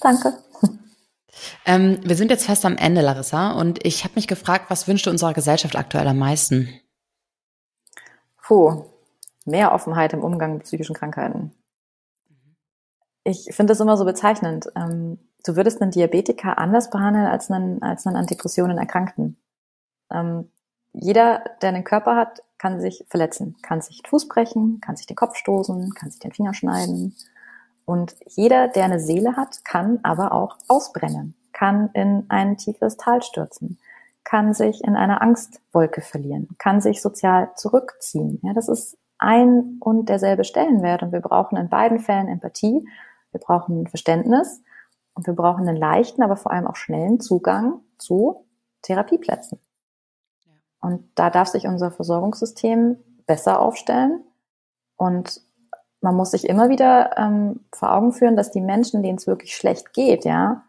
Danke. 0.00 0.34
Ähm, 1.64 2.00
wir 2.02 2.16
sind 2.16 2.30
jetzt 2.30 2.46
fast 2.46 2.64
am 2.64 2.76
Ende, 2.76 3.00
Larissa, 3.00 3.52
und 3.52 3.84
ich 3.84 4.04
habe 4.04 4.14
mich 4.16 4.26
gefragt, 4.26 4.66
was 4.68 4.88
wünscht 4.88 5.06
du 5.06 5.10
unserer 5.10 5.34
Gesellschaft 5.34 5.76
aktuell 5.76 6.08
am 6.08 6.18
meisten? 6.18 6.68
Puh, 8.42 8.84
mehr 9.44 9.72
Offenheit 9.72 10.12
im 10.12 10.24
Umgang 10.24 10.54
mit 10.54 10.64
psychischen 10.64 10.94
Krankheiten. 10.94 11.52
Ich 13.24 13.48
finde 13.52 13.72
das 13.72 13.80
immer 13.80 13.96
so 13.96 14.04
bezeichnend. 14.04 14.68
Ähm, 14.74 15.18
du 15.44 15.56
würdest 15.56 15.82
einen 15.82 15.90
Diabetiker 15.90 16.58
anders 16.58 16.90
behandeln 16.90 17.26
als 17.26 17.50
einen, 17.50 17.82
als 17.82 18.06
einen 18.06 18.16
Antidepressionen 18.16 18.78
Erkrankten. 18.78 19.36
Ähm, 20.10 20.50
jeder, 20.94 21.44
der 21.60 21.68
einen 21.68 21.84
Körper 21.84 22.16
hat, 22.16 22.42
kann 22.56 22.80
sich 22.80 23.04
verletzen, 23.08 23.56
kann 23.62 23.82
sich 23.82 24.02
den 24.02 24.08
Fuß 24.08 24.28
brechen, 24.28 24.80
kann 24.80 24.96
sich 24.96 25.06
den 25.06 25.16
Kopf 25.16 25.36
stoßen, 25.36 25.92
kann 25.94 26.10
sich 26.10 26.18
den 26.18 26.32
Finger 26.32 26.54
schneiden, 26.54 27.14
und 27.88 28.16
jeder, 28.26 28.68
der 28.68 28.84
eine 28.84 29.00
Seele 29.00 29.34
hat, 29.34 29.64
kann 29.64 30.00
aber 30.02 30.32
auch 30.32 30.58
ausbrennen, 30.68 31.34
kann 31.54 31.88
in 31.94 32.26
ein 32.28 32.58
tiefes 32.58 32.98
Tal 32.98 33.22
stürzen, 33.22 33.78
kann 34.24 34.52
sich 34.52 34.84
in 34.84 34.94
einer 34.94 35.22
Angstwolke 35.22 36.02
verlieren, 36.02 36.50
kann 36.58 36.82
sich 36.82 37.00
sozial 37.00 37.50
zurückziehen. 37.56 38.40
Ja, 38.42 38.52
das 38.52 38.68
ist 38.68 38.98
ein 39.16 39.78
und 39.80 40.10
derselbe 40.10 40.44
Stellenwert 40.44 41.02
und 41.02 41.12
wir 41.12 41.22
brauchen 41.22 41.56
in 41.56 41.70
beiden 41.70 41.98
Fällen 41.98 42.28
Empathie, 42.28 42.86
wir 43.30 43.40
brauchen 43.40 43.86
Verständnis 43.86 44.62
und 45.14 45.26
wir 45.26 45.32
brauchen 45.32 45.66
einen 45.66 45.78
leichten, 45.78 46.22
aber 46.22 46.36
vor 46.36 46.52
allem 46.52 46.66
auch 46.66 46.76
schnellen 46.76 47.20
Zugang 47.20 47.80
zu 47.96 48.44
Therapieplätzen. 48.82 49.60
Und 50.82 51.08
da 51.14 51.30
darf 51.30 51.48
sich 51.48 51.66
unser 51.66 51.90
Versorgungssystem 51.90 52.98
besser 53.26 53.60
aufstellen 53.62 54.24
und 54.98 55.40
man 56.00 56.14
muss 56.14 56.30
sich 56.30 56.48
immer 56.48 56.68
wieder 56.68 57.16
ähm, 57.16 57.60
vor 57.72 57.92
Augen 57.92 58.12
führen, 58.12 58.36
dass 58.36 58.50
die 58.50 58.60
Menschen, 58.60 59.02
denen 59.02 59.18
es 59.18 59.26
wirklich 59.26 59.56
schlecht 59.56 59.92
geht, 59.92 60.24
ja, 60.24 60.64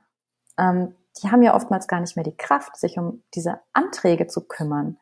ähm, 0.57 0.95
die 1.21 1.31
haben 1.31 1.43
ja 1.43 1.55
oftmals 1.55 1.87
gar 1.87 1.99
nicht 1.99 2.15
mehr 2.15 2.23
die 2.23 2.35
Kraft, 2.35 2.77
sich 2.77 2.97
um 2.97 3.23
diese 3.35 3.59
Anträge 3.73 4.27
zu 4.27 4.47
kümmern, 4.47 4.97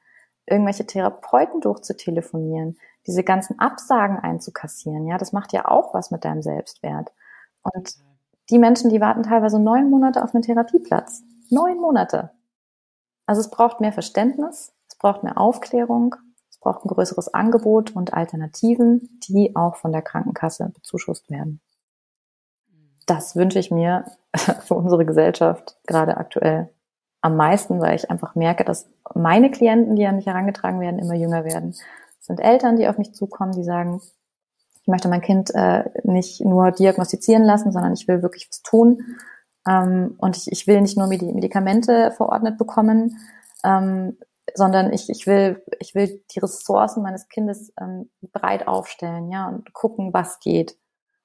irgendwelche 0.46 0.86
Therapeuten 0.86 1.62
durchzutelefonieren, 1.62 2.78
diese 3.06 3.24
ganzen 3.24 3.60
Absagen 3.60 4.20
einzukassieren. 4.20 5.08
Ja, 5.08 5.18
das 5.18 5.32
macht 5.32 5.54
ja 5.54 5.68
auch 5.68 5.94
was 5.94 6.12
mit 6.12 6.26
deinem 6.26 6.42
Selbstwert. 6.42 7.12
Und 7.62 7.96
die 8.50 8.60
Menschen, 8.60 8.90
die 8.90 9.02
warten 9.02 9.24
teilweise 9.24 9.60
neun 9.60 9.90
Monate 9.90 10.24
auf 10.24 10.34
einen 10.34 10.44
Therapieplatz. 10.44 11.24
Neun 11.50 11.80
Monate. 11.80 12.32
Also 13.26 13.42
es 13.42 13.50
braucht 13.50 13.82
mehr 13.82 13.94
Verständnis, 13.94 14.74
es 14.88 14.98
braucht 14.98 15.24
mehr 15.24 15.38
Aufklärung, 15.38 16.16
braucht 16.68 16.84
ein 16.84 16.90
größeres 16.90 17.34
Angebot 17.34 17.96
und 17.96 18.14
Alternativen, 18.14 19.20
die 19.26 19.56
auch 19.56 19.78
von 19.78 19.94
der 19.94 20.02
Krankenkasse 20.02 20.70
bezuschusst 20.74 21.30
werden. 21.30 21.62
Das 23.06 23.38
wünsche 23.38 23.58
ich 23.58 23.72
mir 23.72 24.04
für 24.36 24.74
unsere 24.74 25.06
Gesellschaft 25.06 25.78
gerade 25.88 26.18
aktuell 26.18 26.70
am 27.22 27.38
meisten, 27.38 27.80
weil 27.80 27.96
ich 27.96 28.12
einfach 28.12 28.36
merke, 28.36 28.66
dass 28.66 28.90
meine 29.16 29.50
Klienten, 29.50 29.96
die 29.96 30.06
an 30.06 30.18
mich 30.18 30.26
herangetragen 30.26 30.82
werden, 30.82 31.00
immer 31.00 31.14
jünger 31.14 31.46
werden. 31.46 31.70
Es 31.70 32.26
sind 32.26 32.42
Eltern, 32.42 32.76
die 32.76 32.90
auf 32.90 32.98
mich 32.98 33.14
zukommen, 33.14 33.54
die 33.54 33.64
sagen, 33.64 34.02
ich 34.82 34.88
möchte 34.88 35.08
mein 35.08 35.22
Kind 35.22 35.56
äh, 35.56 35.86
nicht 36.04 36.44
nur 36.44 36.72
diagnostizieren 36.72 37.44
lassen, 37.46 37.72
sondern 37.72 37.94
ich 37.94 38.10
will 38.10 38.22
wirklich 38.22 38.50
was 38.50 38.62
tun. 38.62 39.18
Ähm, 39.66 40.16
und 40.18 40.36
ich, 40.36 40.52
ich 40.52 40.68
will 40.68 40.82
nicht 40.82 40.98
nur 40.98 41.08
Medikamente 41.08 42.12
verordnet 42.12 42.58
bekommen, 42.58 43.18
ähm, 43.64 44.18
sondern 44.54 44.94
ich, 44.94 45.10
ich 45.10 45.28
will, 45.28 45.64
ich 45.80 45.96
will 45.96 46.24
die 46.32 46.40
Ressourcen 46.40 47.04
meines 47.04 47.30
Kindes 47.30 47.74
ähm, 47.80 48.10
breit 48.32 48.68
aufstellen, 48.68 49.32
ja, 49.32 49.48
und 49.48 49.74
gucken, 49.74 50.14
was 50.14 50.40
geht. 50.40 50.78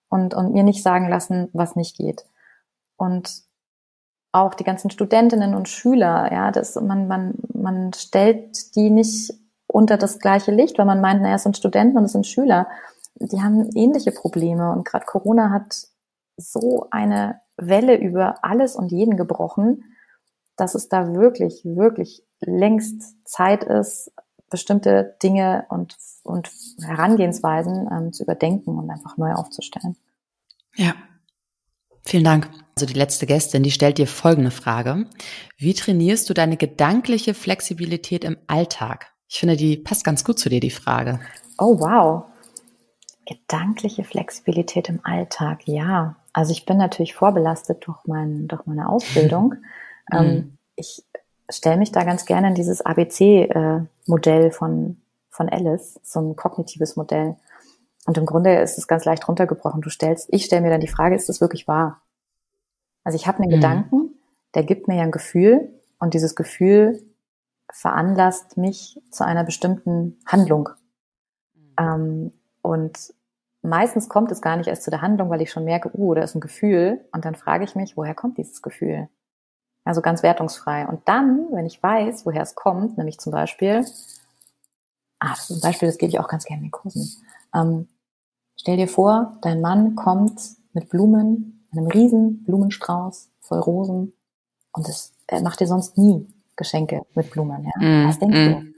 Und, 0.09 0.35
und 0.35 0.53
mir 0.53 0.63
nicht 0.63 0.83
sagen 0.83 1.09
lassen, 1.09 1.49
was 1.55 1.75
nicht 1.75 1.97
geht. 1.97 2.27
Und 2.97 3.45
auch 4.33 4.55
die 4.55 4.65
ganzen 4.65 4.91
Studentinnen 4.91 5.55
und 5.55 5.69
Schüler, 5.69 6.31
ja, 6.33 6.51
das, 6.51 6.75
man, 6.77 7.07
man, 7.07 7.35
man 7.53 7.93
stellt 7.95 8.75
die 8.77 8.91
nicht 8.91 9.33
unter 9.67 9.97
das 9.97 10.19
gleiche 10.19 10.53
Licht, 10.53 10.79
weil 10.79 10.87
man 10.87 11.01
meint, 11.01 11.23
naja, 11.23 11.37
es 11.37 11.43
sind 11.43 11.57
Studenten 11.57 11.97
und 11.97 12.05
es 12.05 12.13
sind 12.13 12.27
Schüler. 12.27 12.69
Die 13.15 13.41
haben 13.41 13.71
ähnliche 13.75 14.13
Probleme 14.13 14.73
und 14.73 14.85
gerade 14.85 15.07
Corona 15.07 15.51
hat 15.51 15.87
so 16.37 16.89
eine 16.91 17.41
Welle 17.57 17.97
über 17.97 18.43
alles 18.43 18.77
und 18.77 18.91
jeden 18.91 19.17
gebrochen, 19.17 19.85
dass 20.57 20.75
es 20.75 20.89
da 20.89 21.15
wirklich, 21.15 21.63
wirklich 21.65 22.25
längst 22.45 23.17
Zeit 23.25 23.65
ist, 23.65 24.13
bestimmte 24.51 25.17
Dinge 25.23 25.65
und, 25.71 25.97
und 26.23 26.51
Herangehensweisen 26.83 27.89
ähm, 27.91 28.13
zu 28.13 28.23
überdenken 28.23 28.79
und 28.79 28.91
einfach 28.91 29.17
neu 29.17 29.33
aufzustellen. 29.33 29.97
Ja, 30.77 30.95
vielen 32.05 32.25
Dank. 32.25 32.51
Also 32.77 32.87
die 32.87 32.99
letzte 32.99 33.27
Gästin, 33.27 33.63
die 33.63 33.71
stellt 33.71 33.99
dir 33.99 34.07
folgende 34.07 34.51
Frage. 34.51 35.07
Wie 35.57 35.75
trainierst 35.75 36.29
du 36.29 36.35
deine 36.35 36.57
gedankliche 36.57 37.35
Flexibilität 37.35 38.25
im 38.25 38.37
Alltag? 38.47 39.13
Ich 39.29 39.41
finde, 39.41 39.57
die 39.57 39.79
passt 39.79 40.05
ganz 40.05 40.25
gut 40.25 40.39
zu 40.39 40.49
dir, 40.49 40.61
die 40.61 40.71
Frage. 40.71 41.21
Oh, 41.59 41.79
wow. 41.81 42.25
Gedankliche 43.27 44.05
Flexibilität 44.05 44.89
im 44.89 45.01
Alltag, 45.05 45.63
ja. 45.67 46.17
Also 46.35 46.53
ich 46.53 46.67
bin 46.67 46.77
natürlich 46.77 47.15
vorbelastet 47.15 47.87
durch, 47.87 47.99
mein, 48.07 48.49
durch 48.49 48.67
meine 48.67 48.89
Ausbildung. 48.89 49.55
Mhm. 50.11 50.19
Ähm, 50.19 50.59
ich 50.75 51.05
stelle 51.57 51.77
mich 51.77 51.93
da 51.93 52.05
ganz 52.05 52.25
gerne 52.25 52.49
in 52.49 52.55
dieses 52.55 52.81
ABC-Modell 52.81 54.47
äh, 54.47 54.51
von, 54.51 55.01
von 55.31 55.49
Alice, 55.49 56.01
so 56.03 56.21
ein 56.21 56.37
kognitives 56.37 56.97
Modell. 56.97 57.37
Und 58.07 58.19
im 58.19 58.27
Grunde 58.27 58.61
ist 58.61 58.79
es 58.79 58.89
ganz 58.89 59.05
leicht 59.05 59.29
runtergebrochen. 59.29 59.81
Du 59.81 59.91
stellst, 59.91 60.29
ich 60.31 60.45
stelle 60.45 60.63
mir 60.63 60.71
dann 60.71 60.81
die 60.81 60.89
Frage, 60.89 61.15
ist 61.15 61.29
das 61.29 61.41
wirklich 61.41 61.69
wahr? 61.69 62.03
Also 63.05 63.17
ich 63.17 63.27
habe 63.27 63.39
einen 63.39 63.51
mhm. 63.51 63.55
Gedanken, 63.55 64.15
der 64.55 64.65
gibt 64.65 64.89
mir 64.89 64.97
ja 64.97 65.03
ein 65.03 65.13
Gefühl 65.13 65.73
und 65.99 66.15
dieses 66.15 66.35
Gefühl 66.35 67.03
veranlasst 67.73 68.57
mich 68.57 69.01
zu 69.11 69.25
einer 69.25 69.45
bestimmten 69.45 70.19
Handlung. 70.27 70.69
Ähm, 71.79 72.33
und 72.61 73.15
meistens 73.63 74.09
kommt 74.09 74.31
es 74.31 74.43
gar 74.43 74.57
nicht 74.57 74.67
erst 74.67 74.83
zu 74.83 74.91
der 74.91 75.01
Handlung, 75.01 75.31
weil 75.31 75.41
ich 75.41 75.51
schon 75.51 75.65
merke, 75.65 75.91
uh, 75.95 76.15
da 76.15 76.23
ist 76.23 76.35
ein 76.35 76.41
Gefühl. 76.41 77.05
Und 77.13 77.25
dann 77.25 77.35
frage 77.35 77.65
ich 77.65 77.75
mich, 77.75 77.97
woher 77.97 78.15
kommt 78.15 78.39
dieses 78.39 78.63
Gefühl? 78.63 79.09
Also 79.85 80.01
ganz 80.01 80.23
wertungsfrei. 80.23 80.87
Und 80.87 81.09
dann, 81.09 81.49
wenn 81.51 81.67
ich 81.67 81.83
weiß, 81.83 82.25
woher 82.25 82.43
es 82.43 82.55
kommt, 82.55 82.99
nämlich 82.99 83.19
zum 83.19 83.33
Beispiel, 83.33 83.85
ah, 85.19 85.31
das 85.31 85.51
ist 85.51 85.57
ein 85.57 85.61
Beispiel, 85.61 85.89
das 85.89 85.99
gebe 85.99 86.11
ich 86.11 86.21
auch 86.21 86.29
ganz 86.29 86.45
gerne 86.45 86.61
in 86.61 86.67
den 86.67 86.73
Kursen. 86.73 87.09
Ähm, 87.55 87.89
stell 88.57 88.77
dir 88.77 88.89
vor, 88.89 89.39
dein 89.43 89.61
Mann 89.61 89.97
kommt 89.97 90.41
mit 90.73 90.89
Blumen, 90.89 91.67
einem 91.73 91.87
riesen 91.87 92.45
Blumenstrauß 92.45 93.31
voll 93.41 93.59
Rosen 93.59 94.13
und 94.73 94.89
das, 94.89 95.13
er 95.27 95.43
macht 95.43 95.61
dir 95.61 95.67
sonst 95.67 95.99
nie 95.99 96.27
Geschenke 96.57 97.03
mit 97.15 97.31
Blumen. 97.31 97.65
Ja? 97.65 97.73
Mm, 97.81 98.09
Was 98.09 98.19
denkst 98.19 98.39
mm, 98.39 98.75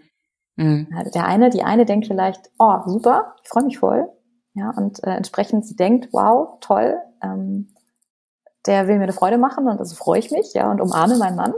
du? 0.56 0.64
Mm. 0.64 0.86
Der 1.14 1.26
eine, 1.26 1.50
die 1.50 1.62
eine 1.62 1.84
denkt 1.84 2.06
vielleicht, 2.06 2.50
oh, 2.58 2.78
super, 2.86 3.34
ich 3.42 3.48
freue 3.48 3.64
mich 3.64 3.78
voll. 3.78 4.08
Ja, 4.54 4.70
und 4.70 5.02
äh, 5.02 5.10
entsprechend 5.10 5.66
sie 5.66 5.74
denkt, 5.74 6.08
wow, 6.12 6.58
toll, 6.60 6.96
ähm, 7.22 7.73
der 8.66 8.88
will 8.88 8.96
mir 8.96 9.04
eine 9.04 9.12
Freude 9.12 9.38
machen 9.38 9.68
und 9.68 9.78
also 9.78 9.94
freue 9.94 10.18
ich 10.18 10.30
mich, 10.30 10.54
ja, 10.54 10.70
und 10.70 10.80
umarme 10.80 11.16
meinen 11.18 11.36
Mann. 11.36 11.54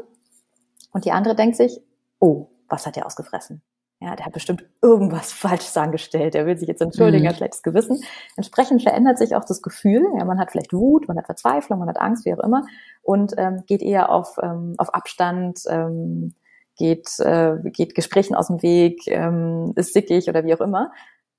Und 0.93 1.05
die 1.05 1.13
andere 1.13 1.35
denkt 1.35 1.57
sich, 1.57 1.81
oh, 2.21 2.49
was 2.69 2.87
hat 2.87 2.97
der 2.97 3.07
ausgefressen? 3.07 3.63
Ja, 4.01 4.15
der 4.15 4.27
hat 4.27 4.35
bestimmt 4.35 4.65
irgendwas 4.83 5.33
Falsches 5.33 5.77
angestellt. 5.77 6.35
Der 6.35 6.45
will 6.45 6.59
sich 6.59 6.69
jetzt 6.69 6.83
entschuldigen, 6.83 7.25
mhm. 7.25 7.29
hat 7.29 7.37
schlechtes 7.37 7.63
Gewissen. 7.63 8.03
Entsprechend 8.37 8.83
verändert 8.83 9.19
sich 9.19 9.35
auch 9.35 9.45
das 9.45 9.63
Gefühl. 9.63 10.05
Ja, 10.19 10.25
man 10.25 10.39
hat 10.39 10.51
vielleicht 10.51 10.75
Wut, 10.75 11.09
man 11.09 11.17
hat 11.17 11.27
Verzweiflung, 11.27 11.79
man 11.79 11.89
hat 11.89 11.99
Angst, 11.99 12.27
wie 12.27 12.35
auch 12.35 12.45
immer, 12.45 12.65
und 13.03 13.35
ähm, 13.39 13.63
geht 13.67 13.83
eher 13.83 14.11
auf, 14.11 14.37
ähm, 14.43 14.75
auf 14.77 14.93
Abstand, 14.93 15.61
ähm, 15.69 16.35
geht, 16.77 17.09
äh, 17.21 17.57
geht 17.65 17.95
Gesprächen 17.95 18.35
aus 18.35 18.49
dem 18.49 18.63
Weg, 18.63 19.07
ähm, 19.07 19.73
ist 19.77 19.95
sickig 19.95 20.29
oder 20.29 20.45
wie 20.45 20.55
auch 20.55 20.61
immer. 20.61 20.93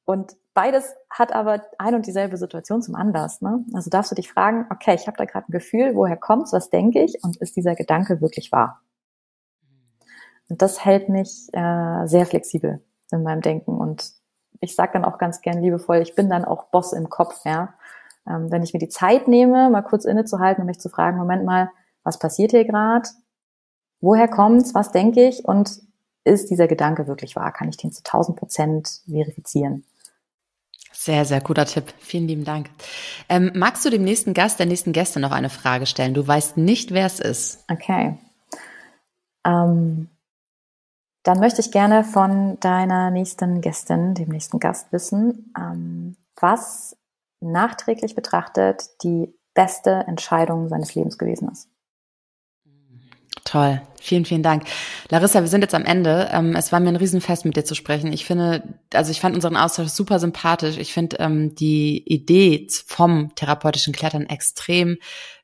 Und 0.08 0.38
beides 0.54 0.96
hat 1.10 1.34
aber 1.34 1.66
ein 1.80 1.94
und 1.94 2.08
dieselbe 2.08 2.38
Situation 2.38 2.82
zum 2.82 2.96
Anlass. 2.96 3.42
Ne? 3.42 3.66
Also 3.74 3.90
darfst 3.90 4.10
du 4.10 4.16
dich 4.16 4.32
fragen, 4.32 4.66
okay, 4.72 4.96
ich 4.96 5.06
habe 5.06 5.18
da 5.18 5.26
gerade 5.26 5.50
ein 5.50 5.52
Gefühl, 5.52 5.96
woher 5.96 6.16
kommt's, 6.16 6.54
was 6.54 6.70
denke 6.70 7.04
ich 7.04 7.22
und 7.26 7.36
ist 7.36 7.58
dieser 7.58 7.76
Gedanke 7.76 8.22
wirklich 8.22 8.54
wahr? 8.54 8.82
Und 10.48 10.62
das 10.62 10.86
hält 10.86 11.10
mich 11.10 11.50
äh, 11.52 12.08
sehr 12.08 12.26
flexibel 12.26 12.82
in 13.12 13.24
meinem 13.24 13.42
Denken. 13.42 13.78
Und 13.78 14.14
ich 14.62 14.76
sage 14.76 14.94
dann 14.94 15.04
auch 15.04 15.18
ganz 15.18 15.42
gern 15.42 15.62
liebevoll, 15.62 15.98
ich 15.98 16.16
bin 16.16 16.30
dann 16.30 16.46
auch 16.46 16.70
Boss 16.70 16.94
im 16.94 17.10
Kopf. 17.10 17.44
Ja? 17.44 17.74
Ähm, 18.26 18.50
wenn 18.50 18.64
ich 18.64 18.72
mir 18.72 18.80
die 18.80 18.88
Zeit 18.88 19.28
nehme, 19.28 19.70
mal 19.70 19.82
kurz 19.82 20.06
innezuhalten 20.06 20.62
und 20.62 20.68
mich 20.68 20.80
zu 20.80 20.88
fragen, 20.88 21.18
Moment 21.18 21.44
mal, 21.44 21.70
was 22.04 22.18
passiert 22.18 22.52
hier 22.52 22.64
gerade? 22.64 23.10
Woher 24.00 24.30
kommt's? 24.30 24.74
Was 24.74 24.94
denke 24.94 25.28
ich? 25.28 25.44
Und 25.44 25.82
ist 26.24 26.50
dieser 26.50 26.70
Gedanke 26.70 27.08
wirklich 27.08 27.36
wahr? 27.36 27.52
Kann 27.52 27.68
ich 27.68 27.76
den 27.76 27.92
zu 27.92 28.04
1000 28.06 28.38
Prozent 28.40 29.02
verifizieren? 29.06 29.84
Sehr, 31.08 31.24
sehr 31.24 31.40
guter 31.40 31.66
Tipp. 31.66 31.94
Vielen 32.00 32.28
lieben 32.28 32.44
Dank. 32.44 32.70
Ähm, 33.30 33.50
magst 33.56 33.86
du 33.86 33.90
dem 33.90 34.04
nächsten 34.04 34.34
Gast, 34.34 34.60
der 34.60 34.66
nächsten 34.66 34.92
Gäste 34.92 35.22
noch 35.22 35.32
eine 35.32 35.50
Frage 35.50 35.86
stellen? 35.86 36.14
Du 36.14 36.28
weißt 36.28 36.58
nicht, 36.58 36.92
wer 36.92 37.06
es 37.06 37.22
ist. 37.22 37.64
Okay. 37.72 38.18
Ähm, 39.46 40.10
dann 41.24 41.40
möchte 41.40 41.62
ich 41.62 41.72
gerne 41.72 42.04
von 42.04 42.60
deiner 42.60 43.10
nächsten 43.10 43.62
Gästin, 43.62 44.16
dem 44.16 44.28
nächsten 44.28 44.60
Gast 44.60 44.92
wissen, 44.92 45.54
ähm, 45.58 46.18
was 46.42 46.98
nachträglich 47.40 48.14
betrachtet 48.14 48.90
die 49.02 49.34
beste 49.54 50.04
Entscheidung 50.08 50.68
seines 50.68 50.94
Lebens 50.94 51.18
gewesen 51.18 51.48
ist. 51.48 51.70
Toll. 53.48 53.82
Vielen, 54.02 54.26
vielen 54.26 54.44
Dank. 54.44 54.64
Larissa, 55.10 55.40
wir 55.40 55.48
sind 55.48 55.62
jetzt 55.62 55.74
am 55.74 55.86
Ende. 55.86 56.28
Ähm, 56.34 56.54
es 56.58 56.74
war 56.74 56.82
mir 56.82 56.90
ein 56.90 56.98
Riesenfest, 56.98 57.46
mit 57.46 57.56
dir 57.56 57.64
zu 57.64 57.76
sprechen. 57.76 58.12
Ich 58.12 58.26
finde, 58.26 58.62
also 58.94 59.10
ich 59.10 59.22
fand 59.22 59.36
unseren 59.36 59.56
Austausch 59.56 59.88
super 59.88 60.20
sympathisch. 60.20 60.78
Ich 60.78 60.92
finde 60.92 61.16
ähm, 61.22 61.56
die 61.56 62.04
Idee 62.06 62.68
vom 62.86 63.34
therapeutischen 63.36 63.94
Klettern 63.94 64.26
extrem 64.26 64.98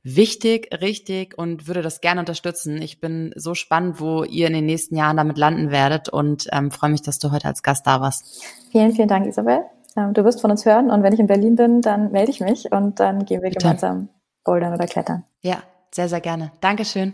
wichtig, 0.04 0.68
richtig 0.82 1.38
und 1.38 1.68
würde 1.68 1.82
das 1.82 2.02
gerne 2.02 2.20
unterstützen. 2.20 2.82
Ich 2.82 3.00
bin 3.00 3.32
so 3.38 3.56
spannend, 3.56 4.02
wo 4.02 4.26
ihr 4.26 4.48
in 4.48 4.54
den 4.54 4.66
nächsten 4.66 4.98
Jahren 4.98 5.16
damit 5.16 5.38
landen 5.38 5.72
werdet 5.72 6.10
und 6.10 6.50
ähm, 6.52 6.72
freue 6.72 6.90
mich, 6.90 7.04
dass 7.04 7.20
du 7.20 7.32
heute 7.32 7.48
als 7.48 7.64
Gast 7.64 7.88
da 7.88 8.02
warst. 8.02 8.44
Vielen, 8.74 8.92
vielen 8.92 9.08
Dank, 9.08 9.28
Isabel. 9.28 9.62
Ähm, 9.96 10.14
du 10.14 10.26
wirst 10.26 10.42
von 10.42 10.52
uns 10.52 10.66
hören 10.66 10.92
und 10.92 11.04
wenn 11.04 11.14
ich 11.14 11.22
in 11.22 11.28
Berlin 11.28 11.56
bin, 11.56 11.82
dann 11.82 12.12
melde 12.12 12.32
ich 12.32 12.42
mich 12.42 12.70
und 12.70 13.00
dann 13.00 13.24
gehen 13.24 13.42
wir 13.42 13.50
Bitte. 13.50 13.62
gemeinsam 13.62 14.10
bouldern 14.44 14.74
oder 14.74 14.88
klettern. 14.88 15.24
Ja, 15.42 15.64
sehr, 15.92 16.10
sehr 16.10 16.20
gerne. 16.20 16.52
Dankeschön. 16.60 17.14